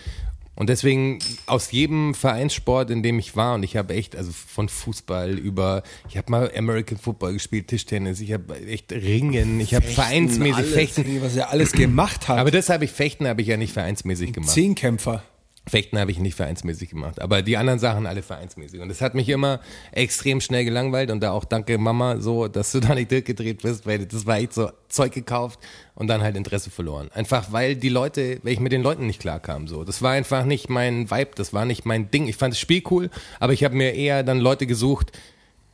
[0.55, 4.69] Und deswegen aus jedem Vereinssport, in dem ich war, und ich habe echt, also von
[4.69, 9.85] Fußball über, ich habe mal American Football gespielt, Tischtennis, ich habe echt Ringen, ich habe
[9.85, 10.73] vereinsmäßig alles.
[10.73, 11.21] Fechten.
[11.21, 12.37] was er alles gemacht hat.
[12.37, 14.51] Aber das habe ich, Fechten habe ich ja nicht vereinsmäßig gemacht.
[14.51, 15.23] Zehnkämpfer.
[15.65, 18.81] Fechten habe ich nicht vereinsmäßig gemacht, aber die anderen Sachen alle vereinsmäßig.
[18.81, 19.61] Und das hat mich immer
[19.93, 23.85] extrem schnell gelangweilt und da auch danke Mama so, dass du da nicht durchgedreht bist,
[23.85, 25.59] weil das war echt so Zeug gekauft
[25.95, 27.09] und dann halt Interesse verloren.
[27.13, 29.85] Einfach weil die Leute, weil ich mit den Leuten nicht klarkam so.
[29.85, 32.27] Das war einfach nicht mein Vibe, das war nicht mein Ding.
[32.27, 33.09] Ich fand das Spiel cool,
[33.39, 35.17] aber ich habe mir eher dann Leute gesucht,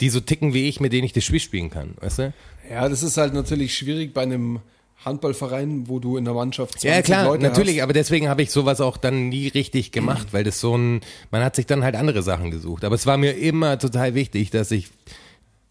[0.02, 2.34] die so ticken wie ich, mit denen ich das Spiel spielen kann, weißt du?
[2.70, 4.60] Ja, das ist halt natürlich schwierig bei einem
[5.06, 7.84] Handballverein, wo du in der Mannschaft 20 Ja, klar, Leute natürlich, hast.
[7.84, 11.44] aber deswegen habe ich sowas auch dann nie richtig gemacht, weil das so ein, man
[11.44, 12.84] hat sich dann halt andere Sachen gesucht.
[12.84, 14.90] Aber es war mir immer total wichtig, dass ich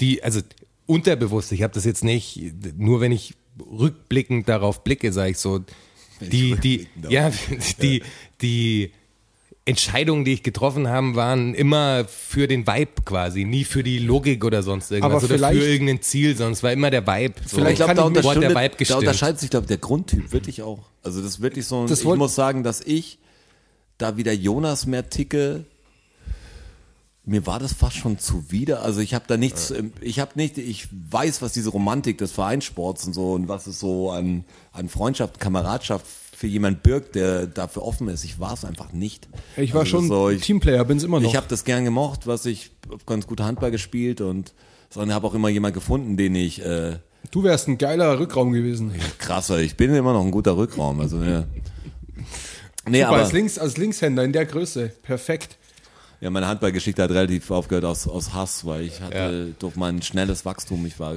[0.01, 0.41] die, also
[0.87, 2.41] unterbewusst, ich habe das jetzt nicht,
[2.79, 5.61] nur wenn ich rückblickend darauf blicke, sage ich so,
[6.20, 7.31] die, die, ja,
[7.83, 8.03] die,
[8.41, 8.93] die
[9.69, 14.43] Entscheidungen, die ich getroffen habe, waren immer für den Vibe quasi, nie für die Logik
[14.45, 17.35] oder sonst irgendwas Aber oder für irgendein Ziel, sonst war immer der Vibe.
[17.47, 17.57] So.
[17.59, 18.99] Vielleicht ich glaube, kann da, hat der unterscheidet- Vibe da gestimmt?
[19.01, 20.87] unterscheidet sich, glaube ich, der Grundtyp wirklich auch.
[21.03, 23.19] Also das ist wirklich so ein, Das ich muss sagen, dass ich
[23.99, 25.66] da wieder Jonas mehr ticke,
[27.27, 28.83] mir war das fast schon zuwider.
[28.83, 33.07] Also ich habe da nichts, ich habe nicht, ich weiß, was diese Romantik des Vereinssports
[33.07, 36.07] und so und was es so an, an Freundschaft, Kameradschaft
[36.39, 38.22] für jemand birgt, der dafür offen ist.
[38.22, 39.28] Ich war es einfach nicht.
[39.57, 41.28] Ich war Also schon so, ich, Teamplayer, bin's immer noch.
[41.28, 42.70] ich habe das gern gemocht, was ich
[43.07, 44.55] ganz gut Handball gespielt und
[44.89, 46.99] sondern habe auch immer jemand gefunden, den ich äh,
[47.32, 48.93] du wärst ein geiler Rückraum gewesen.
[49.18, 49.59] krasser.
[49.59, 51.01] Ich bin immer noch ein guter Rückraum.
[51.01, 51.43] Also ja.
[52.89, 54.93] Nee, Super, aber als, Links, als Linkshänder in der Größe.
[55.03, 55.59] Perfekt.
[56.21, 60.45] Ja, meine Handballgeschichte hat relativ aufgehört aus, aus Hass, weil ich hatte durch mein schnelles
[60.45, 61.14] Wachstum, ich war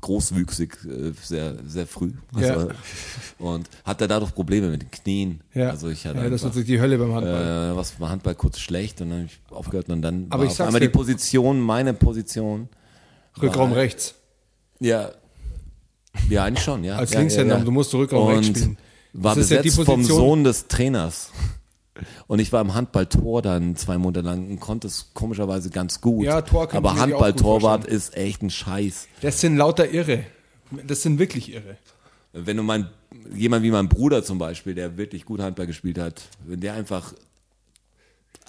[0.00, 2.54] großwüchsig äh, sehr sehr früh Ja.
[2.54, 2.68] also,
[3.38, 5.40] und hatte dadurch Probleme mit den Knien.
[5.52, 7.72] Ja, Also ich hatte ja das ist einfach, natürlich die Hölle beim Handball.
[7.72, 10.46] äh, was war Handball kurz schlecht und dann habe ich aufgehört und dann Aber war
[10.52, 12.68] ich auf einmal die dir- Position, meine Position.
[13.40, 14.14] Rückraum war- rechts.
[14.80, 15.10] Ja.
[16.30, 16.96] Ja, eigentlich schon, ja.
[16.96, 17.64] Als ja, Linkshänder, ja, ja.
[17.64, 18.78] du musst Rückraum rechts spielen.
[19.12, 21.30] War Das ist ja besetzt die vom Sohn des Trainers.
[22.26, 26.24] Und ich war im Handballtor dann zwei Monate lang und konnte es komischerweise ganz gut.
[26.24, 29.06] Ja, Tor kann Aber Handballtorwart ist echt ein Scheiß.
[29.20, 30.24] Das sind lauter Irre.
[30.86, 31.76] Das sind wirklich Irre.
[32.32, 32.88] Wenn du mein,
[33.32, 37.14] jemand wie mein Bruder zum Beispiel, der wirklich gut Handball gespielt hat, wenn der einfach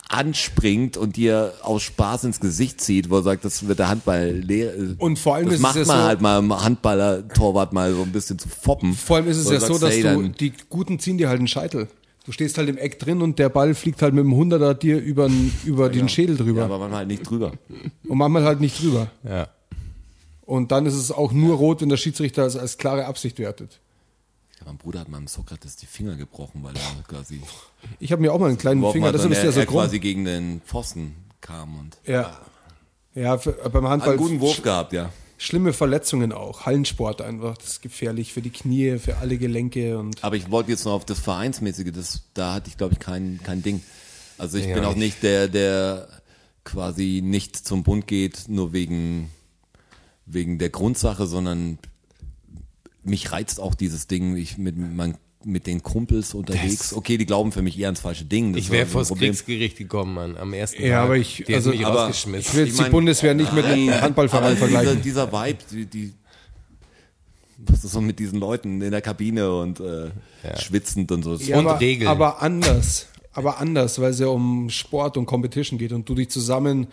[0.08, 4.32] anspringt und dir aus Spaß ins Gesicht zieht, wo er sagt, das wird der Handball
[4.32, 4.74] leer.
[5.00, 7.74] Und vor allem das ist es macht ja man so- halt mal im Handballer Torwart
[7.74, 8.94] mal so ein bisschen zu foppen.
[8.94, 11.48] Vor allem ist es ja so, dass hey, du, die Guten ziehen dir halt einen
[11.48, 11.88] Scheitel.
[12.26, 15.00] Du stehst halt im Eck drin und der Ball fliegt halt mit dem Hunderter dir
[15.00, 15.30] über,
[15.64, 16.62] über den Schädel drüber.
[16.62, 17.54] ja, aber manchmal halt nicht drüber.
[18.08, 19.08] und manchmal halt nicht drüber.
[19.24, 19.48] Ja.
[20.46, 23.80] Und dann ist es auch nur rot, wenn der Schiedsrichter es als klare Absicht wertet.
[24.60, 27.42] Ja, mein Bruder hat meinem Sokrates die Finger gebrochen, weil er quasi
[28.00, 29.82] Ich habe mir auch mal einen kleinen Finger, und ist er, ja so krumm.
[29.82, 32.40] quasi gegen den Pfosten kam und Ja.
[33.14, 35.10] Ja, für, beim hat Handball einen guten Wurf gehabt, ja.
[35.38, 36.66] Schlimme Verletzungen auch.
[36.66, 40.72] Hallensport einfach, das ist gefährlich für die Knie, für alle Gelenke und Aber ich wollte
[40.72, 43.82] jetzt noch auf das Vereinsmäßige, das, da hatte ich, glaube ich, kein, kein Ding.
[44.38, 46.08] Also ich Ja, bin auch ich- nicht der, der
[46.64, 49.30] quasi nicht zum Bund geht, nur wegen,
[50.26, 51.78] wegen der Grundsache, sondern
[53.04, 56.78] mich reizt auch dieses Ding, ich mit, mein, mit den Kumpels unterwegs.
[56.90, 58.54] Das- okay, die glauben für mich eher ans falsche Ding.
[58.54, 59.30] Das Ich wäre ein vors Problem.
[59.32, 61.04] Kriegsgericht gekommen, Mann, am ersten Ja, Tag.
[61.06, 63.64] aber ich- Die also- mich aber- ich will jetzt Ich die mein- Bundeswehr nicht mit
[63.66, 65.02] einem Handballverein aber vergleichen.
[65.04, 66.14] Dieser, dieser Vibe, die, die
[67.68, 70.12] was ist so mit diesen Leuten in der Kabine und äh,
[70.60, 71.36] schwitzend und so.
[71.36, 72.08] Ja, Und aber, Regeln.
[72.10, 73.08] aber anders.
[73.34, 76.88] Aber anders, weil es ja um Sport und Competition geht und du dich zusammen.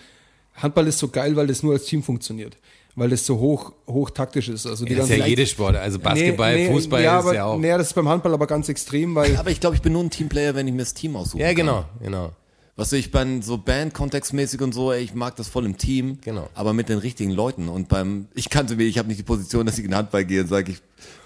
[0.55, 2.57] Handball ist so geil, weil es nur als Team funktioniert.
[2.95, 4.67] Weil es so hoch, hoch taktisch ist.
[4.67, 7.35] Also die das ist ja jede Sport, also Basketball, Nee, nee, Fußball ja, ist aber,
[7.35, 7.59] ja auch.
[7.59, 9.35] Nee, das ist beim Handball aber ganz extrem, weil.
[9.37, 11.43] aber ich glaube, ich bin nur ein Teamplayer, wenn ich mir das Team aussuche.
[11.43, 12.33] Ja, genau, genau.
[12.75, 16.49] Was ich bei so Band-kontextmäßig und so, ey, ich mag das voll im Team, Genau.
[16.55, 17.69] aber mit den richtigen Leuten.
[17.69, 20.25] Und beim, ich kannte mir, ich habe nicht die Position, dass ich in den Handball
[20.25, 20.79] gehe und sage, ich,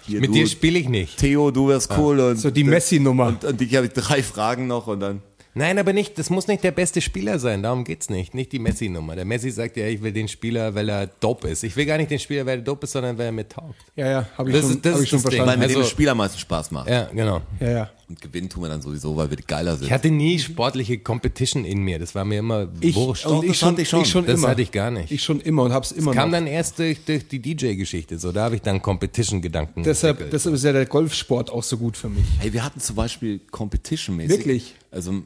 [0.05, 1.17] hier, Mit du, dir spiele ich nicht.
[1.17, 2.19] Theo, du wärst cool.
[2.19, 3.27] Und, So die Messi-Nummer.
[3.27, 5.21] Und, und ich habe drei Fragen noch und dann,
[5.57, 8.33] Nein, aber nicht, das muss nicht der beste Spieler sein, darum geht's nicht.
[8.33, 9.15] Nicht die Messi-Nummer.
[9.15, 11.63] Der Messi sagt ja, ich will den Spieler, weil er dope ist.
[11.63, 13.75] Ich will gar nicht den Spieler, weil er dope ist, sondern weil er mir taugt.
[13.95, 15.39] Ja, ja, habe ich Das schon, ist- das hab ich ist schon das Ding.
[15.39, 15.59] weil verstanden.
[15.59, 16.89] mir Also- dem Spiel am meisten Spaß macht.
[16.89, 17.41] Ja, genau.
[17.59, 17.89] Ja, ja.
[18.09, 19.87] Und gewinnen tun wir dann sowieso, weil wir geiler sind.
[19.87, 21.99] Ich hatte nie sportliche Competition in mir.
[21.99, 23.25] Das war mir immer Ich, wurscht.
[23.25, 24.01] und ich das schon, hatte ich schon.
[24.03, 24.47] ich schon Das immer.
[24.47, 25.11] hatte ich gar nicht.
[25.11, 26.37] Ich schon immer und hab's immer Kam noch.
[26.37, 28.17] dann erst durch, durch die DJ-Geschichte.
[28.17, 29.83] So, da habe ich dann Competition-Gedanken.
[29.83, 30.33] Deshalb, entwickelt.
[30.33, 32.23] deshalb ist ja der Golfsport auch so gut für mich.
[32.39, 34.37] Hey, wir hatten zum Beispiel Competition-mäßig.
[34.37, 34.75] Wirklich?
[34.89, 35.23] Also,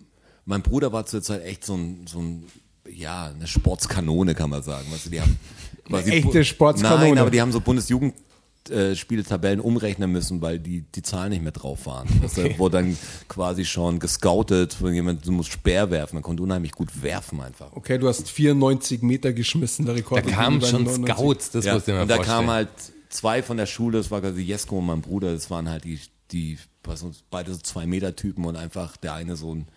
[0.52, 2.44] mein Bruder war zur Zeit echt so ein, so ein,
[2.94, 4.86] ja, eine Sportskanone, kann man sagen.
[4.92, 5.40] Weißt du, die haben
[5.88, 7.06] quasi Eine echte Sportskanone.
[7.06, 11.86] Nein, aber die haben so Bundesjugendspieltabellen umrechnen müssen, weil die, die Zahlen nicht mehr drauf
[11.86, 12.06] waren.
[12.22, 12.98] Weißt du, wurde dann
[13.30, 17.72] quasi schon gescoutet, wenn jemand, du musst Speer werfen, man konnte unheimlich gut werfen einfach.
[17.72, 20.26] Okay, du hast 94 Meter geschmissen, der Rekord.
[20.26, 21.16] da kamen schon 99.
[21.16, 22.38] Scouts, das ja, musst du dir mal und da vorstellen.
[22.38, 22.70] kamen halt
[23.08, 26.02] zwei von der Schule, das war quasi Jesko und mein Bruder, das waren halt die,
[26.34, 29.68] die was, beide so zwei Meter Typen und einfach der eine so ein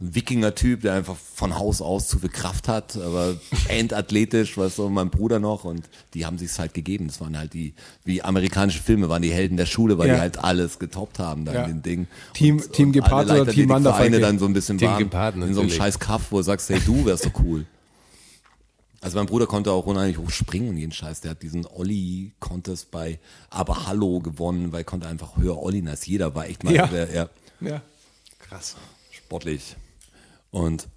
[0.00, 3.34] Wikinger-Typ, der einfach von Haus aus zu viel Kraft hat, aber
[3.68, 7.08] endathletisch, was so mein Bruder noch und die haben sich's halt gegeben.
[7.08, 7.74] Das waren halt die,
[8.04, 10.14] wie amerikanische Filme, waren die Helden der Schule, weil Ja.
[10.14, 11.64] die halt alles getoppt haben da Ja.
[11.64, 12.06] in den Ding.
[12.34, 14.10] Team- Und- Team Gepard oder Team die Wanderfalke?
[14.10, 16.42] Vereine dann so ein bisschen Team waren, Gepard in so einem scheiß Kaff, wo du
[16.44, 17.66] sagst, hey, du wärst so cool.
[19.00, 21.20] Also mein Bruder konnte auch unheimlich hoch springen und jeden Scheiß.
[21.20, 26.06] Der hat diesen Olli-Contest bei Aber Hallo gewonnen, weil er konnte einfach höher Ollien als
[26.06, 26.34] jeder.
[26.34, 26.86] War echt mal Ja.
[26.88, 27.28] der, ja,
[27.60, 27.80] Ja.
[28.40, 28.76] krass.
[29.12, 29.76] sportlich.
[30.50, 30.88] Und,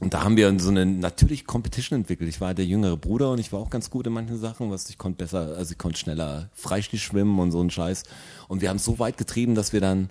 [0.00, 2.28] und da haben wir so eine natürlich Competition entwickelt.
[2.28, 4.88] Ich war der jüngere Bruder und ich war auch ganz gut in manchen Sachen, was
[4.88, 8.04] ich konnte besser, also ich konnte schneller Freistil schwimmen und so ein Scheiß.
[8.48, 10.10] Und wir haben es so weit getrieben, dass wir dann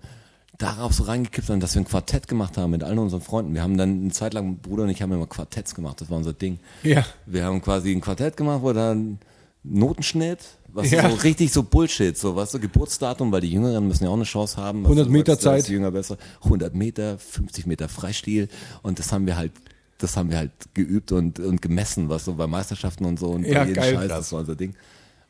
[0.58, 3.54] darauf so reingekippt haben, dass wir ein Quartett gemacht haben mit allen unseren Freunden.
[3.54, 6.18] Wir haben dann eine Zeit lang, Bruder und ich haben immer Quartetts gemacht, das war
[6.18, 6.60] unser Ding.
[6.84, 7.06] Ja.
[7.26, 9.20] Wir haben quasi ein Quartett gemacht, wo dann
[9.64, 10.39] Notenschnitt,
[10.74, 11.09] was Ja.
[11.09, 14.24] so richtig so Bullshit, so was so Geburtsdatum, weil die Jüngeren müssen ja auch eine
[14.24, 14.84] Chance haben.
[14.84, 15.67] was 100 du Meter sagst, Zeit.
[15.67, 16.17] die Jünger besser.
[16.43, 18.47] 100 Meter, 50 Meter Freistil
[18.82, 19.51] und das haben wir halt,
[19.99, 23.45] das haben wir halt geübt und, und gemessen, was so bei Meisterschaften und so und
[23.45, 23.93] Ja, bei jedem geil.
[23.95, 24.74] Scheiß, das war unser Ding.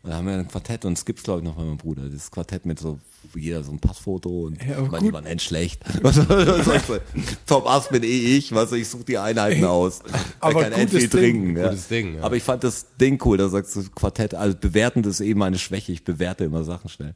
[0.04, 2.10] Und da haben wir ein Quartett und es gibt's glaube ich noch bei meinem Bruder,
[2.10, 3.00] das Quartett mit so
[3.36, 5.02] jeder so ein Passfoto und Ja, gut.
[5.02, 5.82] die waren echt schlecht.
[6.04, 7.00] Was, was sagst du?
[7.48, 10.02] Top Ass bin eh ich, was ich suche die Einheiten aus.
[10.42, 11.10] Aber ich kann gutes Ding.
[11.10, 11.58] trinken.
[11.58, 11.70] Ja.
[11.70, 12.22] Gutes Ding, ja.
[12.24, 15.40] Aber ich fand das Ding cool, da sagst du Quartett, also bewerten das ist eben
[15.40, 17.16] meine Schwäche, ich bewerte immer Sachen schnell.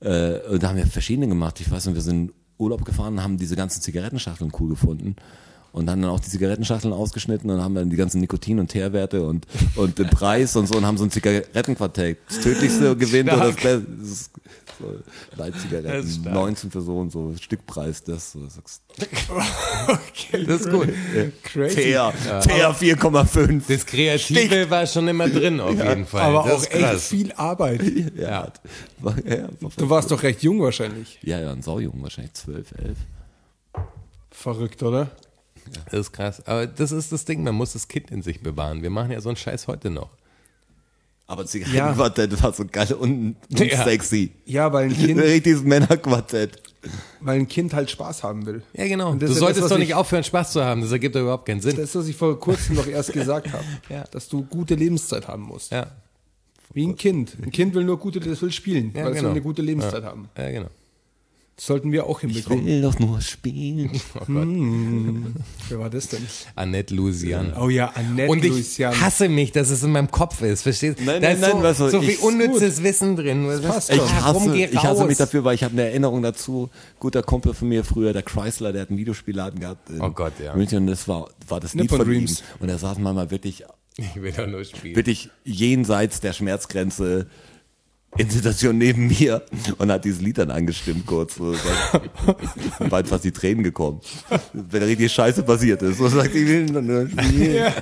[0.00, 1.60] Äh, und da haben wir verschiedene gemacht.
[1.60, 5.14] Ich weiß nicht, wir sind in Urlaub gefahren und haben diese ganzen Zigarettenschachteln cool gefunden.
[5.78, 9.22] Und haben dann auch die Zigarettenschachteln ausgeschnitten und haben dann die ganzen Nikotin- und Teerwerte
[9.24, 12.18] und, und den Preis und so und haben so ein Zigarettenquartett.
[12.28, 13.86] Das tödlichste gewinnt oder das Beste.
[14.00, 14.30] Das ist
[14.80, 14.94] so
[15.36, 16.34] Leitzigaretten, Das ist stark.
[16.34, 18.32] 19 Personen, so Stückpreis, das.
[18.32, 18.82] So, sagst,
[20.46, 20.88] Das ist gut.
[21.44, 21.76] Crazy.
[21.76, 23.62] Teer, Teer 4,5.
[23.68, 26.22] Das Kreative war schon immer drin, auf jeden Fall.
[26.22, 27.08] Aber das auch echt krass.
[27.08, 27.82] viel Arbeit.
[28.18, 28.52] Ja,
[28.98, 31.18] war, ja, war Du warst doch recht jung wahrscheinlich.
[31.22, 32.96] Ja, ja, ein Saujung, wahrscheinlich 12, 11.
[34.30, 35.10] Verrückt, oder?
[35.90, 36.46] Das ist krass.
[36.46, 38.82] Aber das ist das Ding, man muss das Kind in sich bewahren.
[38.82, 40.10] Wir machen ja so einen Scheiß heute noch.
[41.26, 43.84] Aber Zigarettenquartett war so geil und, und Ja.
[43.84, 44.32] sexy.
[44.46, 46.62] Ja, weil ein Ein Kind, richtiges Männerquartett.
[47.20, 48.62] weil ein Kind halt Spaß haben will.
[48.72, 49.14] Ja, genau.
[49.14, 50.80] Du solltest das, doch nicht ich- aufhören, Spaß zu haben.
[50.80, 51.76] Das ergibt doch überhaupt keinen Sinn.
[51.76, 53.64] Das ist, was ich vor kurzem noch erst gesagt habe.
[53.90, 54.04] Ja.
[54.04, 55.70] Dass du gute Lebenszeit haben musst.
[55.72, 55.88] Ja,
[56.72, 57.36] Wie ein Kind.
[57.42, 59.28] Ein Kind will nur gute, das will spielen, Ja, weil es genau.
[59.28, 60.30] will eine gute Lebenszeit haben.
[60.38, 60.68] ja genau.
[61.60, 62.64] Sollten wir auch hinbekommen.
[62.66, 63.90] will doch nur spielen.
[64.14, 64.48] Oh Gott.
[65.68, 66.24] Wer war das denn?
[66.54, 67.52] Annette Louisiane.
[67.60, 70.62] Oh ja, Annette Und ich hasse mich, dass es in meinem Kopf ist.
[70.62, 71.04] Verstehst du?
[71.04, 73.46] Nein, da nein, ist nein, so, weißt du, so viel ich- unnützes Wissen drin.
[73.48, 73.92] Das passt.
[73.92, 76.70] Ich hasse, ich hasse mich dafür, weil ich habe eine Erinnerung dazu.
[77.00, 80.34] Guter Kumpel von mir früher, der Chrysler, der hat einen Videospielladen gehabt in Oh Gott,
[80.42, 80.54] ja.
[80.54, 82.06] München und das war, war das Lied von ihm.
[82.06, 82.42] Dreams.
[82.60, 83.64] Und er saß manchmal wirklich,
[83.96, 84.94] Ich will doch nur spielen.
[84.94, 87.26] wirklich jenseits der Schmerzgrenze
[88.16, 89.42] in Situation neben mir
[89.76, 91.34] und hat dieses Lied dann angestimmt kurz.
[91.36, 91.54] So,
[92.78, 94.00] dann waren fast die Tränen gekommen.
[94.52, 95.98] Wenn richtig Scheiße passiert ist.
[95.98, 97.54] So sagt, ich will nur spielen.
[97.54, 97.72] ja.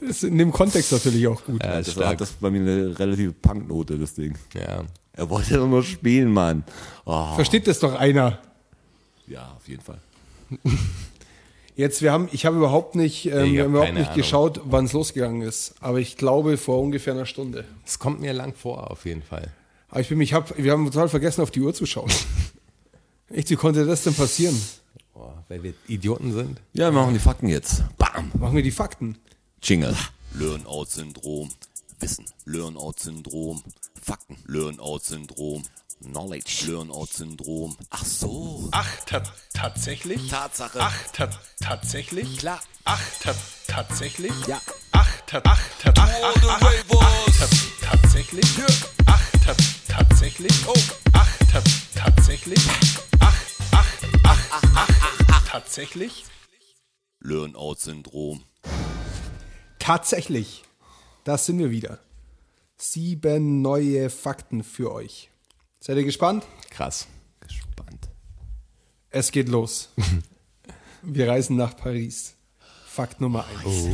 [0.00, 1.62] Das ist in dem Kontext natürlich auch gut.
[1.62, 2.06] Ja, Das stark.
[2.06, 4.36] war das bei mir eine relative Punknote, das Ding.
[4.54, 4.82] Ja.
[5.12, 6.64] Er wollte doch nur spielen, Mann.
[7.04, 8.38] Oh, Versteht das doch einer.
[9.26, 9.98] ja, auf jeden Fall.
[11.74, 14.16] Jetzt, wir haben, ich habe überhaupt nicht, ähm, wir hab haben überhaupt nicht Ahnung.
[14.16, 15.74] geschaut, wann es losgegangen ist.
[15.80, 17.64] Aber ich glaube vor ungefähr einer Stunde.
[17.86, 19.50] Es kommt mir lang vor, auf jeden Fall.
[19.88, 22.10] Aber ich bin, ich hab, wir haben total vergessen, auf die Uhr zu schauen.
[23.30, 24.60] Echt, wie konnte das denn passieren?
[25.14, 26.60] Boah, weil wir Idioten sind.
[26.74, 27.84] Ja, wir machen die Fakten jetzt.
[27.96, 28.30] Bam.
[28.38, 29.16] Machen wir die Fakten.
[29.62, 29.96] Jingle.
[30.34, 31.50] Learn-out-Syndrom.
[32.00, 32.26] Wissen.
[32.44, 33.62] Learn-out-Syndrom.
[34.02, 34.36] Fakten.
[34.46, 35.62] Learn-out-Syndrom.
[36.02, 36.64] Knowledge.
[36.66, 37.76] Learn-out-Syndrom.
[37.90, 38.68] Ach so.
[38.72, 39.22] Ach, ta
[39.54, 40.28] tatsächlich?
[40.28, 40.78] Tatsache.
[40.80, 41.30] Ach, ta
[41.60, 42.38] tatsächlich?
[42.38, 42.60] Klar.
[42.84, 43.34] Ach, ta
[43.66, 44.32] tatsächlich?
[44.46, 44.60] Ja.
[44.92, 47.38] Ach, ta ach, ta ach, ach, ach, ach, ach,
[47.80, 48.46] ta tatsächlich?
[49.06, 49.54] Ach, ta
[49.88, 50.52] tatsächlich?
[50.66, 50.74] Oh.
[51.12, 51.62] Ach, ta
[51.94, 52.60] tatsächlich?
[53.20, 53.36] Ach,
[53.72, 53.86] ach,
[54.24, 54.38] ach,
[54.74, 54.88] ach,
[55.28, 56.24] ach, tatsächlich?
[57.20, 58.42] Learn-out-Syndrom.
[59.78, 60.62] Tatsächlich,
[61.24, 61.98] das sind wir wieder.
[62.76, 65.31] Sieben neue Fakten für euch.
[65.84, 66.46] Seid ihr gespannt?
[66.70, 67.08] Krass.
[67.40, 68.08] Gespannt.
[69.10, 69.88] Es geht los.
[71.02, 72.36] Wir reisen nach Paris.
[72.86, 73.88] Fakt Nummer eins.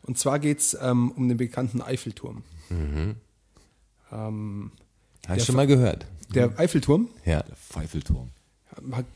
[0.00, 2.44] Und zwar geht es ähm, um den bekannten Eiffelturm.
[4.10, 6.06] Hast du schon mal gehört?
[6.34, 7.44] Der Eiffelturm, Ja.
[7.68, 8.30] Pfeifelturm.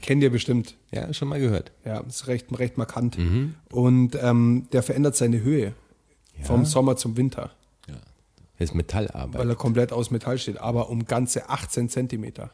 [0.02, 0.76] kennt ihr bestimmt.
[0.90, 1.72] Ja, schon mal gehört.
[1.82, 3.16] Ja, ist recht, recht markant.
[3.72, 5.72] Und ähm, der verändert seine Höhe
[6.42, 7.52] vom Sommer zum Winter,
[8.58, 9.38] Das ist Metallarbeit.
[9.40, 12.50] weil er komplett aus Metall steht, aber um ganze 18 Zentimeter.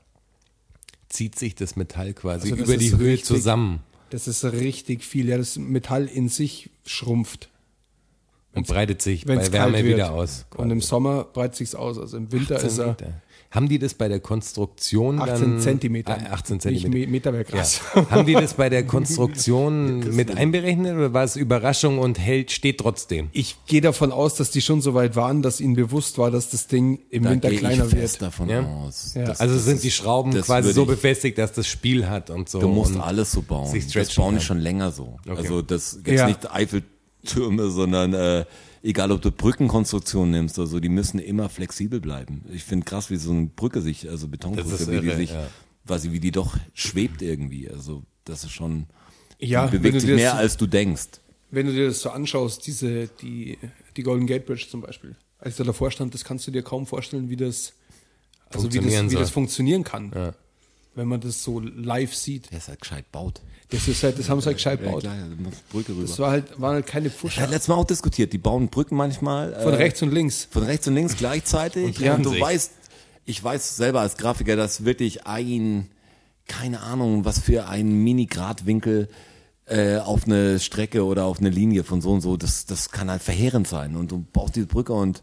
[1.08, 5.04] Zieht sich das Metall quasi Also das über die Höhe richtig- zusammen Das ist richtig
[5.04, 5.28] viel.
[5.28, 7.48] Ja, das Metall in sich schrumpft,
[8.52, 10.46] und breitet sich bei es Wärme wieder aus.
[10.56, 11.98] Und im Sommer breitet sich's aus.
[11.98, 13.20] Also im Winter ist er Meter.
[13.54, 16.18] Haben die das bei der Konstruktion 18 dann, Zentimeter.
[16.28, 16.88] Ah, 18 Nicht Zentimeter.
[17.06, 17.80] Me- Meter wäre krass.
[17.94, 18.10] Ja.
[18.10, 22.78] Haben die das bei der Konstruktion mit einberechnet oder war es Überraschung und hält, steht
[22.78, 23.28] trotzdem?
[23.32, 26.50] Ich gehe davon aus, dass die schon so weit waren, dass ihnen bewusst war, dass
[26.50, 28.22] das Ding im Da Winter gehe kleiner ich fest wird.
[28.22, 28.62] davon Ja.
[28.66, 29.14] aus.
[29.14, 29.24] Ja.
[29.26, 32.30] Das- Also das sind ist- die Schrauben quasi so ich- befestigt, dass das Spiel hat
[32.30, 32.58] und so.
[32.60, 33.72] Du musst und alles so bauen.
[33.94, 35.18] Das bauen die schon länger so.
[35.28, 36.26] Also das jetzt Ja.
[36.26, 38.44] nicht Eiffeltürme, sondern äh,
[38.84, 42.44] egal ob du Brückenkonstruktionen nimmst oder so, die müssen immer flexibel bleiben.
[42.52, 45.30] Ich finde krass, wie so eine Brücke sich, also Betonbrücke, Das ist wie die sich,
[45.30, 45.48] ja.
[45.86, 47.68] quasi wie die doch schwebt irgendwie.
[47.68, 48.86] Also das ist schon,
[49.38, 51.08] Ja, bewegt sich mehr das- als du denkst.
[51.50, 53.58] Wenn du dir das so anschaust, diese, die,
[53.96, 56.62] die Golden Gate Bridge zum Beispiel, als ich da davor stand, das kannst du dir
[56.62, 57.72] kaum vorstellen, wie das,
[58.50, 60.34] also wie Funktionieren das, wie das funktionieren kann.
[60.96, 62.50] Wenn man das so live sieht.
[62.50, 63.40] Der ist halt gescheit baut.
[63.70, 65.00] Das ist halt, das haben sie halt gescheit Ja, gebaut.
[65.02, 66.02] klar, du musst Brücke rüber.
[66.06, 67.42] Das war halt, waren halt keine Ich Pfuscher.
[67.42, 69.52] hatte letztes Mal auch diskutiert, die bauen Brücken manchmal.
[69.62, 70.46] Von äh, rechts und links.
[70.50, 71.84] Von rechts und links gleichzeitig.
[71.86, 72.40] Und, treffen du sich.
[72.40, 72.70] weißt,
[73.24, 75.88] ich weiß selber als Grafiker, dass wirklich ein,
[76.46, 79.08] keine Ahnung, was für ein Mini-Gradwinkel
[79.66, 83.10] äh, auf eine Strecke oder auf eine Linie von so und so, das, das kann
[83.10, 83.96] halt verheerend sein.
[83.96, 85.22] Und du baust diese Brücke und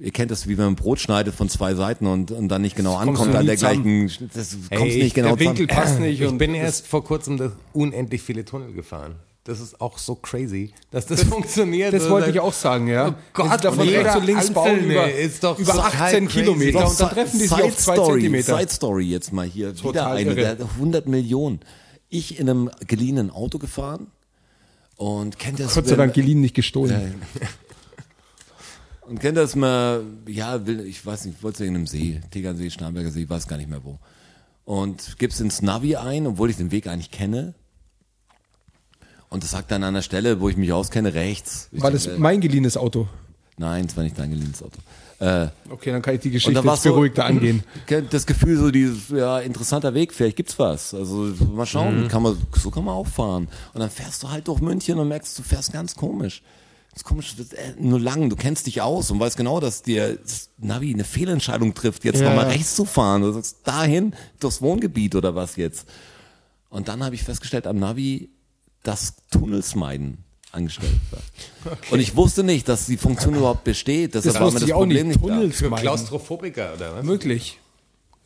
[0.00, 2.74] ihr kennt das, wie wenn man Brot schneidet von zwei Seiten und, und dann nicht
[2.76, 5.86] genau ankommt du an der gleichen, das kommst ich- nicht genau der Winkel zusammen.
[5.86, 6.20] passt nicht.
[6.20, 9.16] Ich und bin das- erst vor kurzem das unendlich viele Tunnel gefahren.
[9.44, 11.94] Das ist auch so crazy, dass das, funktioniert.
[11.94, 13.08] Das wollte ich auch sagen, ja.
[13.08, 15.72] Oh Gott, Wenn sie da von und rechts und links bauen über, ist doch über
[15.72, 16.40] total 18 crazy.
[16.40, 18.58] Kilometer und dann treffen die sich auf zwei Story, Zentimeter.
[18.58, 19.70] Side Story jetzt mal hier.
[19.72, 20.34] Wieder Total eine, irre.
[20.36, 21.60] der hat 100 Millionen.
[22.10, 24.08] Ich in einem geliehenen Auto gefahren
[24.96, 27.14] und kennt das Gott sei Dank geliehen, nicht gestohlen.
[29.10, 33.10] Und kennt das mal, ja, will, ich weiß nicht, wollte in einem See, Tegernsee, Starnberger
[33.10, 33.98] See, ich weiß gar nicht mehr wo.
[34.64, 37.54] Und gibst ins Navi ein, obwohl ich den Weg eigentlich kenne.
[39.28, 41.68] Und das sagt dann an einer Stelle, wo ich mich auskenne, rechts.
[41.72, 43.08] Ich War das denke, mein geliehenes Auto?
[43.58, 44.78] Nein, es war nicht dein geliehenes Auto.
[45.18, 47.64] Äh, Okay, dann kann ich die Geschichte jetzt beruhigter angehen.
[47.88, 50.94] kennt Das Gefühl, so dieses, ja, interessanter Weg, vielleicht gibt's was.
[50.94, 52.08] Also mal schauen, Mhm.
[52.08, 53.48] kann man, so kann man auch fahren.
[53.74, 56.42] Und dann fährst du halt durch München und merkst, du fährst ganz komisch.
[56.92, 59.60] Das ist komisch, das ist äh, nur lang, du kennst dich aus und weißt genau,
[59.60, 62.28] dass dir das Navi eine Fehlentscheidung trifft, jetzt Ja.
[62.30, 63.22] nochmal rechts zu fahren.
[63.22, 65.86] Du sagst, dahin, durchs Wohngebiet oder was jetzt.
[66.68, 68.30] Und dann habe ich festgestellt am Navi,
[68.82, 70.18] dass Tunnels meiden
[70.52, 71.76] angestellt war.
[71.92, 74.14] Und ich wusste nicht, dass die Funktion überhaupt besteht.
[74.16, 75.20] Deshalb Das war mir das ich auch Problem nicht.
[75.20, 75.28] nicht.
[75.32, 75.82] Tunnels Für meiden.
[75.82, 77.04] Klaustrophobiker oder was?
[77.04, 77.59] Möglich.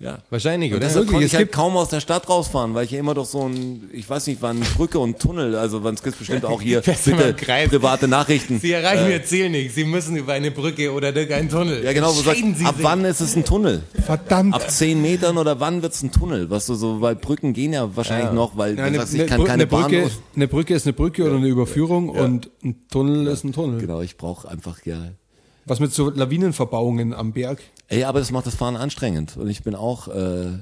[0.04, 0.18] Ja.
[0.28, 0.86] Wahrscheinlich, Und oder?
[0.86, 3.48] deshalb konnte ich halt kaum aus der Stadt rausfahren, weil ich ja immer doch so
[3.48, 6.80] ein, ich weiß nicht, wann Brücke und Tunnel, also wann es gibt bestimmt auch hier
[7.04, 8.60] bitte private Nachrichten.
[8.60, 9.74] Sie erreichen Ihr Ziel nicht.
[9.74, 11.82] Sie müssen über eine Brücke oder durch einen Tunnel.
[11.82, 13.82] Ja genau, Entscheiden Sie ab wann ist es ein Tunnel?
[14.04, 14.54] Verdammt.
[14.54, 16.50] Ab 10 Metern oder wann wird es ein Tunnel?
[16.50, 19.40] Was du so, weil Brücken gehen ja wahrscheinlich noch, weil Ja, eine, sagst, ich kann
[19.40, 20.10] Brü- keine eine, Brücke, Bahn.
[20.36, 23.80] eine Brücke ist eine Brücke oder eine Überführung und ein Tunnel ist ein Tunnel.
[23.80, 24.98] Genau, ich brauche einfach ja.
[25.66, 27.60] Was mit so Lawinenverbauungen am Berg?
[27.88, 29.36] Ey, aber das macht das Fahren anstrengend.
[29.36, 30.58] Und ich bin auch äh,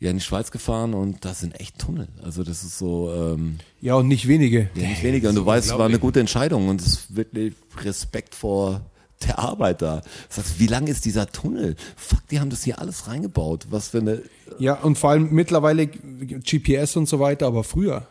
[0.00, 2.08] ja in die Schweiz gefahren und das sind echt Tunnel.
[2.22, 4.68] Also das ist so ähm, Ja, und nicht wenige.
[4.74, 5.30] ja, nicht weniger.
[5.30, 8.82] Und du weißt, es war eine gute Entscheidung und es ist wirklich Respekt vor
[9.26, 10.02] der Arbeit da.
[10.36, 11.76] Heißt, wie lang ist dieser Tunnel?
[11.96, 13.66] Fuck, die haben das hier alles reingebaut.
[13.70, 14.22] Was für eine
[14.58, 18.06] Ja, und vor allem mittlerweile GPS und so weiter, aber früher.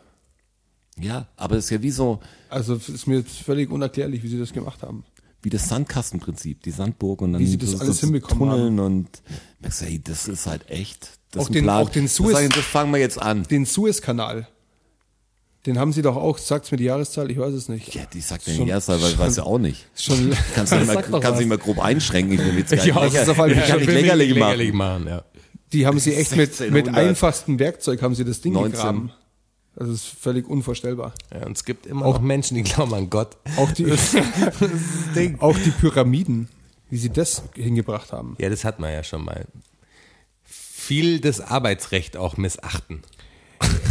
[1.00, 4.28] ja, aber das ist ja wie so Also es ist mir jetzt völlig unerklärlich, wie
[4.28, 5.04] sie das gemacht haben.
[5.44, 8.80] Wie das Sandkastenprinzip, die Sandburg und dann Wie sie das so- alles so hinbekommen Tunneln
[8.80, 9.08] und
[9.60, 11.20] merkst du, hey, das ist halt echt.
[11.32, 11.84] Das Auch ist ein den- Plan.
[11.84, 13.44] auch den das, Suez- ich, das fangen wir jetzt an.
[13.44, 14.48] Den Suezkanal,
[15.66, 17.94] den haben sie doch auch, sagt's mir die Jahreszahl, ich weiß es nicht.
[17.96, 19.88] Ja, die sagt ja Schon- nicht erst, weil ich weiß ja auch nicht.
[19.96, 22.34] Schon, Kannst du nicht doch kannst nicht mehr grob einschränken.
[22.34, 24.30] Ich will jetzt gar nicht Ja, das ist auf alle ich Fälle kann nicht lächerlich
[24.30, 24.40] nicht
[24.74, 25.04] machen.
[25.04, 25.24] machen, ja.
[25.72, 26.96] Die haben sie echt mit, mit 1600.
[26.96, 28.72] einfachstem Werkzeug haben sie das Ding 19.
[28.72, 29.12] gegraben.
[29.76, 31.14] Das ist völlig unvorstellbar.
[31.34, 31.46] ja.
[31.46, 33.38] Und es gibt immer noch Menschen, die glauben an Gott.
[33.58, 33.86] Auch die,
[35.40, 36.48] auch die Pyramiden,
[36.90, 38.36] wie sie das hingebracht haben.
[38.40, 39.46] Ja, das hat man ja schon mal.
[40.44, 43.04] Viel das Arbeitsrecht auch missachten.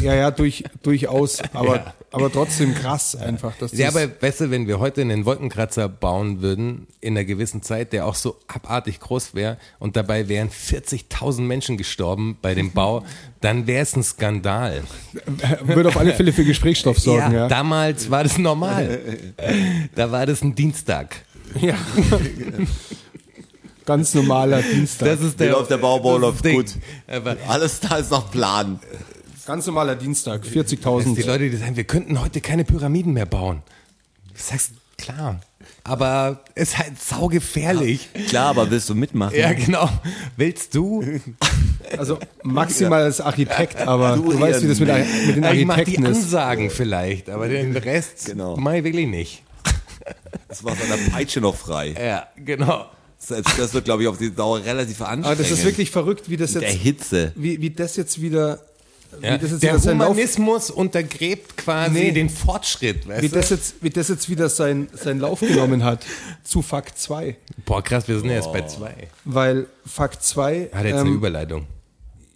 [0.00, 1.94] Ja, ja, durch, durchaus, aber, Ja.
[2.12, 3.56] Aber trotzdem krass einfach.
[3.56, 7.62] Dass Ja, aber weißt du, wenn wir heute einen Wolkenkratzer bauen würden, in einer gewissen
[7.62, 12.70] Zeit, der auch so abartig groß wäre und dabei wären 40.000 Menschen gestorben bei dem
[12.72, 13.05] Bau,
[13.40, 14.82] dann wäre es ein Skandal.
[15.64, 17.48] würde auf alle Fälle für Gesprächsstoff sorgen, ja.
[17.48, 19.01] Damals war das normal.
[19.94, 21.16] Da war das ein Dienstag.
[21.60, 21.74] ja.
[23.84, 25.06] Ganz normaler Dienstag.
[25.06, 26.66] Das ist der, läuft der Baubau, läuft gut.
[27.09, 28.78] Aber Alles da ist nach Plan.
[29.47, 31.27] Ganz normaler Dienstag, die 40.000.
[31.27, 33.62] Leute, die sagen, wir könnten heute keine Pyramiden mehr bauen.
[34.28, 35.40] Du sagst, klar.
[35.85, 38.09] Aber ist halt saugefährlich.
[38.28, 39.36] Klar, aber willst du mitmachen?
[39.36, 39.89] Ja, genau.
[40.36, 41.05] Willst du?
[41.98, 44.89] Also maximal als Architekt, aber du, Du weißt, wie das mit,
[45.27, 46.16] mit den Ja, ich mach die Architekten ist.
[46.24, 48.56] Ansagen vielleicht, aber den Rest Genau.
[48.56, 49.43] mach ich wirklich nicht.
[50.48, 51.94] Das war seiner Peitsche noch frei.
[52.02, 52.86] Ja, genau.
[53.28, 55.27] Das, das wird, glaube ich, auf die Dauer relativ anstrengend.
[55.27, 57.32] Aber das ist wirklich verrückt, wie das der jetzt, Hitze.
[57.36, 58.60] wie, wie das jetzt wieder,
[59.20, 62.12] Ja, wie das jetzt der wieder seinen Lauf, Humanismus untergräbt quasi Nee.
[62.12, 63.34] den Fortschritt, weißt wie du?
[63.36, 66.05] das jetzt, wie das jetzt wieder sein, seinen Lauf genommen hat
[66.44, 67.36] zu Fakt 2.
[67.64, 68.94] Boah, krass, wir sind ja erst bei zwei.
[69.24, 71.66] Weil Fakt 2, Hat jetzt eine ähm, Überleitung.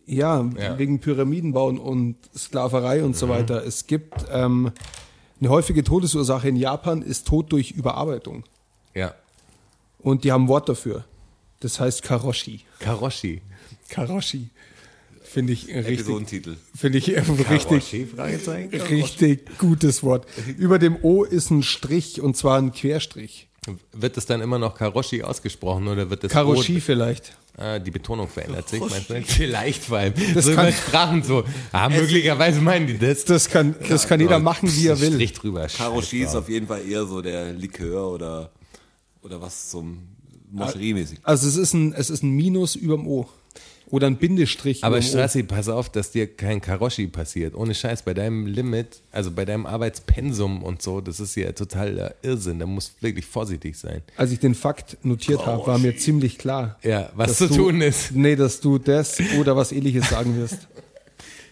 [0.07, 0.79] ja, Ja.
[0.79, 3.15] wegen Pyramidenbauen und Sklaverei und Mhm.
[3.15, 3.65] so weiter.
[3.67, 4.71] Es gibt ähm,
[5.41, 8.45] eine häufige Todesursache in Japan ist Tod durch Überarbeitung.
[8.95, 9.15] Ja.
[9.99, 11.05] Und die haben ein Wort dafür.
[11.61, 12.61] Das heißt Karoshi.
[12.79, 13.41] Karoshi.
[13.89, 14.51] Karoshi.
[15.37, 16.07] Finde ich ein richtig,
[16.75, 20.27] finde ich ein richtig, richtig gutes Wort.
[20.57, 23.49] Über dem O ist ein Strich und zwar ein Querstrich.
[23.93, 27.37] Wird es dann immer noch Karoshi ausgesprochen oder wird das Karoshi O- vielleicht.
[27.59, 29.23] Ah, die Betonung verändert sich, meinst du?
[29.25, 30.15] Vielleicht vor allem.
[30.33, 31.45] Das so kann- Sprachen so.
[31.71, 33.27] Ah, möglicherweise meinen die das.
[33.27, 35.13] Das kann, das kann jeder machen, wie er will.
[35.13, 35.67] Strich drüber.
[35.67, 38.53] Karoshi ist auf jeden Fall eher so der Likör oder,
[39.21, 39.99] oder was zum
[40.51, 41.19] Moscherie-mäßig.
[41.25, 43.29] Also es ist ein, es ist ein Minus überm O.
[43.89, 45.01] Oder ein Bindestrich Aber.
[45.01, 47.55] Strassi, pass auf, dass dir kein Karoshi passiert.
[47.55, 52.15] Ohne Scheiß, bei deinem Limit, also bei deinem Arbeitspensum und so, das ist ja total
[52.23, 52.59] Irrsinn.
[52.59, 54.03] Da musst du wirklich vorsichtig sein.
[54.17, 56.79] Als ich den Fakt notiert habe, war mir ziemlich klar.
[56.83, 58.13] Ja, was zu du, tun ist.
[58.13, 60.67] Nee, dass du das oder was ähnliches sagen wirst.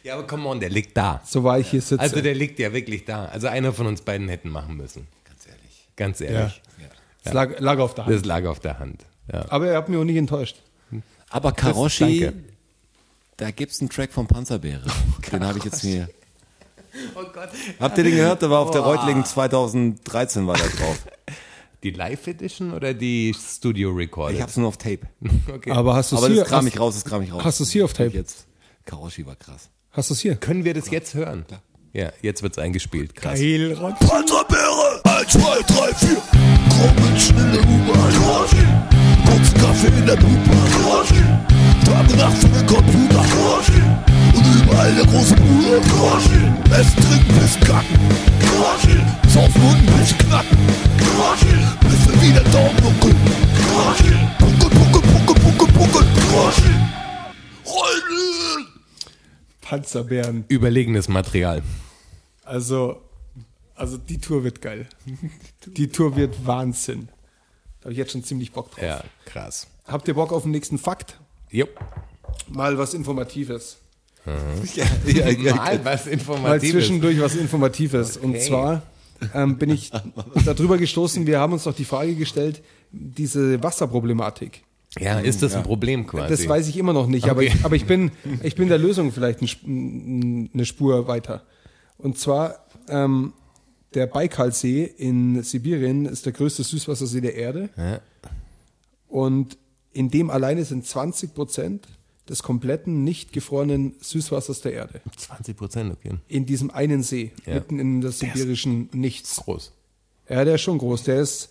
[0.02, 1.22] Ja, aber come on, der liegt da.
[1.24, 2.00] So war ich hier sitze.
[2.00, 3.26] Also der liegt ja wirklich da.
[3.26, 5.06] Also einer von uns beiden hätten machen müssen.
[5.24, 5.88] Ganz ehrlich.
[5.96, 6.62] Ganz ehrlich.
[7.22, 8.14] es lag, lag auf der Hand.
[8.14, 9.06] Das lag auf der Hand.
[9.32, 9.46] Ja.
[9.50, 10.56] Aber er hat mich auch nicht enttäuscht.
[11.34, 12.30] Aber Karoshi,
[13.38, 14.86] da gibt's einen Track von Panzerbeere.
[15.32, 16.08] den habe ich jetzt mir.
[17.16, 17.48] Oh Gott.
[17.80, 18.40] Habt ihr den gehört?
[18.40, 21.04] Der war auf der Reutlingen 2013 war der drauf.
[21.82, 24.36] Die Live Edition oder die Studio Recorded?
[24.36, 25.00] Ich hab's nur auf Tape.
[25.52, 25.72] okay.
[25.72, 26.42] Aber hast du es Aber hier?
[26.42, 27.44] das kram ich raus, das kram ich raus.
[27.44, 28.10] hast du's hier auf Tape?
[28.10, 28.46] Jetzt.
[28.86, 29.68] Karoshi war krass.
[29.90, 30.36] hast du es hier?
[30.36, 31.44] Können wir das jetzt hören?
[31.92, 33.14] Ja, jetzt wird's eingespielt.
[33.16, 33.38] Krass.
[33.40, 36.22] Panzerbeere, 1, 2, 3, 4.
[36.70, 38.12] Graumenschen in der U-Bahn.
[38.14, 39.03] Karoshi.
[39.26, 40.70] Kurzen Kaffee in der Blutbahn.
[40.72, 41.24] Karoshi.
[41.84, 43.24] Tage Nacht für den Computer.
[44.34, 45.78] Und überall der große Bruder.
[46.78, 47.98] Essen, trinken, pissen, kacken.
[49.28, 50.58] Saufen und ein bisschen knacken.
[52.54, 53.14] Alter Buckel,
[53.72, 56.04] Buckel, Buckel, Buckel, Buckel, Buckel, Buckel.
[57.66, 58.66] Rollen!
[59.60, 60.44] Panzerbären.
[60.48, 61.62] Überlegenes Material.
[62.44, 63.02] Also,
[63.74, 64.86] also die Tour wird geil.
[65.66, 67.08] Die Tour wird Wahnsinn.
[67.84, 68.82] Da habe ich jetzt schon ziemlich Bock drauf.
[68.82, 69.66] Ja, krass.
[69.86, 71.20] Habt ihr Bock auf den nächsten Fakt?
[71.50, 71.66] Jo.
[72.48, 73.76] Mal was Informatives.
[74.74, 75.54] Ja, ja, ja.
[75.54, 76.70] Mal was Mal Informatives.
[76.70, 78.16] zwischendurch was Informatives.
[78.16, 78.80] Und zwar
[79.34, 79.92] ähm, bin ich
[80.46, 84.62] darüber gestoßen, wir haben uns doch die Frage gestellt, diese Wasserproblematik.
[84.98, 86.30] Ja, ist das ein Problem quasi?
[86.30, 87.52] Das weiß ich immer noch nicht, aber, Okay.
[87.54, 88.12] ich, aber ich, bin,
[88.42, 91.42] ich bin der Lösung vielleicht ein eine Spur weiter.
[91.98, 93.34] Und zwar, ähm,
[93.94, 97.70] der Baikalsee in Sibirien ist der größte Süßwassersee der Erde.
[97.76, 98.00] Ja.
[99.08, 99.56] Und
[99.92, 101.86] in dem alleine sind 20 Prozent
[102.28, 105.00] des kompletten nicht gefrorenen Süßwassers der Erde.
[105.16, 106.14] 20 Prozent, okay.
[106.26, 107.54] In diesem einen See, Ja.
[107.54, 109.36] mitten in der sibirischen Nichts.
[109.36, 109.72] Groß.
[110.28, 111.04] Ja, der ist schon groß.
[111.04, 111.50] Der ist,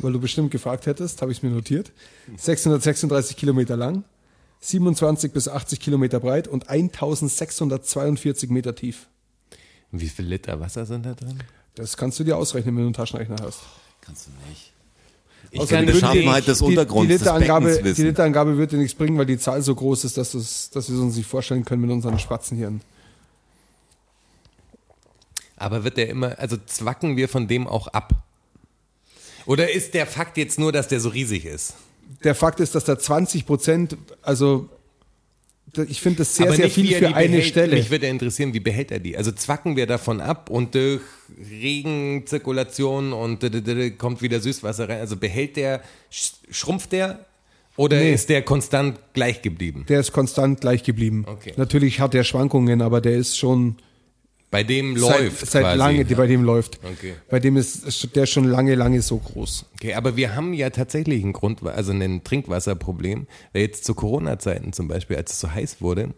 [0.00, 1.90] weil du bestimmt gefragt hättest, habe ich es mir notiert,
[2.36, 4.04] 636 Kilometer lang,
[4.60, 9.08] 27 bis 80 Kilometer breit und 1642 Meter tief.
[9.90, 11.38] Wie viel Liter Wasser sind da drin?
[11.74, 13.60] Das kannst du dir ausrechnen, wenn du einen Taschenrechner hast.
[14.00, 14.72] Kannst du nicht.
[15.52, 18.02] Ich Außerdem die würde Beschaffenheit des die, Untergrunds, die des Literangabe, Beckens die.
[18.02, 21.00] Literangabe wird dir nichts bringen, weil die Zahl so groß ist, dass, dass wir es
[21.00, 22.80] uns nicht vorstellen können mit unseren Spatzenhirn.
[25.56, 28.14] Aber wird der immer, also zwacken wir von dem auch ab?
[29.46, 31.74] Oder ist der Fakt jetzt nur, dass der so riesig ist?
[32.24, 34.68] Der Fakt ist, dass da 20 Prozent, also
[35.88, 37.44] ich finde das sehr, Aber sehr nicht, viel für eine behält.
[37.44, 37.76] Stelle.
[37.76, 39.16] Mich würde interessieren, wie behält er die?
[39.16, 41.00] Also zwacken wir davon ab und durch
[41.50, 43.44] Regenzirkulation und
[43.98, 45.00] kommt wieder Süßwasser rein.
[45.00, 45.82] Also behält der,
[46.12, 47.24] sch- schrumpft der
[47.76, 48.12] oder Nee.
[48.12, 49.84] ist der konstant gleich geblieben?
[49.88, 51.24] Der ist konstant gleich geblieben.
[51.26, 51.52] Okay.
[51.56, 53.76] Natürlich hat er Schwankungen, aber der ist schon
[54.50, 55.78] Bei dem seit, läuft seit quasi.
[55.78, 56.80] lange, bei dem läuft.
[56.82, 57.14] Okay.
[57.28, 59.66] Bei dem ist der schon lange, lange so groß.
[59.74, 63.26] Okay, aber wir haben ja tatsächlich ein Grund, also ein Trinkwasserproblem.
[63.52, 66.14] Weil jetzt zu Corona-Zeiten zum Beispiel, als es so heiß wurde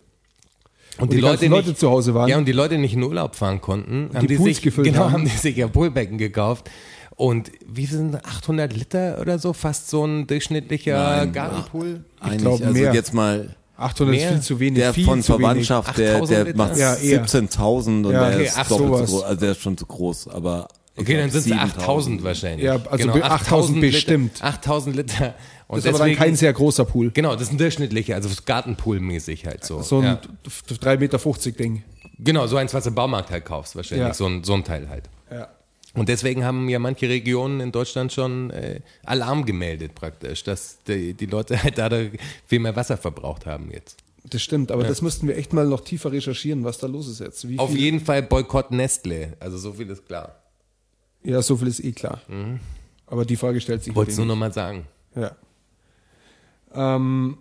[0.99, 2.29] und, die ganzen Leute zu Hause waren.
[2.29, 5.05] ja und die Leute nicht in Urlaub fahren konnten, haben die die sich gefüllt genau
[5.05, 5.13] haben.
[5.13, 6.71] haben die sich ja Poolbecken gekauft
[7.17, 8.25] und wie sind das?
[8.25, 12.05] 800 Liter oder so fast so ein durchschnittlicher Nein, Gartenpool?
[12.21, 12.95] Eigentlich, glaube, also mehr.
[12.95, 14.29] jetzt mal 800 Mehr?
[14.29, 14.79] ist viel zu wenig.
[14.79, 17.25] der viel von zu Verwandtschaft, der, 8000 der macht Ja, eher.
[17.27, 19.11] 17.000 und Ja, der okay, ist ach, doppelt sowas.
[19.11, 19.25] so groß.
[19.25, 20.69] Also der ist schon zu groß, aber.
[20.97, 21.79] Okay, dann sind es 7000.
[21.79, 22.65] 8000 wahrscheinlich.
[22.67, 24.43] Ja, also be- 8000 Liter- bestimmt.
[24.45, 25.35] 8000 Liter.
[25.69, 27.11] Und Das ist aber dann kein sehr großer Pool.
[27.13, 29.81] Genau, das ist ein durchschnittlicher, also Gartenpool-mäßig halt so.
[29.81, 30.21] So ein ja.
[30.69, 31.83] 3,50 Meter Ding.
[32.19, 34.09] Genau, so eins, was du im Baumarkt halt kaufst, wahrscheinlich.
[34.09, 34.15] Ja.
[34.15, 35.09] So, ein, so ein Teil halt.
[35.31, 35.49] Ja.
[35.95, 41.13] Und deswegen haben ja manche Regionen in Deutschland schon äh, Alarm gemeldet praktisch, dass die,
[41.15, 41.91] die Leute halt da
[42.47, 43.99] viel mehr Wasser verbraucht haben jetzt.
[44.25, 47.19] Das stimmt, aber das müssten wir echt mal noch tiefer recherchieren, was da los ist
[47.19, 47.47] jetzt.
[47.49, 50.37] Wie Auf viel, jeden Fall Boykott Nestle, also so viel ist klar.
[51.25, 52.21] Ja, so viel ist eh klar.
[53.07, 54.35] Aber die Frage stellt sich Wollte es nur wenig.
[54.35, 54.87] nochmal sagen.
[55.15, 55.37] Ja.
[56.73, 57.39] Ähm,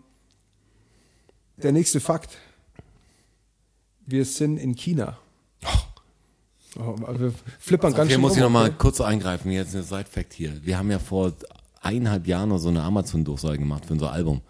[1.57, 2.38] der nächste Fakt.
[4.06, 5.18] Wir sind in China.
[5.64, 5.69] Oh,
[6.77, 8.76] aber wir flippern ganz Hier schön muss ich rum, noch mal okay?
[8.77, 10.53] kurz eingreifen, jetzt ein Side-Fact hier.
[10.64, 11.34] Wir haben ja vor
[11.81, 14.41] eineinhalb Jahren noch so eine Amazon-Durchsage gemacht für unser Album.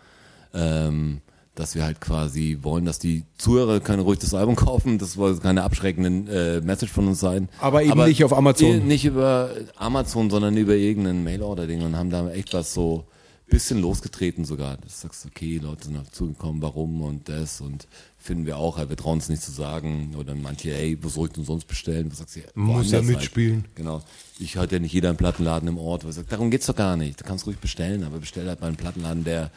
[0.54, 1.22] Ähm,
[1.56, 4.98] dass wir halt quasi wollen, dass die Zuhörer können ruhig das Album kaufen.
[4.98, 7.50] Das soll keine abschreckende äh, Message von uns sein.
[7.60, 8.68] Aber eben nicht auf Amazon.
[8.70, 13.06] eh Nicht über Amazon, sondern über irgendein Mail-Order-Ding und haben da echt was so
[13.52, 14.78] bisschen losgetreten sogar.
[14.78, 17.88] Das sagst du, okay, Leute sind dazugekommen, warum und das und
[18.18, 20.16] finden wir auch, halt, wir trauen es nicht zu sagen.
[20.18, 22.10] Oder manche, ey, wo soll ich denn sonst bestellen?
[22.10, 22.40] Was sagst du?
[22.56, 23.64] Muss ja woanders mitspielen.
[23.64, 23.76] Halt.
[23.76, 24.02] Genau.
[24.40, 26.06] Ich halt ja nicht jeder einen Plattenladen im Ort.
[26.06, 27.20] Was sagt, darum geht's doch gar nicht.
[27.20, 29.52] Du kannst ruhig bestellen, aber bestell halt mal einen Plattenladen, der,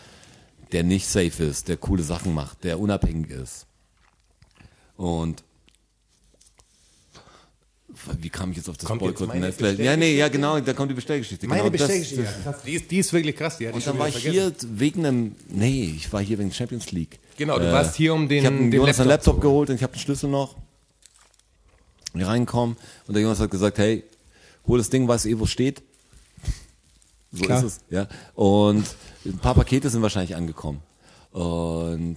[0.72, 3.66] der nicht safe ist, der coole Sachen macht, der unabhängig ist.
[4.96, 5.44] Und
[8.20, 9.34] wie kam ich jetzt auf das Kommt Boykott?
[9.34, 9.72] Nestle?
[9.82, 11.46] Ja, nee, ja, genau, da kommt die Bestellgeschichte.
[11.46, 12.24] Meine genau, das- Bestellgeschichte.
[12.42, 13.58] Krass, Die ist, die ist wirklich krass.
[13.58, 14.54] Die und dann war ich vergessen.
[14.60, 17.18] hier wegen einem, nee, ich war hier wegen Champions League.
[17.36, 19.76] Genau, du warst hier, um den- Ich habe den Jonas einen Laptop Laptop geholt und
[19.76, 20.56] ich habe den Schlüssel noch.
[22.14, 22.76] Hier reinkommen
[23.06, 24.04] und der Jonas hat gesagt, hey,
[24.66, 25.82] hol das Ding, weißt du eh, wo es steht?
[27.32, 27.58] So Klar.
[27.58, 28.06] ist es, ja.
[28.34, 28.84] Und
[29.26, 30.80] ein paar Pakete sind wahrscheinlich angekommen.
[31.32, 32.16] Und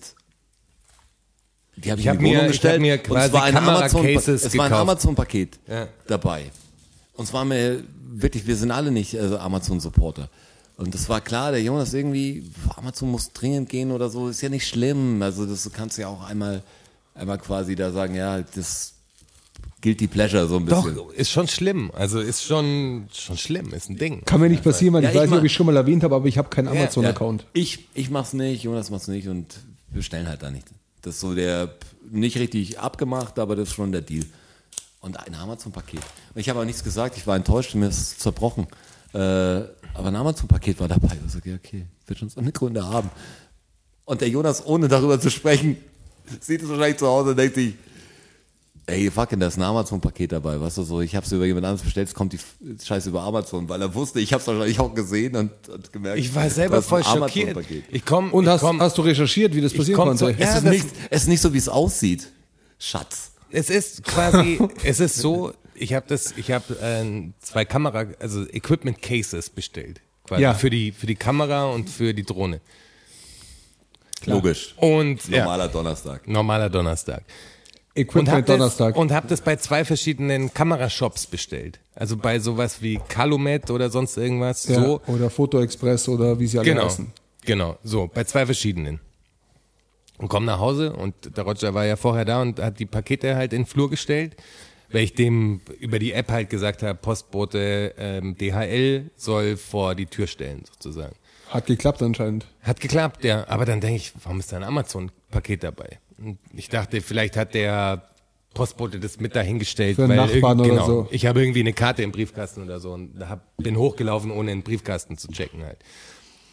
[1.78, 2.74] die habe ich, Ich hab in die Wohnung mir- ich gestellt.
[2.76, 4.82] hab mir und quasi es war ein Amazon, Kameracases es war ein gekauft.
[4.90, 5.88] Amazon-Paket Ja.
[6.08, 6.52] dabei.
[7.14, 10.30] Und es war mir wirklich, wir sind alle nicht also Amazon-Supporter.
[10.78, 14.50] Und das war klar, der Jonas irgendwie, Amazon muss dringend gehen oder so, ist ja
[14.50, 15.22] nicht schlimm.
[15.24, 16.62] Also das du kannst ja auch einmal,
[17.16, 18.94] einmal quasi da sagen, ja, das
[19.82, 20.96] guilty pleasure so ein bisschen.
[20.96, 21.92] Doch, ist schon schlimm.
[21.96, 24.24] Also ist schon, schon schlimm, ist ein Ding.
[24.26, 26.04] Kann mir nicht passieren, weil Ja, ich ich weiß nicht, ob ich schon mal erwähnt
[26.04, 27.46] habe, aber ich habe keinen Ja, Amazon-Account.
[27.54, 29.56] Ich, ich mach's nicht, Jonas macht's nicht und
[29.90, 30.68] wir bestellen halt da nicht.
[31.02, 31.76] Das ist so der,
[32.10, 34.26] nicht richtig abgemacht, aber das ist schon der Deal.
[35.00, 36.02] Und ein Amazon-Paket.
[36.36, 38.68] Ich habe auch nichts gesagt, ich war enttäuscht, mir ist zerbrochen.
[39.14, 41.18] Äh, aber ein Amazon-Paket war dabei.
[41.26, 43.10] Ich so, okay, okay, wird schon so eine Gründe haben.
[44.06, 45.78] Und der Jonas, ohne darüber zu sprechen,
[46.40, 47.76] sieht es wahrscheinlich zu Hause und denkt sich,
[48.88, 51.84] ey, fucking, da ist ein Amazon-Paket dabei, weißt du, so, ich hab's über jemand anderes
[51.84, 52.40] bestellt, es kommt die
[52.84, 56.20] Scheiße über Amazon, weil er wusste, ich hab's wahrscheinlich auch gesehen und, und gemerkt.
[56.20, 57.58] Ich war selber ist voll schockiert.
[57.90, 60.18] Ich komm, Und ich hast, komm, hast du recherchiert, wie das passieren konnte?
[60.18, 62.32] zu- Es, Ja, ist das- nicht, es ist nicht so, wie es aussieht.
[62.80, 63.32] Schatz.
[63.52, 68.48] Es ist quasi, es ist so, ich habe das, ich habe äh, zwei Kamera, also
[68.50, 70.54] Equipment Cases bestellt, quasi Ja.
[70.54, 72.62] für die für die Kamera und für die Drohne.
[74.26, 74.74] Logisch.
[74.78, 76.28] Und ja, Normaler Donnerstag.
[76.28, 77.24] normaler Donnerstag.
[77.98, 78.96] Und Equipment das, Donnerstag.
[78.96, 81.80] und hab das bei zwei verschiedenen Kamerashops bestellt.
[81.96, 84.68] Also bei sowas wie Calumet oder sonst irgendwas.
[84.68, 87.12] ja, So, Oder Foto Express oder wie sie alle genau, heißen.
[87.46, 89.00] genau, so, bei zwei verschiedenen.
[90.20, 93.36] Und komm nach Hause und der Roger war ja vorher da und hat die Pakete
[93.36, 94.36] halt in den Flur gestellt,
[94.92, 100.06] weil ich dem über die App halt gesagt habe, Postbote ähm, DHL soll vor die
[100.08, 101.16] Tür stellen sozusagen.
[101.50, 102.46] Hat geklappt anscheinend.
[102.62, 103.48] Hat geklappt, ja.
[103.48, 106.00] Aber dann denke ich, warum ist da ein Amazon-Paket dabei?
[106.18, 108.10] Und ich dachte, vielleicht hat der
[108.54, 109.96] Postbote das mit dahingestellt.
[109.96, 111.08] Für einen weil Nachbarn oder genau, so.
[111.12, 114.64] Ich habe irgendwie eine Karte im Briefkasten oder so und hab, bin hochgelaufen, ohne den
[114.64, 115.78] Briefkasten zu checken halt.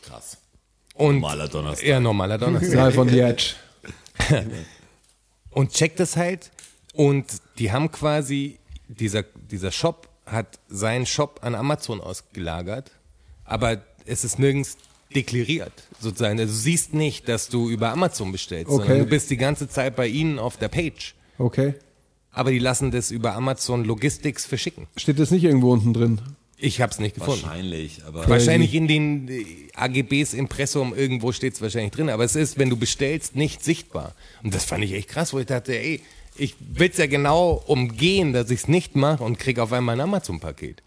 [0.03, 0.39] Krass.
[0.95, 1.87] Und, Normaler Donnerstag.
[1.87, 2.69] Ja, normaler Donnerstag.
[2.69, 3.55] Signal von The Edge.
[5.51, 6.51] und checkt das halt
[6.93, 7.25] und
[7.59, 8.59] die haben quasi,
[8.89, 12.93] dieser, dieser Shop hat seinen Shop an Amazon ausgelagert,
[13.45, 14.77] aber es ist nirgends
[15.15, 16.39] deklariert, sozusagen.
[16.39, 18.83] Also du siehst nicht, dass du über Amazon bestellst, Okay.
[18.87, 21.15] sondern du bist die ganze Zeit bei ihnen auf der Page.
[21.39, 21.75] Okay.
[22.31, 24.87] Aber die lassen das über Amazon Logistics verschicken.
[24.97, 26.21] Steht das nicht irgendwo unten drin?
[26.57, 27.43] Ich habe es nicht gefunden.
[27.43, 32.37] Wahrscheinlich, aber Wahrscheinlich in den äh, AGBs Impressum irgendwo steht es wahrscheinlich drin, aber es
[32.37, 34.15] ist, wenn du bestellst, nicht sichtbar.
[34.43, 36.01] Und das fand ich echt krass, wo ich dachte, ey,
[36.37, 40.83] ich will's ja genau umgehen, dass ich's nicht mache und krieg auf einmal ein Amazon-Paket.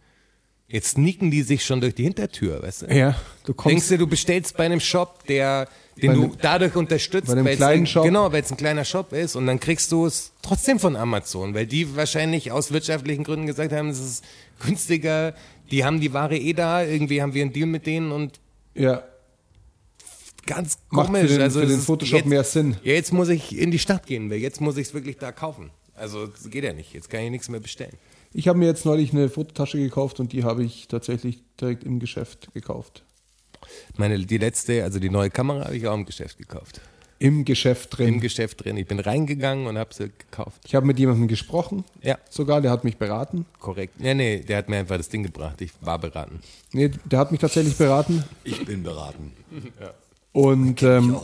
[0.70, 2.86] Jetzt sneaken die sich schon durch die Hintertür, weißt du?
[2.88, 3.12] Ja.
[3.46, 3.92] Du Denkst kommst.
[3.92, 5.70] du, du bestellst bei einem Shop, der,
[6.02, 8.04] den du einem- dadurch unterstützt, bei einem kleinen ein, Shop?
[8.04, 11.54] Genau, weil es ein kleiner Shop ist und dann kriegst du es trotzdem von Amazon,
[11.54, 14.26] weil die wahrscheinlich aus wirtschaftlichen Gründen gesagt haben, es ist
[14.60, 15.34] günstiger,
[15.72, 18.42] die haben die Ware eh da, irgendwie haben wir einen Deal mit denen und
[18.76, 19.04] Ja.
[20.46, 21.22] ganz Macht komisch.
[21.22, 22.76] für den- also für den Photoshop jetzt, mehr Sinn.
[22.84, 25.32] Ja, jetzt muss ich in die Stadt gehen, weil jetzt muss ich es wirklich da
[25.32, 25.72] kaufen.
[25.96, 27.94] Also das geht ja nicht, jetzt kann ich nichts mehr bestellen.
[28.34, 32.00] Ich habe mir jetzt neulich eine Fototasche gekauft und die habe ich tatsächlich direkt im
[32.00, 33.04] Geschäft gekauft.
[33.98, 36.82] Meine, die letzte, also die neue Kamera habe ich auch im Geschäft gekauft.
[37.20, 38.10] Im Geschäft drin.
[38.10, 38.78] Im Geschäft drin.
[38.78, 40.62] Ich bin reingegangen und habe sie gekauft.
[40.66, 42.20] ich habe mit jemandem gesprochen, Ja.
[42.30, 43.48] sogar, der hat mich beraten.
[43.60, 44.00] Korrekt.
[44.00, 45.60] Nee, nee, der hat mir einfach das Ding gebracht.
[45.62, 46.40] Ich war beraten.
[46.74, 48.24] Nee, der hat mich tatsächlich beraten.
[48.44, 49.34] ich bin beraten.
[50.32, 51.18] Und ähm,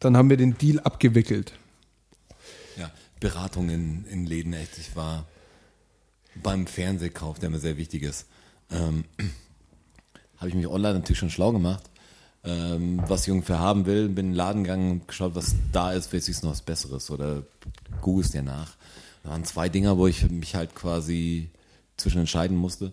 [0.00, 1.52] dann haben wir den Deal abgewickelt.
[2.76, 2.90] Ja,
[3.20, 4.76] Beratung in, in Läden, echt.
[4.78, 5.24] Ich war
[6.42, 8.26] beim Fernsehkauf, der mir sehr wichtig ist.
[8.70, 9.04] Ähm,
[10.38, 11.84] habe ich mich online natürlich schon schlau gemacht,
[12.44, 14.08] ähm, was ich ungefähr haben will.
[14.08, 17.10] Bin in den Laden gegangen und geschaut, was da ist, vielleicht ist noch was Besseres
[17.10, 17.42] oder
[18.00, 18.72] googelst dir nach.
[19.22, 21.50] Da waren zwei Dinger, wo ich mich halt quasi
[21.96, 22.92] zwischen entscheiden musste.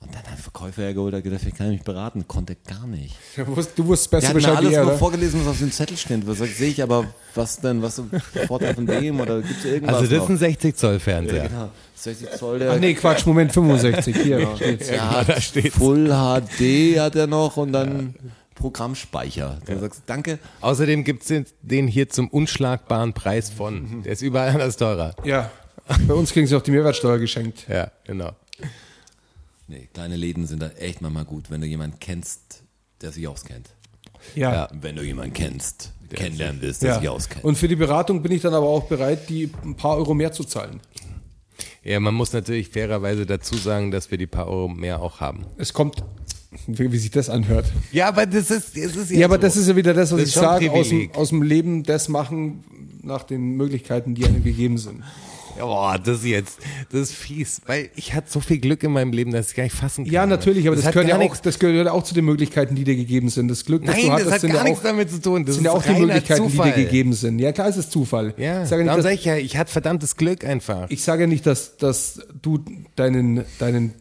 [0.00, 3.14] Und dann hat der Verkäufer hergeholt, hat gedacht, ich kann mich beraten, konnte gar nicht.
[3.36, 4.98] Du wusstest, du wusstest besser Bescheid wie alles er, nur oder?
[4.98, 6.26] vorgelesen, was auf dem Zettel steht.
[6.26, 8.02] Was sehe ich aber, was denn, was
[8.48, 10.24] Vorteil von dem oder gibt es irgendwas Also das noch?
[10.24, 11.48] ist ein 60 Zoll Fernseher.
[11.48, 11.70] Genau,
[12.02, 14.16] 60 Zoll, der Ach nee, Quatsch, Moment, 65.
[14.16, 14.88] Hier steht's.
[14.88, 15.76] der hat da steht's.
[15.76, 18.14] Full HD hat er noch und dann
[18.54, 19.58] Programmspeicher.
[19.66, 20.38] Du sagst, danke.
[20.60, 24.02] Außerdem gibt's den, den hier zum unschlagbaren Preis von.
[24.02, 25.14] Der ist überall anders teurer.
[25.24, 25.50] Ja.
[26.06, 27.66] Bei uns kriegen sie auch die Mehrwertsteuer geschenkt.
[27.68, 28.32] Ja, genau.
[29.68, 32.62] Nee, kleine Läden sind da echt manchmal gut, wenn du jemanden kennst,
[33.00, 33.70] der sich auskennt.
[34.34, 34.52] Ja.
[34.52, 34.68] Ja.
[34.72, 37.44] Wenn du jemanden kennst, kennenlernen willst, der sich auskennt.
[37.44, 40.32] Und für die Beratung bin ich dann aber auch bereit, die ein paar Euro mehr
[40.32, 40.80] zu zahlen.
[41.84, 45.44] Ja, man muss natürlich fairerweise dazu sagen, dass wir die paar Euro mehr auch haben.
[45.58, 46.04] Es kommt,
[46.68, 47.66] wie, wie sich das anhört.
[47.90, 49.40] Ja, aber das ist, das ist Ja, aber so.
[49.42, 52.08] das ist ja wieder das, was Das ich sage, aus dem, aus dem Leben das
[52.08, 52.62] machen
[53.02, 55.02] nach den Möglichkeiten, die einem gegeben sind.
[55.58, 56.58] Ja, Boah, das ist jetzt,
[56.90, 59.64] das ist fies, weil ich hatte so viel Glück in meinem Leben, dass ich gar
[59.64, 60.12] nicht fassen kann.
[60.12, 62.74] Ja, natürlich, aber das, hat gehört ja auch, das gehört ja auch zu den Möglichkeiten,
[62.74, 63.48] die dir gegeben sind.
[63.48, 65.20] Das Glück, das Nein, du hattest, das hat sind gar ja nichts auch, damit zu
[65.20, 65.44] tun.
[65.44, 66.72] Das sind ja auch die Möglichkeiten, Zufall.
[66.72, 67.38] die dir gegeben sind.
[67.38, 68.34] Ja, klar, es ist Zufall.
[68.36, 70.86] Ja, ich sage darum nicht, sag dass, ich ja, ich hatte verdammtes Glück einfach.
[70.90, 72.60] ich sage ja nicht, dass, dass du
[72.96, 73.94] deinen, deinen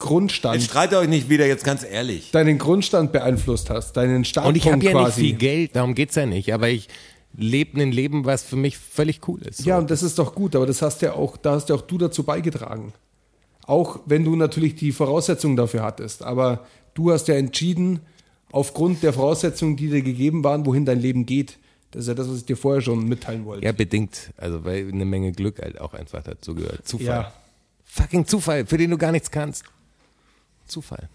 [0.00, 2.30] Grundstand, Jetzt streitet euch nicht wieder, jetzt ganz ehrlich.
[2.30, 5.20] deinen Grundstand beeinflusst hast, deinen Und Startpunkt ich habe ja quasi.
[5.22, 6.88] nicht viel Geld, darum geht's ja nicht, aber ich
[7.36, 9.58] lebe ein Leben, was für mich völlig cool ist.
[9.58, 9.68] So.
[9.68, 11.82] Ja, und das ist doch gut, aber das hast ja auch, da hast ja auch
[11.82, 12.92] du dazu beigetragen.
[13.64, 16.22] Auch wenn du natürlich die Voraussetzungen dafür hattest.
[16.22, 18.00] Aber du hast ja entschieden,
[18.50, 21.58] aufgrund der Voraussetzungen, die dir gegeben waren, wohin dein Leben geht.
[21.90, 23.64] Das ist ja das, was ich dir vorher schon mitteilen wollte.
[23.64, 24.32] Ja, bedingt.
[24.36, 26.86] Also, weil eine Menge Glück halt auch einfach dazu gehört.
[26.86, 27.06] Zufall.
[27.06, 27.32] Ja.
[27.84, 29.64] Fucking Zufall, für den du gar nichts kannst.
[30.66, 31.08] Zufall.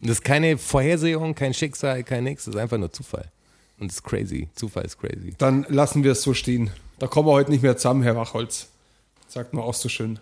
[0.00, 3.30] Das ist keine Vorhersehung, kein Schicksal, kein nix, das ist einfach nur Zufall.
[3.80, 4.48] Und das ist crazy.
[4.54, 5.34] Zufall ist crazy.
[5.38, 6.70] Dann lassen wir es so stehen.
[6.98, 8.68] Da kommen wir heute nicht mehr zusammen, Herr Wachholz.
[9.26, 10.18] Sagt man auch so schön.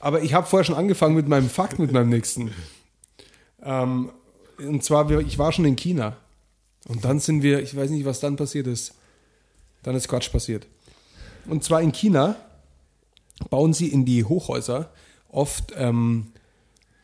[0.00, 2.52] Aber ich habe vorher schon angefangen mit meinem Fakt, mit meinem nächsten.
[3.62, 4.10] Ähm,
[4.58, 6.16] und zwar, ich war schon in China.
[6.88, 8.94] Und dann sind wir, ich weiß nicht, was dann passiert ist.
[9.82, 10.66] Dann ist Quatsch passiert.
[11.46, 12.36] Und zwar in China
[13.48, 14.90] bauen sie in die Hochhäuser
[15.28, 16.32] oft ähm,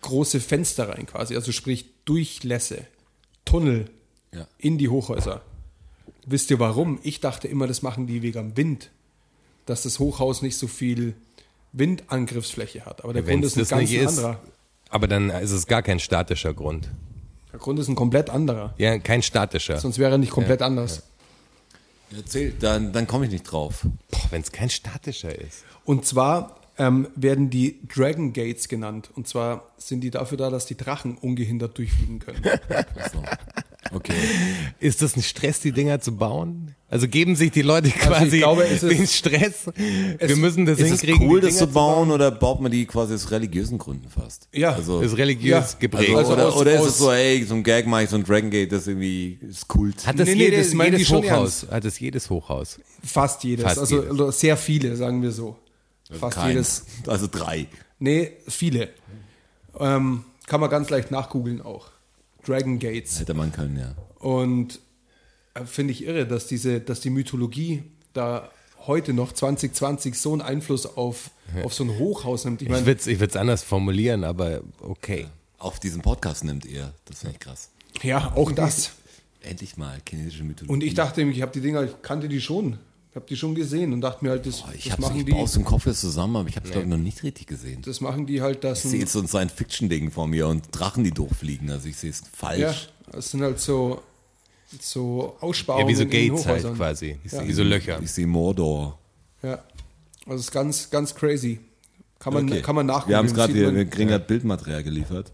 [0.03, 2.87] große Fenster rein quasi, also sprich Durchlässe,
[3.45, 3.91] Tunnel
[4.33, 4.47] Ja.
[4.59, 5.43] in die Hochhäuser.
[6.27, 6.99] Wisst ihr warum?
[7.03, 8.91] Ich dachte immer, das machen die wegen am Wind,
[9.65, 11.15] dass das Hochhaus nicht so viel
[11.73, 13.05] Windangriffsfläche hat.
[13.05, 14.41] Aber der Grund Wenn's ist ein ganz ist, anderer.
[14.89, 16.89] aber dann ist es gar kein statischer Grund.
[17.53, 18.75] Der Grund ist ein komplett anderer.
[18.77, 19.79] Ja, kein statischer.
[19.79, 21.05] Sonst wäre er nicht komplett anders.
[22.15, 23.87] Erzähl, dann, dann komme ich nicht drauf.
[24.11, 25.65] Boah, wenn es kein statischer ist.
[25.85, 29.11] Und zwar ähm, werden die Dragon Gates genannt.
[29.15, 32.43] Und zwar sind die dafür da, dass die Drachen ungehindert durchfliegen können.
[33.93, 34.13] Okay.
[34.81, 36.75] Ist das ein Stress, die Dinger zu bauen?
[36.89, 39.67] Also geben sich die Leute quasi glaube, es ist- den Stress.
[39.75, 41.29] Wir müssen das Ist es hinkriegen.
[41.29, 44.49] cool, die das Dinger zu bauen oder baut man die quasi aus religiösen Gründen fast?
[44.53, 44.73] Ja.
[44.75, 45.79] Also, Ist religiös Ja.
[45.81, 46.11] geprägt.
[46.11, 48.17] also, Also oder, aus- oder ist es so, ey, so ein Gag mache ich, so
[48.17, 50.07] ein Dragon Gate, das irgendwie ist Kult.
[50.07, 51.67] hat das Nee, nee, jedes, das die jedes Hochhaus?
[51.71, 52.79] Hat das jedes Hochhaus?
[53.05, 53.65] Fast jedes.
[53.65, 54.11] Fast also jedes.
[54.13, 55.57] oder sehr viele, sagen wir so.
[56.11, 56.51] Fast Kein.
[56.51, 56.85] jedes.
[57.09, 57.67] Also drei.
[57.99, 58.91] Nee, viele.
[59.79, 61.89] Ähm, kann man ganz leicht nachgoogeln auch.
[62.47, 63.21] Dragon Gates.
[63.21, 63.95] Hätte man können, ja.
[64.19, 64.81] Und
[65.55, 67.83] äh, finde ich irre, dass diese, dass die Mythologie
[68.13, 68.51] da
[68.87, 71.31] heute noch 2020 so einen Einfluss auf,
[71.65, 72.63] auf so ein Hochhaus nimmt.
[72.63, 75.27] Ich Ich meine, würde es ich anders formulieren, aber okay.
[75.59, 76.93] Auf diesen Podcast nimmt ihr.
[77.07, 77.71] Das finde ich krass.
[78.03, 78.93] ja, auch das.
[79.41, 80.73] Endlich mal chinesische Mythologie.
[80.73, 82.79] Und ich dachte, ich habe die Dinger, ich kannte die schon.
[83.17, 85.25] Ich habe die schon gesehen und dachte mir halt, das, Boah, ich das machen ich
[85.25, 85.33] die.
[85.33, 87.81] aus dem Kopf jetzt zusammen, aber ich habe es glaube ich noch nicht richtig gesehen.
[87.81, 91.03] Das machen die halt, dass Ich sehe jetzt so ein Science-Fiction-Ding vor mir und Drachen,
[91.03, 91.71] die durchfliegen.
[91.71, 92.61] Also ich sehe es falsch.
[92.61, 92.75] ja,
[93.13, 94.03] das sind halt so,
[94.83, 97.19] so Ja, Aussparungen wie so Gates halt quasi.
[97.33, 97.49] Ja.
[97.49, 98.03] Wie so Löcher.
[98.03, 98.99] Ich sehe Mordor.
[99.43, 99.65] Ja,
[100.27, 101.61] also es ist ganz, ganz crazy.
[102.19, 102.61] Kann man, Okay.
[102.61, 103.09] kann man nachgucken.
[103.09, 105.33] Wir haben es gerade kriegen gerade Bildmaterial geliefert.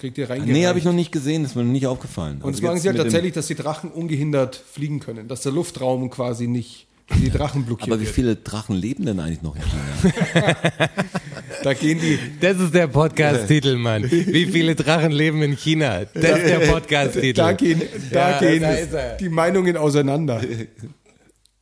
[0.00, 0.46] Kriegt ihr rein.
[0.46, 2.42] Nee, habe ich noch nicht gesehen, ist mir noch nicht aufgefallen.
[2.42, 5.42] Und das Also machen jetzt sie halt tatsächlich, dass die Drachen ungehindert fliegen können, dass
[5.42, 9.54] der Luftraum quasi nicht die Drachen blockiert Aber wie viele Drachen leben denn eigentlich noch
[9.56, 10.56] in China?
[11.62, 14.10] Da gehen die, Das ist der Podcast-Titel, Mann.
[14.10, 16.04] Wie viele Drachen leben in China?
[16.14, 17.34] Das ist der Podcast-Titel.
[17.34, 20.40] da gehen, da Ja, gehen da ist die Meinungen auseinander.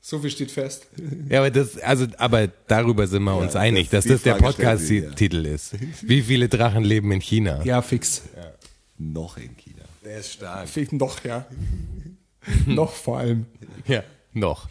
[0.00, 0.86] So viel steht fest.
[1.28, 4.54] Ja, aber das, also, aber darüber sind wir uns einig, dass die das der Frage
[4.54, 5.02] stellt sie, ja.
[5.02, 5.74] Podcast-Titel ist.
[6.02, 7.60] Wie viele Drachen leben in China?
[7.64, 8.22] Ja, fix.
[8.98, 9.82] noch in China.
[10.04, 10.68] Der ist stark.
[10.68, 11.46] Fix noch, ja.
[12.66, 13.46] noch vor allem.
[13.86, 14.02] Ja,
[14.32, 14.68] noch.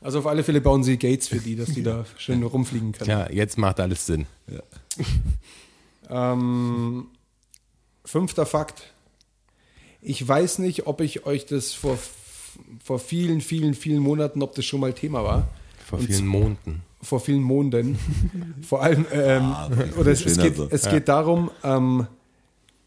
[0.00, 3.10] Also auf alle Fälle bauen sie Gates für die, dass die da schön rumfliegen können.
[3.10, 4.26] Ja, jetzt macht alles Sinn.
[6.08, 7.06] Ähm,
[8.04, 8.92] fünfter Fakt.
[10.00, 11.98] Ich weiß nicht, ob ich euch das vor,
[12.82, 15.48] vor vielen, vielen, vielen Monaten, ob das schon mal Thema war.
[15.86, 16.82] Vor Und vielen Monden.
[17.02, 17.98] vor vielen Monden.
[18.62, 20.68] Vor allem, ähm, Ah, oder es, es, geht, so.
[20.70, 22.06] es geht darum, ähm,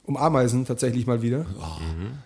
[0.03, 1.45] um Ameisen tatsächlich mal wieder.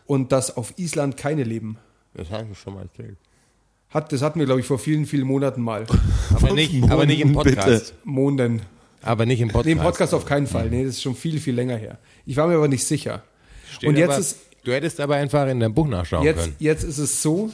[0.05, 1.77] Und dass auf Island keine leben.
[2.13, 3.17] Das habe ich schon mal erzählt.
[3.95, 5.85] Hat, das hatten wir, glaube ich, vor vielen, vielen Monaten mal.
[6.33, 7.93] Aber nicht, aber nicht im Monden, Podcast.
[8.03, 8.61] Monden.
[9.01, 9.65] Aber nicht im Podcast.
[9.67, 10.69] Nee, im Podcast auf keinen Fall.
[10.69, 11.97] Nee, das ist schon viel, viel länger her.
[12.25, 13.23] Ich war mir aber nicht sicher.
[13.71, 16.55] Steht Und jetzt aber, ist, Du hättest aber einfach in deinem Buch nachschauen jetzt, können.
[16.59, 17.51] jetzt ist es so,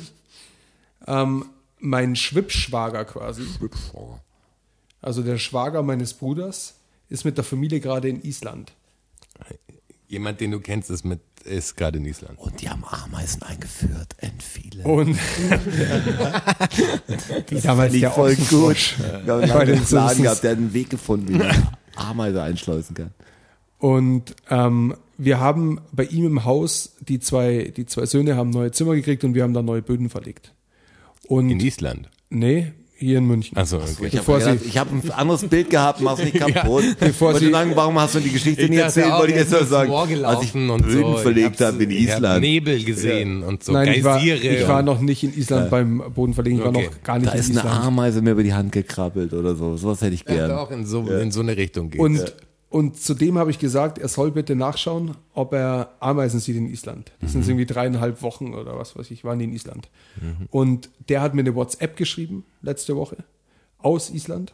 [1.05, 1.45] ähm,
[1.77, 3.43] mein Schwippschwager quasi,
[5.01, 8.71] also der Schwager meines Bruders, ist mit der Familie gerade in Island.
[10.07, 12.39] Jemand, den du kennst, ist mit ist gerade in Island.
[12.39, 14.83] Und die haben Ameisen eingeführt in viele.
[14.83, 15.17] Und
[17.49, 18.95] wie damals der voll gut.
[19.25, 23.11] Wir haben einen Plan gehabt, der hat einen Weg gefunden, wie man Ameise einschleusen kann.
[23.79, 28.71] Und ähm, wir haben bei ihm im Haus, die zwei, die zwei Söhne haben neue
[28.71, 30.53] Zimmer gekriegt und wir haben da neue Böden verlegt.
[31.27, 32.09] Und In Island.
[32.29, 33.57] nee, hier in München.
[33.57, 34.07] Achso, okay.
[34.07, 34.39] Ich habe Bevor
[34.77, 36.83] hab ein anderes Bild gehabt, mach's nicht kaputt.
[36.99, 39.11] Bevor Wollte sie- sagen, warum hast du die Geschichte dachte erzählt?
[39.11, 39.91] Wollte ich jetzt nur sagen,
[40.25, 41.17] als ich und Böden so.
[41.17, 42.41] verlegt habe in ich hab Island.
[42.41, 46.59] Nebel gesehen und so Nein, ich war, ich war noch nicht in Island beim Bodenverlegen,
[46.59, 46.85] ich war Okay.
[46.93, 47.85] noch gar nicht Da in ist eine Island.
[47.85, 49.75] Ameise mir über die Hand gekrabbelt oder so.
[49.77, 50.51] Sowas hätte ich ja, gern.
[50.51, 51.99] auch in so, in so eine Richtung geht.
[51.99, 52.33] Und,
[52.71, 57.11] und zudem habe ich gesagt, er soll bitte nachschauen, ob er Ameisen sieht in Island.
[57.21, 57.43] Das Mhm.
[57.43, 59.89] sind irgendwie dreieinhalb Wochen oder was weiß ich, waren die in Island.
[60.49, 63.17] Und der hat mir eine WhatsApp geschrieben letzte Woche
[63.79, 64.53] aus Island.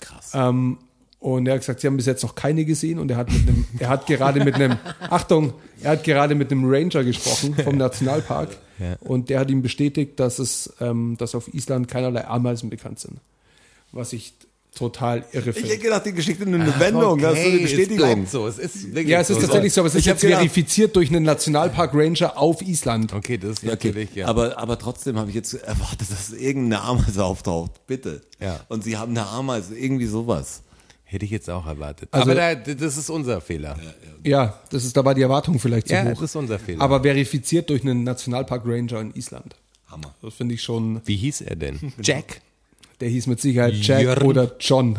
[0.00, 0.32] Krass.
[0.34, 0.78] Ähm,
[1.20, 3.42] und er hat gesagt, sie haben bis jetzt noch keine gesehen und er hat mit
[3.48, 4.78] einem, er hat gerade mit einem,
[5.10, 8.56] Achtung, er hat gerade mit einem Ranger gesprochen vom Nationalpark
[9.00, 13.18] und der hat ihm bestätigt, dass es, ähm, dass auf Island keinerlei Ameisen bekannt sind.
[13.90, 14.32] Was ich
[14.78, 17.18] total irre Ich hätte gedacht, die Geschichte nimmt eine Wendung.
[17.20, 17.96] das ist so eine Es Bestätigung.
[17.96, 18.46] bleibt so.
[18.46, 19.42] Es ist wirklich Ja, es ist so.
[19.42, 23.12] tatsächlich so, aber es ist Ich jetzt gedacht- verifiziert durch einen Nationalpark Ranger auf Island.
[23.12, 23.88] Okay, das ist Ja, okay.
[23.88, 24.26] natürlich, ja.
[24.28, 27.86] Aber, aber trotzdem habe ich jetzt erwartet, dass irgendeine Ameise auftaucht.
[27.86, 28.22] Bitte.
[28.40, 28.60] Ja.
[28.68, 30.62] Und sie haben eine Ameise, irgendwie sowas.
[31.04, 32.08] Hätte ich jetzt auch erwartet.
[32.12, 33.76] Also- aber da, das ist unser Fehler.
[34.24, 36.10] Ja, das ist, da war die Erwartung vielleicht zu Ja, hoch.
[36.10, 36.82] das ist unser Fehler.
[36.82, 39.56] Aber verifiziert durch einen Nationalpark Ranger in Island.
[39.86, 40.14] Hammer.
[40.20, 41.94] Das finde ich schon, Wie hieß er denn?
[42.02, 42.42] Jack?
[43.00, 44.22] Der hieß mit Sicherheit Jack Jörn.
[44.22, 44.98] oder John.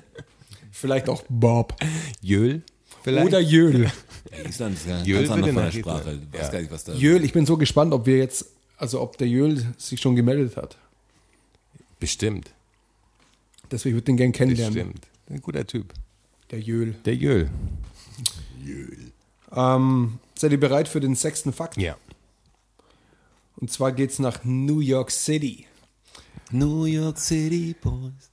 [0.72, 1.74] vielleicht auch Bob.
[2.20, 2.62] Jöl?
[3.02, 3.26] Vielleicht?
[3.26, 3.84] Oder Jöl.
[3.84, 6.10] Ja, Island ist ja Jöl ganz anders würde von der nach Sprache.
[6.10, 6.22] Island.
[6.32, 6.52] Ich weiß Ja.
[6.52, 8.46] gar nicht, was da Jöl, ich bin so gespannt, ob wir jetzt,
[8.76, 10.76] also ob der Jöl sich schon gemeldet hat.
[12.00, 12.50] Bestimmt.
[13.70, 14.74] Deswegen würde ich den gern kennenlernen.
[14.74, 15.06] Bestimmt.
[15.30, 15.92] Ein guter Typ.
[16.50, 16.94] Der Jöl.
[17.04, 17.50] Der Jöl.
[19.54, 21.76] Ähm, seid ihr bereit für den sechsten Fakt?
[21.76, 21.96] Ja.
[23.56, 25.66] Und zwar geht's nach New York City.
[26.50, 28.30] New York City Boys.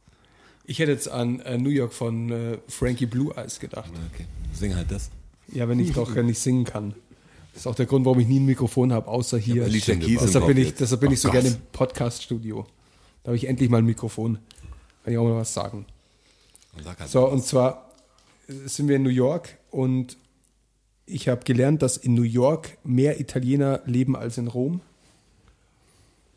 [0.65, 3.91] Ich hätte jetzt an äh, New York von äh, Frankie Blue Eyes gedacht.
[4.13, 5.09] Okay, sing halt das.
[5.51, 6.95] Ja, wenn ich doch äh, nicht singen kann.
[7.53, 9.61] Das ist auch der Grund, warum ich nie ein Mikrofon habe, außer hier.
[9.61, 12.65] aber Alicia Keys deshalb, bin ich, deshalb bin ich so gerne im Podcast-Studio.
[13.23, 14.39] Da habe ich endlich mal ein Mikrofon.
[15.03, 15.85] Kann ich auch mal was sagen.
[16.83, 17.91] Sag halt So, und zwar
[18.47, 20.17] äh, sind wir in New York und
[21.05, 24.81] ich habe gelernt, dass in New York mehr Italiener leben als in Rom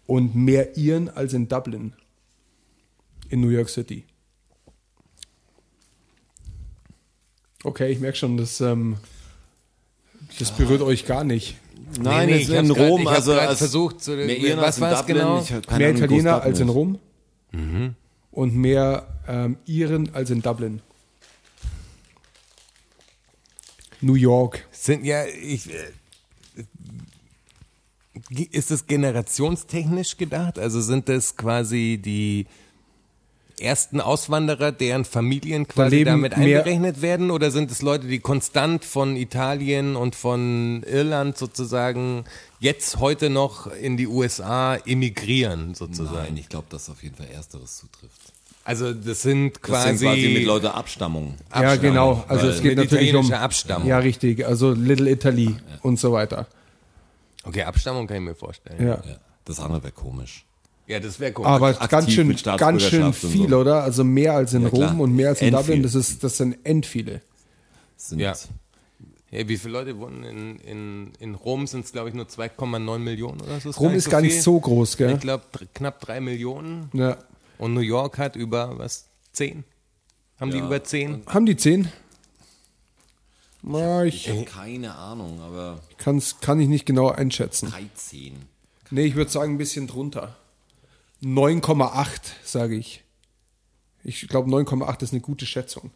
[0.09, 1.93] und mehr Iren als in Dublin.
[3.29, 4.05] In New York City.
[7.65, 8.97] Okay, ich merke schon, das, ähm,
[10.39, 11.57] das berührt euch gar nicht.
[12.01, 14.61] Nein, Nee, nee, es ich in grad- Rom, also grad als versucht zu- mehr Iren
[14.61, 15.17] was war's Dublin.
[15.17, 15.45] genau?
[15.77, 16.75] Mehr Italiener als in ist.
[16.75, 16.99] Rom
[18.31, 20.81] und mehr ähm, Iren als in Dublin.
[24.01, 24.65] New York.
[24.71, 25.75] Sind ja, ich, äh,
[28.31, 30.59] ist es generationstechnisch gedacht?
[30.59, 32.47] Also sind das quasi die
[33.61, 37.31] ersten Auswanderer, deren Familien quasi leben damit einberechnet werden?
[37.31, 42.25] Oder sind es Leute, die konstant von Italien und von Irland sozusagen
[42.61, 46.17] jetzt heute noch in die USA emigrieren sozusagen?
[46.17, 48.33] Nein, ich glaube, dass auf jeden Fall Ersteres zutrifft.
[48.65, 51.35] Also das sind Das quasi, sind quasi mit Leute Abstammung.
[51.55, 52.23] Ja, genau.
[52.29, 53.89] Also es geht natürlich um Abstammung.
[53.89, 54.47] Ja, richtig.
[54.47, 56.47] Also Little Italy und so weiter.
[57.49, 58.87] Okay, Abstammung kann ich mir vorstellen.
[58.87, 58.95] Ja.
[58.97, 59.17] ja
[59.47, 60.45] das andere wäre komisch.
[60.87, 61.49] Ja, das wäre komisch.
[61.49, 63.59] Aber Aktiv ganz schön, ganz schön viel, so.
[63.59, 63.83] oder?
[63.83, 65.83] Also mehr als in ja, Rom und mehr als in Dublin.
[65.83, 67.23] Das, ist, das sind end viele.
[67.97, 68.35] Sind ja.
[69.31, 71.67] Hey, wie viele Leute wohnen in, in, in Rom?
[71.67, 73.71] Sind es, glaube ich, nur 2,9 Millionen oder so.
[73.71, 74.41] Ist Rom gar ist so gar viel.
[74.41, 75.15] so groß, gell?
[75.15, 75.45] Ich glaube,
[75.75, 76.91] knapp 3 Millionen.
[76.93, 77.17] Ja.
[77.57, 79.65] Und New York hat über, was, 10?
[80.39, 80.57] Haben ja.
[80.59, 81.23] die über 10?
[81.27, 81.89] Haben die 10?
[83.63, 85.81] Na, ich habe keine Ahnung, aber.
[85.97, 87.71] Kann's, kann ich nicht genau einschätzen.
[87.71, 88.37] 13.
[88.91, 90.37] Nee, ich würde sagen, ein bisschen drunter.
[91.23, 92.09] 9,8,
[92.45, 93.05] sage ich.
[94.05, 95.91] Ich glaube, 9,8 ist eine gute Schätzung.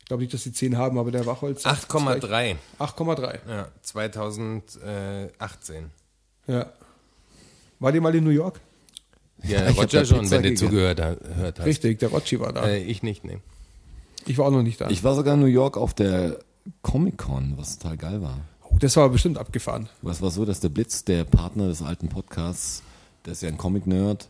[0.00, 1.64] Ich glaube nicht, dass die 10 haben, aber der Wachholz.
[1.64, 2.56] 8,3.
[2.78, 3.38] 8,3.
[3.48, 5.90] Ja, 2018.
[6.46, 6.72] Äh, ja.
[7.78, 8.60] War die mal in New York?
[9.42, 11.64] Ja, ich Roger schon, wenn du zugehört hast.
[11.64, 12.66] Richtig, der Rocci war da.
[12.66, 13.38] Äh, ich nicht, nee.
[14.26, 14.90] Ich war auch noch nicht da.
[14.90, 16.38] Ich war sogar in New York auf der
[16.82, 18.40] Comic-Con, was total geil war.
[18.74, 19.88] oh, das war bestimmt abgefahren.
[20.02, 22.82] Was war so, dass der Blitz, der Partner des alten Podcasts,
[23.24, 24.28] der ist ja ein Comic-Nerd.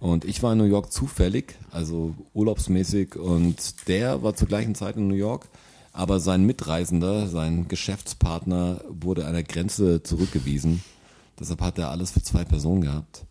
[0.00, 4.96] Und ich war in New York zufällig, also urlaubsmäßig, und der war zur gleichen Zeit
[4.96, 5.48] in New York.
[5.92, 10.82] Aber sein Mitreisender, sein Geschäftspartner, wurde an der Grenze zurückgewiesen.
[11.38, 13.24] Deshalb hat er alles für zwei Personen gehabt.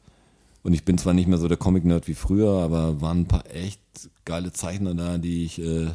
[0.64, 3.49] Und ich bin zwar nicht mehr so der Comic-Nerd wie früher, aber waren ein paar
[3.53, 3.82] echt
[4.26, 5.90] geile Zeichner da, die ich, äh,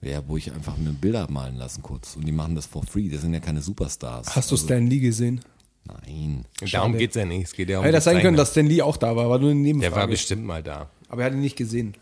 [0.00, 2.16] ja, wo ich einfach mir Bilder malen lassen kurz.
[2.16, 3.08] Und die machen das for free.
[3.08, 4.34] Das sind ja keine Superstars.
[4.36, 5.40] Hast du Stan Lee gesehen?
[5.84, 6.44] Nein.
[6.70, 7.44] Darum geht's ja nicht.
[7.44, 9.38] Es geht ja um Hätte das sein können, dass Stan Lee auch da war, war
[9.38, 10.10] nur eine Der war Nebenfrage.
[10.12, 10.88] bestimmt mal da.
[11.08, 11.94] aber er hat ihn nicht gesehen.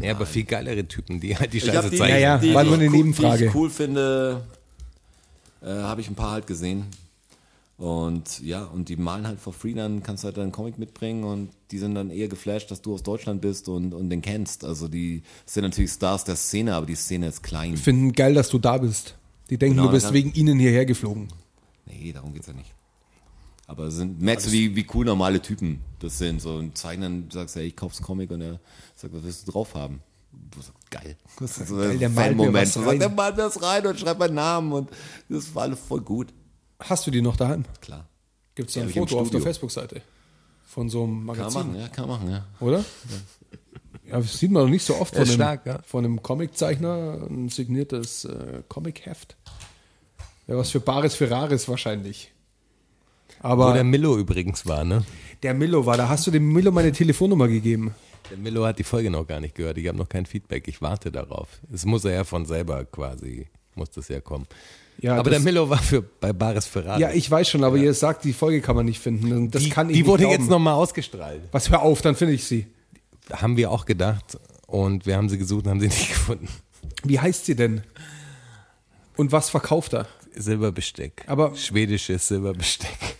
[0.00, 2.20] Ja, aber viel geilere Typen, die halt die Scheiße die, zeichnen.
[2.20, 2.54] Ja, ja.
[2.54, 3.38] war die nur eine Nebenfrage.
[3.38, 4.42] Die ich cool finde,
[5.62, 6.86] äh, habe ich ein paar halt gesehen.
[7.76, 11.24] Und ja, und die malen halt for free, dann kannst du halt deinen Comic mitbringen
[11.24, 14.64] und die sind dann eher geflasht, dass du aus Deutschland bist und, und den kennst.
[14.64, 17.76] Also die sind natürlich Stars der Szene, aber die Szene ist klein.
[17.76, 19.16] Finden geil, dass du da bist.
[19.50, 21.28] Die denken, Genau, du bist wegen ihnen hierher geflogen.
[21.86, 22.72] Nee, darum geht's ja nicht.
[23.66, 26.40] Aber sind, merkst du, wie, wie cool normale Typen das sind.
[26.40, 28.60] So ein Zeichner, du sagst, ja, ich kauf's Comic und er
[28.94, 30.00] sagt, was willst du drauf haben?
[30.50, 31.16] Du sagst, geil.
[31.40, 32.54] Das ist so Geil, der Fan-Moment.
[32.54, 32.98] was.
[32.98, 34.90] Der malt mir das rein und schreibt meinen Namen und
[35.28, 36.28] das war alles voll gut.
[36.88, 37.64] Hast du die noch daheim?
[37.80, 38.06] Klar.
[38.54, 39.40] Gibt es da Ja, ein Foto auf der.
[39.40, 40.02] Facebook-Seite?
[40.66, 42.46] Von so einem Kann man Magazin, machen, ja, kann man machen, ja.
[42.60, 42.84] oder?
[44.08, 45.80] Ja, das sieht man noch nicht so oft von einem, stark, ja.
[45.84, 49.36] von einem Comiczeichner, ein signiertes äh, Comic-Heft.
[50.46, 52.32] Ja, was für Bares für Rares wahrscheinlich.
[53.40, 55.04] Aber Wo der Millo übrigens war, ne?
[55.42, 57.94] der Millo war, da hast du dem Millo meine Telefonnummer gegeben.
[58.30, 59.76] Der Millo hat die Folge noch gar nicht gehört.
[59.78, 60.66] Ich habe noch kein Feedback.
[60.68, 61.60] Ich warte darauf.
[61.72, 64.46] Es muss er ja von selber quasi, muss das ja kommen.
[64.98, 67.00] Ja, aber der Millo war für, bei Bares Ferrari.
[67.00, 69.50] Ja, ich weiß schon, aber ihr sagt, die Folge kann man nicht finden.
[69.50, 70.40] Das die, kann ich die wurde glauben.
[70.40, 71.42] jetzt nochmal ausgestrahlt.
[71.52, 72.66] Was, hör auf, dann finde ich sie.
[73.32, 74.38] Haben wir auch gedacht.
[74.66, 76.48] Und wir haben sie gesucht und haben sie nicht gefunden.
[77.02, 77.82] Wie heißt sie denn?
[79.16, 80.06] Und was verkauft er?
[80.34, 81.24] Silberbesteck.
[81.26, 83.16] Aber- Schwedisches Silberbesteck.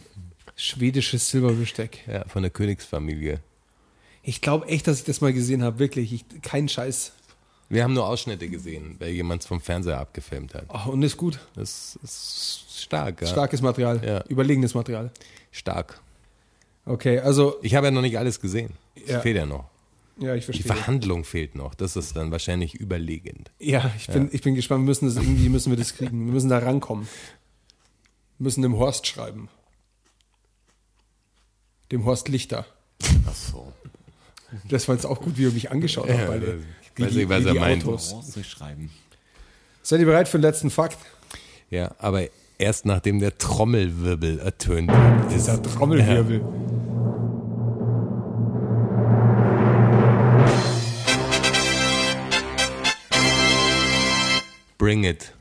[0.57, 2.07] Schwedisches Silberbesteck.
[2.07, 3.41] Ja, von der Königsfamilie.
[4.23, 5.79] Ich glaube echt, dass ich das mal gesehen habe.
[5.79, 6.13] Wirklich.
[6.13, 7.13] Ich, kein Scheiß.
[7.69, 10.67] Wir haben nur Ausschnitte gesehen, weil jemand es vom Fernseher abgefilmt hat.
[10.69, 11.41] Oh, und ist gut.
[11.55, 13.27] Das ist stark, ja.
[13.27, 14.01] Starkes Material.
[14.05, 14.25] Ja.
[14.29, 15.11] Überlegenes Material.
[15.51, 16.01] Stark.
[16.85, 18.75] Okay, also, Ich habe ja noch nicht alles gesehen.
[18.95, 19.21] Es Ja.
[19.21, 19.65] fehlt ja noch.
[20.19, 20.67] ja, ich Die verstehe.
[20.75, 21.75] Verhandlung fehlt noch.
[21.75, 23.51] Das ist dann wahrscheinlich überlegend.
[23.59, 24.83] Ja, ich bin, ich bin gespannt.
[24.83, 26.27] Wir müssen das irgendwie, müssen wir das kriegen.
[26.27, 27.09] Wir müssen da rankommen.
[28.39, 29.49] Wir müssen dem Horst schreiben.
[31.91, 32.67] Dem Horst Lichter.
[33.27, 33.73] Ach so.
[34.69, 36.27] Das war jetzt auch gut, wie er mich angeschaut hat.
[36.27, 36.59] beide.
[36.97, 37.85] ich weiß Wie nicht, was er die meint.
[39.83, 40.99] Seid ihr bereit für den letzten Fakt?
[41.71, 42.29] Ja, aber
[42.59, 44.91] erst nachdem der Trommelwirbel ertönt
[45.35, 45.49] ist.
[45.49, 46.41] Der Trommelwirbel.
[54.79, 55.33] Bring it.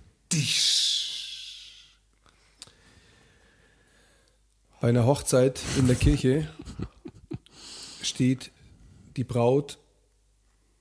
[4.83, 6.49] Bei einer Hochzeit in der Kirche
[8.01, 8.51] steht
[9.17, 9.79] die Braut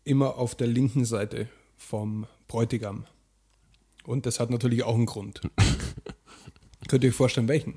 [0.05, 3.07] immer auf der linken Seite vom Bräutigam.
[4.05, 5.41] Und das hat natürlich auch einen Grund.
[6.89, 7.77] Könnt ihr euch vorstellen, welchen?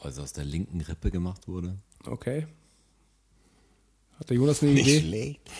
[0.00, 1.76] Weil es aus der linken Rippe gemacht wurde.
[2.06, 2.46] Okay.
[4.18, 5.00] Hat der Jonas eine Idee?
[5.00, 5.50] schlecht.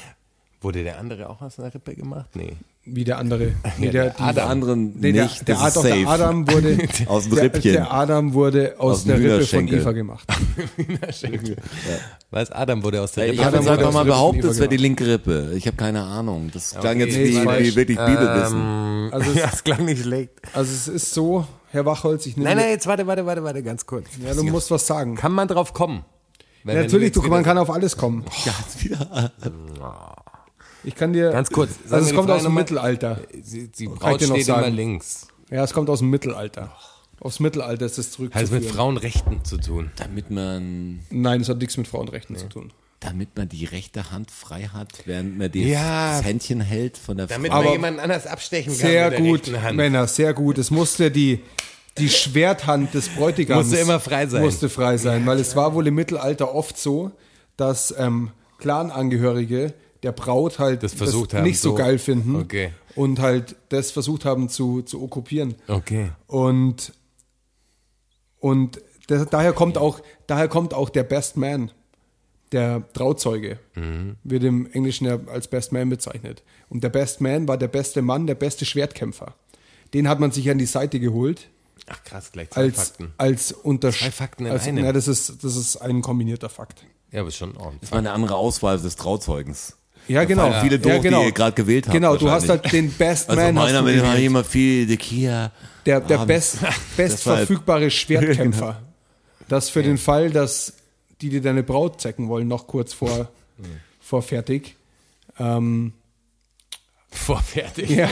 [0.60, 2.34] Wurde der andere auch aus einer Rippe gemacht?
[2.34, 2.56] Nee.
[2.84, 3.52] Wie der andere.
[3.78, 6.08] Nee, der, die, Der anderen nee, der, nicht, der, das Ad- doch, der safe.
[6.08, 7.72] Adam wurde Aus dem der, Rippchen.
[7.74, 9.68] der Adam wurde aus, Aus der Rippe von.
[9.68, 10.28] Eva gemacht.
[12.32, 12.50] Was?
[12.50, 14.44] Adam wurde aus der Ich Rippe habe Adam jetzt wurde einfach aus mal der behauptet,
[14.46, 15.52] es wäre die linke Rippe.
[15.56, 16.50] Ich habe keine Ahnung.
[16.52, 17.04] Das klang Okay.
[17.04, 19.12] jetzt Nee, wie, wie wirklich Bibelwissen.
[19.12, 20.32] Also ja, es, es klang nicht schlecht.
[20.52, 23.62] also es ist so, Herr Wachholz, ich nehme Nein, nein, jetzt warte, warte, warte, warte,
[23.62, 24.06] ganz kurz.
[24.26, 25.14] Ja, du musst was sagen.
[25.14, 26.04] Kann man drauf kommen?
[26.64, 28.24] Ja, natürlich, du, man kann auf alles kommen.
[28.44, 29.32] Ja, wieder.
[30.84, 31.30] Ich kann dir.
[31.30, 32.54] Ganz kurz, sagen Also es kommt Frage aus dem.
[32.54, 33.20] Mittelalter.
[33.42, 34.74] Sie, die Kann Braut dir noch steht immer sagen.
[34.74, 35.28] links.
[35.50, 36.72] Ja, es kommt aus dem Mittelalter.
[37.20, 39.92] Aufs Mittelalter ist es Hat es mit Frauenrechten zu tun.
[39.96, 42.72] Damit man, Nein, es hat nichts mit Frauenrechten zu tun.
[42.98, 46.16] damit man die rechte Hand frei hat, während man die, Ja.
[46.16, 47.58] das Händchen hält von der Damit Frau.
[47.58, 49.76] man Aber jemanden anders abstechen kann Sehr mit der gut, rechten Hand.
[49.76, 50.58] Männer, sehr gut.
[50.58, 51.40] Es musste die,
[51.98, 54.42] die Schwerthand des Bräutigams Musste immer frei sein.
[54.42, 57.12] Musste frei sein, weil es war wohl im Mittelalter oft so,
[57.56, 62.72] dass ähm, Clanangehörige der Braut halt Das versucht haben, nicht so so- geil finden Okay.
[62.96, 65.54] und halt das versucht haben zu, zu okkupieren.
[65.68, 66.10] Okay.
[66.26, 66.92] Und,
[68.40, 71.70] und das, daher, kommt auch, daher kommt auch der Best Man,
[72.52, 73.58] der Trauzeuge,
[74.24, 76.42] wird im Englischen ja als Best Man bezeichnet.
[76.68, 79.34] Und der Best Man war der beste Mann, der beste Schwertkämpfer.
[79.94, 81.48] Den hat man sich an die Seite geholt
[81.88, 83.12] Ach krass, gleich zwei als, Fakten.
[83.18, 84.84] als Untersch Zwei Fakten in als, einem.
[84.84, 86.84] Ja, das ist, das ist ein kombinierter Fakt.
[87.10, 87.80] Ja, aber schon ordentlich.
[87.82, 89.76] Das war eine andere Auswahl des Trauzeugens.
[90.08, 90.50] Ja, genau.
[90.50, 91.20] fallen viele doof, ja, genau.
[91.20, 93.54] die ihr gerade gewählt habt Genau, du hast halt den Best Also Man.
[93.54, 94.26] meiner dem gewählt.
[94.26, 95.52] immer viel die Kia.
[95.86, 98.82] Der, der best, war halt- bestverfügbare Schwertkämpfer.
[99.48, 100.74] Das für den Fall, dass
[101.20, 103.28] die dir deine Braut zecken wollen, noch kurz vor,
[104.00, 104.76] vor fertig.
[105.38, 105.92] Ähm,
[107.10, 107.90] Vorfertig.
[107.90, 108.08] ja,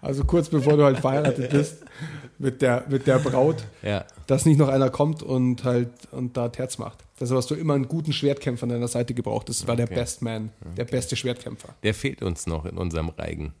[0.00, 1.76] also kurz bevor du halt verheiratet bist
[2.38, 4.04] mit der, mit der Braut, Ja.
[4.26, 6.98] dass nicht noch einer kommt und halt und da Terz macht.
[7.20, 9.48] Also hast du immer einen guten Schwertkämpfer an deiner Seite gebraucht.
[9.48, 11.74] Das war der Best Man, der beste Schwertkämpfer.
[11.82, 13.52] Der fehlt uns noch in unserem Reigen.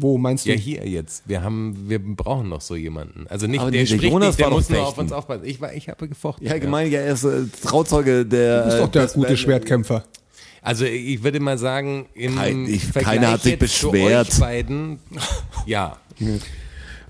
[0.00, 0.50] Wo meinst du?
[0.50, 1.24] Ja, hier jetzt.
[1.28, 3.26] Wir haben, wir brauchen noch so jemanden.
[3.28, 5.44] Also nicht, Aber der der spricht Jonas nicht, der muss nur auf uns aufpassen.
[5.44, 6.46] Ich, war, ich habe gefochten.
[6.46, 8.58] Ja, gemein, ja, er ist äh, Trauzeuge der.
[8.60, 9.36] du bist doch der Best gute Man.
[9.36, 10.04] Schwertkämpfer.
[10.62, 14.28] Also ich würde mal sagen, im Kein- ich- Vergleich keiner hat sich jetzt zu beschwert.
[14.30, 14.98] euch beiden,
[15.66, 15.96] ja.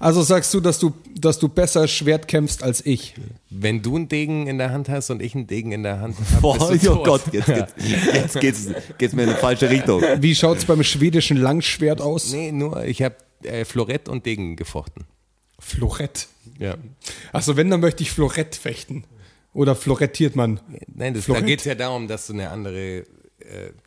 [0.01, 3.15] Also sagst du, dass du, dass du besser Schwert kämpfst als ich.
[3.51, 6.17] Wenn du einen Degen in der Hand hast und ich einen Degen in der Hand
[6.33, 7.05] habe, Boah, bist du oh tot.
[7.05, 7.75] Gott, jetzt, geht's,
[8.15, 8.69] jetzt geht's,
[8.99, 10.03] geht's mir in eine falsche Richtung.
[10.19, 12.33] Wie schaut's beim schwedischen Langschwert aus?
[12.33, 15.05] Nee, nur ich habe äh, Florett und Degen gefochten.
[15.59, 16.29] Florett.
[16.59, 16.77] Ja.
[17.33, 19.05] Achso, wenn, dann möchte ich Florett fechten.
[19.55, 20.61] Oder florettiert man?
[20.87, 21.47] Nein, das, da Florett?
[21.47, 23.05] geht es ja darum, dass du eine andere, äh,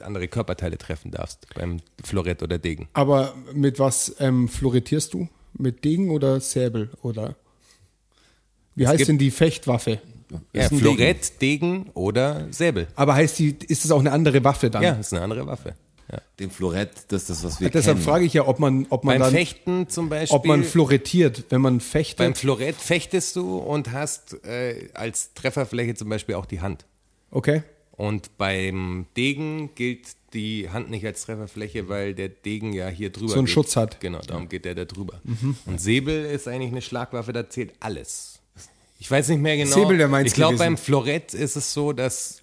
[0.02, 2.90] andere Körperteile treffen darfst beim Florett oder Degen.
[2.94, 5.30] Aber mit was ähm, florettierst du?
[5.54, 6.90] Mit Degen oder Säbel?
[7.02, 7.36] Oder
[8.76, 10.02] wie heißt gibt- denn die Fechtwaffe?
[10.54, 11.90] Ja, ein Florett, Degen.
[11.94, 12.88] oder Säbel.
[12.96, 14.82] Aber heißt die, ist es auch eine andere Waffe dann?
[14.82, 15.76] Ja, ist eine andere Waffe.
[16.40, 18.06] den Florett, das ist das, was wir Deshalb kennen.
[18.06, 20.36] frage ich ja, ob man, ob man Beim dann, Fechten zum Beispiel.
[20.38, 22.38] ob man florettiert, wenn man beim fechtet.
[22.38, 26.86] Florett fechtest du und hast äh, als Trefferfläche zum Beispiel auch die Hand.
[27.30, 27.64] Okay.
[27.92, 33.30] Und beim Degen gilt die Hand nicht als Trefferfläche, weil der Degen ja hier drüber
[33.30, 33.54] So einen geht.
[33.54, 34.00] Schutz hat.
[34.00, 35.22] Genau, darum geht der da drüber.
[35.66, 38.40] Und Säbel ist eigentlich eine Schlagwaffe, da zählt alles.
[39.00, 39.76] Ich weiß nicht mehr genau.
[39.76, 40.76] Säbel, der meint's ich glaube, gewesen.
[40.76, 42.42] beim Florett ist es so, dass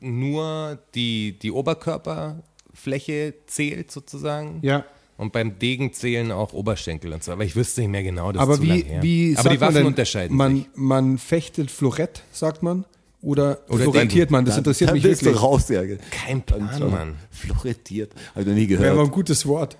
[0.00, 4.60] nur die, die Oberkörperfläche zählt sozusagen.
[4.62, 4.84] Ja.
[5.16, 7.30] Und beim Degen zählen auch Oberschenkel und so.
[7.32, 9.02] Aber ich wüsste nicht mehr genau, das Aber ist zu lang wie, her.
[9.02, 10.66] wie Aber sagt die Waffen man denn, unterscheiden man, sich.
[10.74, 12.84] Man fechtet Florett, sagt man?
[13.24, 14.32] Oder, Oder florettiert Degen.
[14.32, 14.44] man?
[14.44, 15.40] Das interessiert Dann mich bist wirklich.
[15.40, 15.82] du raus, ja.
[16.10, 17.16] Kein Plan, Mann.
[17.30, 18.12] Florettiert.
[18.30, 19.08] Habe ich noch nie Wäre aber gehört.
[19.08, 19.76] ein gutes Wort.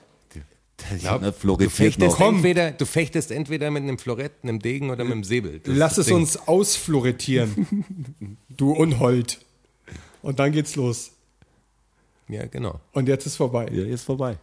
[1.01, 5.13] Glaub, ne, Du fechtest, entweder, du fechtest entweder mit einem Florett, einem Degen oder mit
[5.13, 5.61] einem Säbel.
[5.61, 6.17] Das Lass ist es Ding.
[6.17, 8.39] uns ausflorettieren.
[8.49, 9.41] du Unhold.
[10.23, 11.13] Und dann geht's los.
[12.29, 12.81] Ja, genau.
[12.93, 13.69] Und jetzt ist vorbei.
[13.73, 14.37] Ja, jetzt vorbei.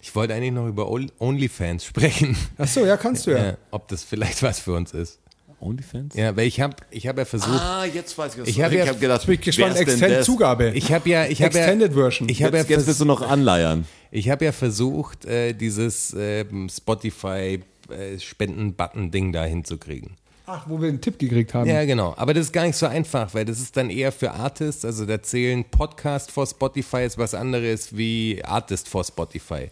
[0.00, 2.36] Ich wollte eigentlich noch über OnlyFans sprechen.
[2.56, 3.46] Ach so, ja, kannst du ja.
[3.48, 5.18] Ja, ob das vielleicht was für uns ist.
[5.60, 6.14] OnlyFans?
[6.14, 8.48] Ja, weil ich habe ich hab ja versucht, Ah, jetzt weiß ich was.
[8.48, 9.74] Ich hab ja- hab gedacht, bin ich gespannt.
[9.74, 10.26] wer ist denn Extend das?
[10.26, 10.70] Zugabe.
[10.74, 12.28] ich habe ja, ich habe ja, Extended Version.
[12.28, 13.86] ich habe ja, Jetzt, willst du noch anleiern.
[14.10, 17.60] ich habe ja versucht, äh, dieses ähm, Spotify
[17.90, 20.16] äh, Spenden-Button-Ding da hinzukriegen.
[20.50, 21.68] Ach, wo wir einen Tipp gekriegt haben.
[21.68, 22.14] Ja, genau.
[22.16, 24.82] Aber das ist gar nicht so einfach, weil das ist dann eher für Artists.
[24.84, 29.68] Also da zählen Podcast vor Spotify ist was anderes wie Artist vor Spotify.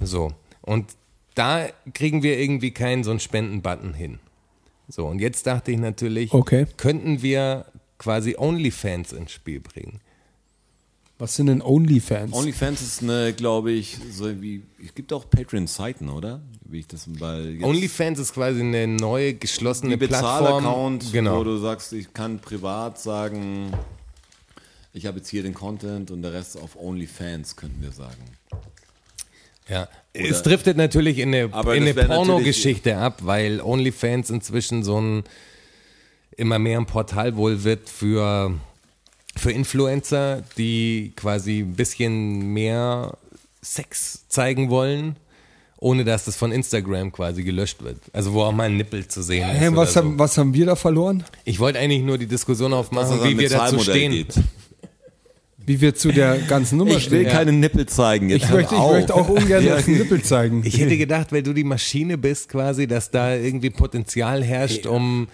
[0.00, 0.30] So.
[0.60, 0.86] Und
[1.34, 4.20] da kriegen wir irgendwie keinen so einen Spenden-Button hin.
[4.88, 6.66] So, und jetzt dachte ich natürlich, Okay.
[6.76, 7.66] könnten wir
[7.98, 10.00] quasi OnlyFans ins Spiel bringen.
[11.18, 12.32] Was sind denn OnlyFans?
[12.32, 16.40] OnlyFans ist eine, glaube ich, so wie, es gibt auch Patreon-Seiten, oder?
[16.64, 20.62] Wie ich das mal jetzt OnlyFans ist quasi eine neue geschlossene die Plattform.
[20.62, 21.38] Bezahl-Account, genau.
[21.40, 23.72] wo du sagst, ich kann privat sagen,
[24.92, 28.22] ich habe jetzt hier den Content und der Rest auf OnlyFans, könnten wir sagen.
[29.68, 29.88] Ja,
[30.18, 35.24] es driftet natürlich in eine, Aber in eine Pornogeschichte ab, weil OnlyFans inzwischen so ein
[36.36, 38.52] immer mehr ein Portal wohl wird für,
[39.36, 43.18] für Influencer, die quasi ein bisschen mehr
[43.60, 45.16] Sex zeigen wollen,
[45.78, 47.98] ohne dass das von Instagram quasi gelöscht wird.
[48.12, 49.60] Also wo auch mal ein Nippel zu sehen ist.
[49.60, 50.00] Hä, was, so.
[50.00, 51.24] haben, was haben wir da verloren?
[51.44, 54.12] Ich wollte eigentlich nur die Diskussion aufmachen, wie wir dazu stehen.
[54.12, 54.34] geht.
[55.68, 57.30] Wie wir zu der ganzen Nummer Ich will stehen.
[57.32, 58.30] keine Nippel zeigen.
[58.30, 59.76] Jetzt Ich möchte, ich möchte auch ungern Ja.
[59.86, 60.62] Nippel zeigen.
[60.64, 65.28] Ich hätte gedacht, weil du die Maschine bist quasi, dass da irgendwie Potenzial herrscht, um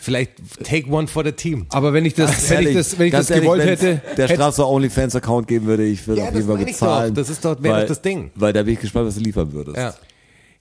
[0.00, 0.32] vielleicht
[0.64, 1.66] take one for the team.
[1.70, 4.28] aber wenn ich das, Ganz wenn ich das, wenn ich das ehrlich, gewollt hätte, der
[4.28, 7.14] Straße OnlyFans-Account geben würde, ich würde Ja, auf jeden das Fall bezahlen.
[7.14, 8.30] Das ist doch- wäre weil, doch das Ding.
[8.34, 9.76] Weil da bin ich gespannt, was du liefern würdest.
[9.76, 9.94] Ja.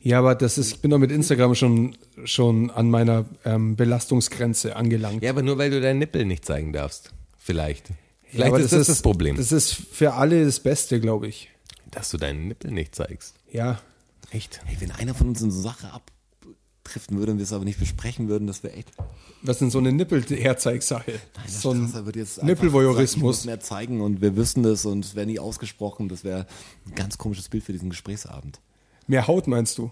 [0.02, 1.96] ja, aber das ist, ich bin doch mit Instagram schon,
[2.26, 5.24] schon an meiner ähm, Belastungsgrenze angelangt.
[5.24, 7.12] ja, aber nur weil du deinen Nippel nicht zeigen darfst.
[7.38, 7.86] Vielleicht.
[8.32, 11.50] Ja, Vielleicht aber ist das das Problem, Das ist für alle das Beste, glaube ich.
[11.92, 13.36] dass du deinen Nippel nicht zeigst.
[13.52, 13.80] Ja.
[14.32, 14.62] Echt?
[14.66, 18.28] Hey, wenn einer von uns eine Sache abdriften würde und wir es aber nicht besprechen
[18.30, 18.92] würden, das wäre echt.
[19.42, 21.14] Was ist denn so eine Nippel-Herzeigsache?
[21.48, 23.38] So ein wird jetzt Nippelvoyeurismus.
[23.38, 26.10] sagen, mehr zeigen und wir wissen das und es wäre nie ausgesprochen.
[26.10, 26.46] Das wäre
[26.86, 28.60] ein ganz komisches Bild für diesen Gesprächsabend.
[29.08, 29.92] Mehr Haut meinst du?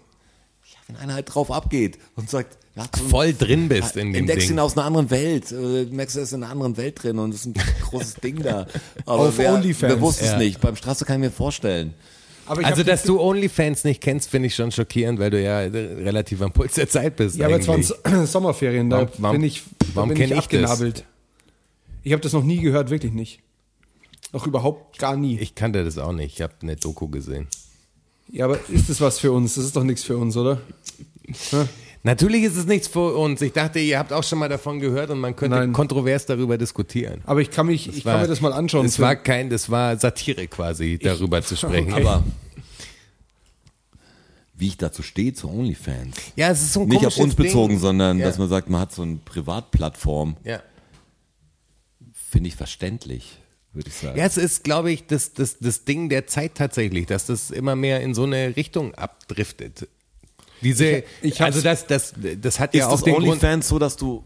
[0.88, 4.46] Ja, wenn einer halt drauf abgeht und sagt, ja, Voll drin bist in dem entdeckst
[4.48, 4.58] ihn Ding.
[4.60, 5.50] aus einer anderen Welt.
[5.52, 8.14] äh, Merkst du, er ist in einer anderen Welt drin und es ist ein großes
[8.22, 8.66] Ding da.
[9.04, 9.92] Aber Auf wer, OnlyFans.
[9.94, 10.32] wer wusste Ja.
[10.34, 10.60] es nicht?
[10.60, 11.94] Beim Straße kann ich mir vorstellen.
[12.46, 15.58] Aber ich Also, dass du OnlyFans nicht kennst, finde ich schon schockierend, weil du ja
[15.58, 17.36] relativ am Puls der Zeit bist.
[17.36, 18.22] Ja, aber jetzt waren eigentlich.
[18.24, 20.38] es Sommerferien, da Warum- bin ich, da warum bin ich ich das?
[20.44, 21.04] abgenabelt.
[22.04, 23.40] Ich habe das noch nie gehört, wirklich nicht.
[24.32, 25.38] Noch überhaupt gar nie.
[25.40, 26.36] Ich kannte das auch nicht.
[26.36, 27.48] Ich habe eine Doku gesehen.
[28.30, 29.54] Ja, aber ist das was für uns?
[29.54, 30.60] Das ist doch nichts für uns, oder?
[32.02, 33.40] Natürlich ist es nichts für uns.
[33.42, 35.72] Ich dachte, ihr habt auch schon mal davon gehört und man könnte Nein.
[35.72, 37.22] kontrovers darüber diskutieren.
[37.24, 38.86] Aber ich kann mich, ich war- kann mir das mal anschauen.
[38.86, 41.92] Es war kein, das war Satire quasi, darüber zu sprechen.
[41.92, 42.02] Okay.
[42.04, 42.22] Aber
[44.54, 46.16] wie ich dazu stehe zu OnlyFans.
[46.36, 47.78] ja, es ist so ein Nicht auf uns bezogen, Ding.
[47.78, 48.26] sondern Ja.
[48.26, 50.36] dass man sagt, man hat so eine Privatplattform.
[50.44, 50.60] Ja.
[52.30, 53.38] Finde ich verständlich,
[53.72, 54.18] würde ich sagen.
[54.18, 57.76] Ja, es ist, glaube ich, das, das, das Ding der Zeit tatsächlich, dass das immer
[57.76, 59.88] mehr in so eine Richtung abdriftet.
[60.62, 63.28] Diese, ich hab's- also das, das, das hat Ist ja auch den Grund.
[63.28, 64.24] OnlyFans so, dass du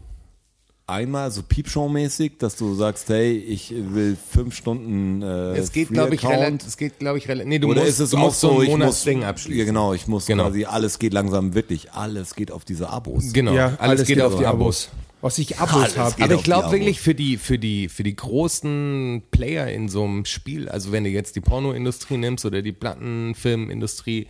[0.87, 6.15] einmal so Piepshow-mäßig, dass du sagst, hey, ich will fünf Stunden äh, Es geht, glaube
[6.15, 8.21] ich, relativ, es geht, glaube ich, relativ, nee, du Oder musst, ist es du auch
[8.25, 9.59] musst so so, ein ich Monatsding abschließen.
[9.59, 10.45] Ja, genau, ich muss Genau.
[10.45, 13.31] quasi, alles geht langsam wirklich, alles geht auf diese Abos.
[13.31, 14.89] Genau, ja, alles, geht, auf die Abos.
[15.23, 16.21] Was ich Abos habe.
[16.21, 20.25] Aber ich glaube wirklich für die, für die, für die großen Player in so einem
[20.25, 24.27] Spiel, also wenn du jetzt die Pornoindustrie nimmst oder die Plattenfilmindustrie,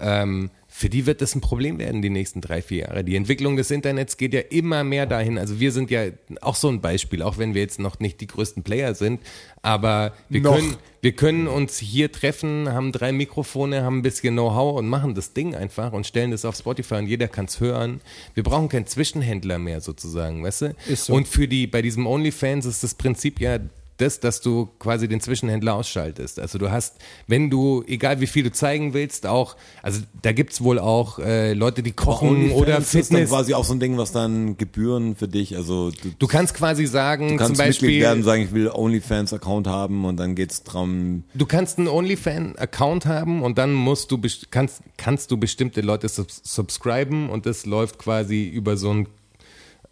[0.00, 0.50] ähm,
[0.82, 3.04] für die wird das ein Problem werden die nächsten drei, vier Jahre.
[3.04, 5.38] Die Entwicklung des Internets geht ja immer mehr dahin.
[5.38, 6.06] Also wir sind ja
[6.40, 9.20] auch so ein Beispiel, auch wenn wir jetzt noch nicht die größten Player sind,
[9.62, 10.56] aber wir Noch.
[10.56, 15.14] können, wir können uns hier treffen, haben drei Mikrofone, haben ein bisschen Know-how und machen
[15.14, 18.00] das Ding einfach und stellen das auf Spotify und jeder kann es hören.
[18.34, 20.74] Wir brauchen keinen Zwischenhändler mehr sozusagen, weißt du?
[20.88, 21.14] Ist so.
[21.14, 23.60] Und für die, bei diesem OnlyFans ist das Prinzip ja
[24.02, 26.38] das, dass du quasi den Zwischenhändler ausschaltest.
[26.38, 26.96] Also du hast,
[27.26, 31.54] wenn du, egal wie viel du zeigen willst, auch, also da gibt's wohl auch äh,
[31.54, 33.30] Leute, die kochen oder ist dann Fitness.
[33.30, 36.86] quasi auch so ein Ding, was dann Gebühren für dich, also du, Du kannst quasi
[36.86, 40.62] sagen, du kannst zum Mitglied Beispiel, werden, sagen, ich will OnlyFans-Account haben und dann geht's
[40.64, 44.20] drum, du kannst einen OnlyFan-Account haben und dann musst du
[44.50, 49.06] kannst, kannst du bestimmte Leute subs subscriben und das läuft quasi über so ein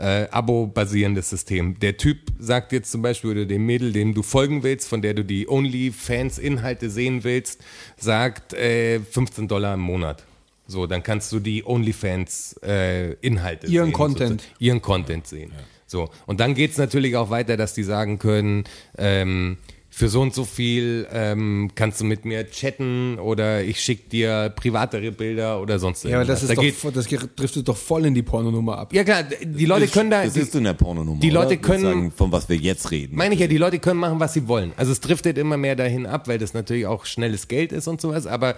[0.01, 1.79] äh, Abo-basierendes System.
[1.79, 5.15] Der Typ sagt jetzt zum Beispiel, oder dem Mädel, dem du folgen willst, von der
[5.15, 7.61] du die OnlyFans-Inhalte sehen willst,
[7.97, 10.25] sagt äh, 15 Dollar im Monat.
[10.67, 13.93] So, dann kannst du die OnlyFans-Inhalte Ihren sehen.
[13.93, 14.41] Content.
[14.41, 14.57] sozusagen.
[14.59, 15.53] Ihren Content sehen.
[15.87, 18.65] So, und dann geht's natürlich auch weiter, dass die sagen können,
[18.97, 19.59] ähm,
[19.93, 24.53] für so und so viel ähm, kannst du mit mir chatten oder ich schick dir
[24.55, 26.41] privatere Bilder oder sonst Ja, aber irgendwas.
[26.41, 28.93] das, da ist geht, doch, voll- das driftet doch voll in die Pornonummer ab.
[28.95, 31.21] ja klar, die Leute können da, das die, ist in der Pornonummer.
[31.21, 31.57] die Leute oder?
[31.57, 33.17] können- sagen, von was wir jetzt reden.
[33.17, 34.73] meine ich ja, die Leute können machen, was sie wollen.
[34.77, 38.01] Also es driftet immer mehr dahin ab, weil das natürlich auch schnelles Geld ist und
[38.01, 38.55] sowas, aber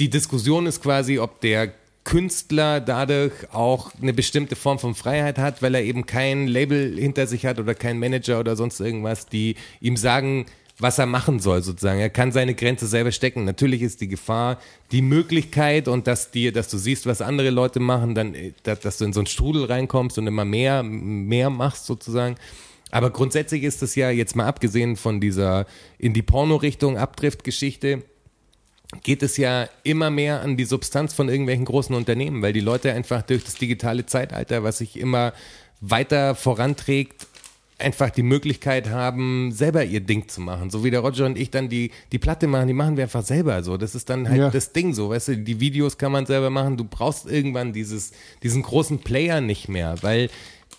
[0.00, 1.72] die Diskussion ist quasi, ob der
[2.04, 7.26] Künstler dadurch auch eine bestimmte Form von Freiheit hat, weil er eben kein Label hinter
[7.26, 10.46] sich hat oder kein Manager oder sonst irgendwas, die ihm sagen,
[10.78, 12.00] was er machen soll sozusagen.
[12.00, 13.44] Er kann seine Grenze selber stecken.
[13.44, 14.58] Natürlich ist die Gefahr,
[14.92, 18.98] die Möglichkeit und dass dir, dass du siehst, was andere Leute machen, dann, äh, dass,
[18.98, 22.36] du in so einen Strudel reinkommst und immer mehr, mehr machst sozusagen.
[22.90, 25.66] Aber grundsätzlich ist es ja jetzt mal abgesehen von dieser
[25.98, 28.02] in die Porno-Richtung Abdrift-Geschichte,
[29.02, 32.92] geht es ja immer mehr an die Substanz von irgendwelchen großen Unternehmen, weil die Leute
[32.92, 35.32] einfach durch das digitale Zeitalter, was sich immer
[35.80, 37.26] weiter voranträgt,
[37.78, 40.70] einfach die Möglichkeit haben, selber ihr Ding zu machen.
[40.70, 43.24] So wie der Roger und ich dann die, die Platte machen, die machen wir einfach
[43.24, 43.76] selber so.
[43.76, 44.50] Das ist dann halt Ja.
[44.50, 46.76] das Ding so, weißt du, die Videos kann man selber machen.
[46.76, 48.12] Du brauchst irgendwann dieses,
[48.42, 50.30] diesen großen Player nicht mehr, weil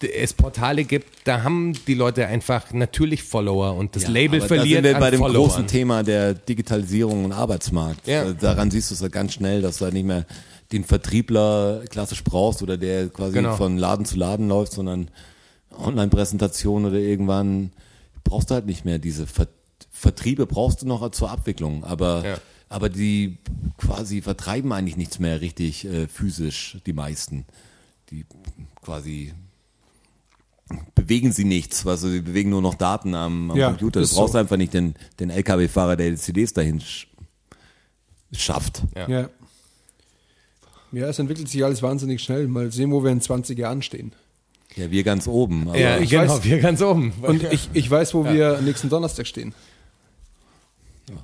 [0.03, 4.47] es Portale gibt, da haben die Leute einfach natürlich Follower und das Ja, Label aber
[4.47, 5.47] verliert Da sind wir bei dem Followern.
[5.49, 8.07] großen Thema der Digitalisierung und Arbeitsmarkt.
[8.07, 8.31] Ja.
[8.33, 10.25] Daran siehst du es ja ganz schnell, dass du halt nicht mehr
[10.71, 13.55] den Vertriebler klassisch brauchst oder der quasi Genau.
[13.55, 15.09] von Laden zu Laden läuft, sondern
[15.77, 17.71] Online-Präsentation oder irgendwann
[18.23, 19.47] brauchst du halt nicht mehr diese Ver
[19.91, 22.37] Vertriebe brauchst du noch zur Abwicklung, aber Ja.
[22.69, 23.37] aber die
[23.77, 27.45] quasi vertreiben eigentlich nichts mehr richtig äh, physisch, die meisten.
[28.11, 28.25] Die
[28.81, 29.33] quasi
[30.95, 34.01] bewegen sie nichts, also sie bewegen nur noch Daten am, am Ja, Computer.
[34.01, 34.37] Du brauchst so.
[34.39, 37.07] einfach nicht den, den LKW-Fahrer, der die CDs dahin sch
[38.33, 38.81] schafft.
[38.95, 39.07] Ja.
[39.07, 39.29] Ja.
[40.91, 42.47] Ja, es entwickelt sich alles wahnsinnig schnell.
[42.47, 44.13] Mal sehen, wo wir in 20 Jahren stehen.
[44.75, 45.67] Ja, wir ganz oben.
[45.69, 47.13] Aber Ja, ich genau, weiß- wir ganz oben.
[47.21, 49.53] Und ich, ich weiß, wo wir nächsten Donnerstag stehen.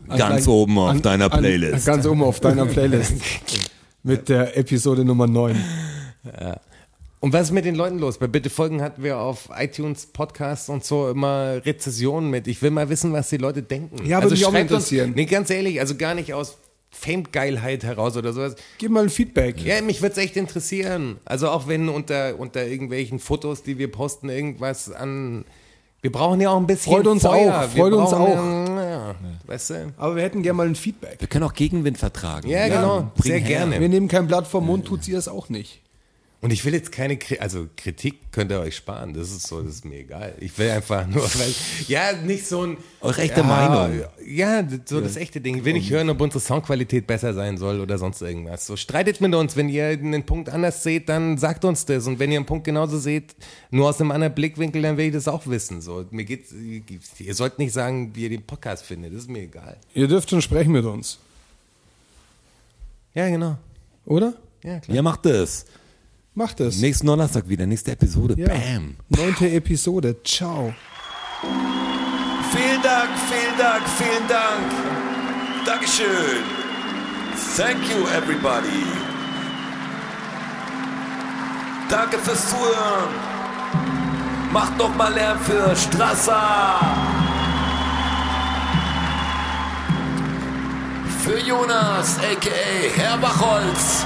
[0.07, 1.87] An Ganz gleich- oben auf deiner Playlist.
[1.89, 3.13] An, ganz oben auf deiner Playlist.
[4.03, 5.55] Mit der Episode Nummer 9.
[7.21, 8.17] Und was ist mit den Leuten los?
[8.17, 12.47] Bei Bitte Folgen hatten wir auf iTunes, Podcasts und so immer Rezessionen mit.
[12.47, 14.03] Ich will mal wissen, was die Leute denken.
[14.07, 15.09] Ja, würde mich auch interessieren.
[15.09, 16.57] Uns, nee, ganz ehrlich, also gar nicht aus
[16.89, 18.55] Fame-Geilheit heraus oder sowas.
[18.79, 19.63] Gib mal ein Feedback.
[19.63, 21.19] Ja, mich würde es echt interessieren.
[21.23, 25.45] Also auch wenn unter, unter irgendwelchen Fotos, die wir posten, irgendwas an...
[26.01, 27.55] Wir brauchen ja auch ein bisschen Freut uns Feuer.
[27.55, 29.15] auch, Wir freut uns brauchen, Ja, ja,
[29.45, 29.93] weißt du?
[29.97, 31.17] Aber wir hätten gerne mal ein Feedback.
[31.19, 32.49] wir können auch Gegenwind vertragen.
[32.49, 33.11] Ja, genau.
[33.15, 33.47] bring Sehr her.
[33.59, 33.79] gerne.
[33.79, 35.81] Wir nehmen kein Blatt vom Mund, tut sie es auch nicht.
[36.41, 39.61] Und ich will jetzt keine, Kri also Kritik könnt ihr euch sparen, das ist so,
[39.61, 40.33] das ist mir egal.
[40.39, 41.53] Ich will einfach nur, weil,
[41.87, 42.77] ja, nicht so ein...
[42.99, 44.01] Eure echte ja, Meinung.
[44.25, 45.57] Ja, so das echte Ding.
[45.57, 48.65] Ich will nicht hören, ob unsere Soundqualität besser sein soll oder sonst irgendwas.
[48.65, 52.07] So, streitet mit uns, wenn ihr einen Punkt anders seht, dann sagt uns das.
[52.07, 53.35] Und wenn ihr einen Punkt genauso seht,
[53.69, 55.79] nur aus einem anderen Blickwinkel, dann will ich das auch wissen.
[55.79, 56.55] So, mir geht's,
[57.19, 59.77] ihr sollt nicht sagen, wie ihr den Podcast findet, das ist mir egal.
[59.93, 61.19] Ihr dürft schon sprechen mit uns.
[63.13, 63.57] Ja, genau.
[64.07, 64.33] Oder?
[64.63, 64.95] Ja, klar.
[64.95, 65.65] Ja, macht es.
[66.33, 66.79] Macht es.
[66.79, 68.35] Nächsten Donnerstag wieder, nächste Episode.
[68.37, 68.47] Ja.
[68.47, 68.95] Bam.
[69.09, 70.15] Neunte Episode.
[70.23, 70.73] Ciao.
[72.53, 75.65] Vielen Dank, vielen Dank, vielen Dank.
[75.65, 76.43] Dankeschön.
[77.57, 78.85] Thank you, everybody.
[81.89, 83.09] Danke fürs Zuhören.
[84.53, 86.79] Macht noch mal Lärm für Strasser.
[91.23, 93.01] Für Jonas, a.k.a.
[93.01, 94.05] Herr Bachholz.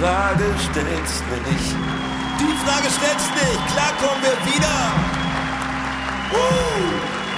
[0.00, 1.20] Frage stellt sich
[1.52, 1.76] nicht.
[2.40, 3.62] Die Frage stellt sich nicht.
[3.74, 4.76] Klar kommen wir wieder.
[6.32, 6.38] Uh,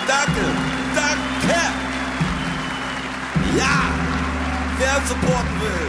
[0.06, 0.44] danke,
[0.94, 1.60] danke.
[3.58, 3.76] Ja,
[4.78, 5.88] wer supporten will,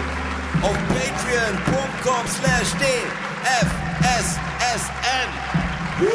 [0.63, 3.69] auf patreon.com slash dfssn.
[6.01, 6.05] Uh,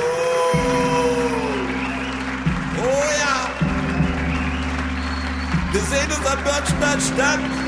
[2.83, 3.37] oh ja.
[5.71, 7.68] Wir sehen uns am Börnstein statt.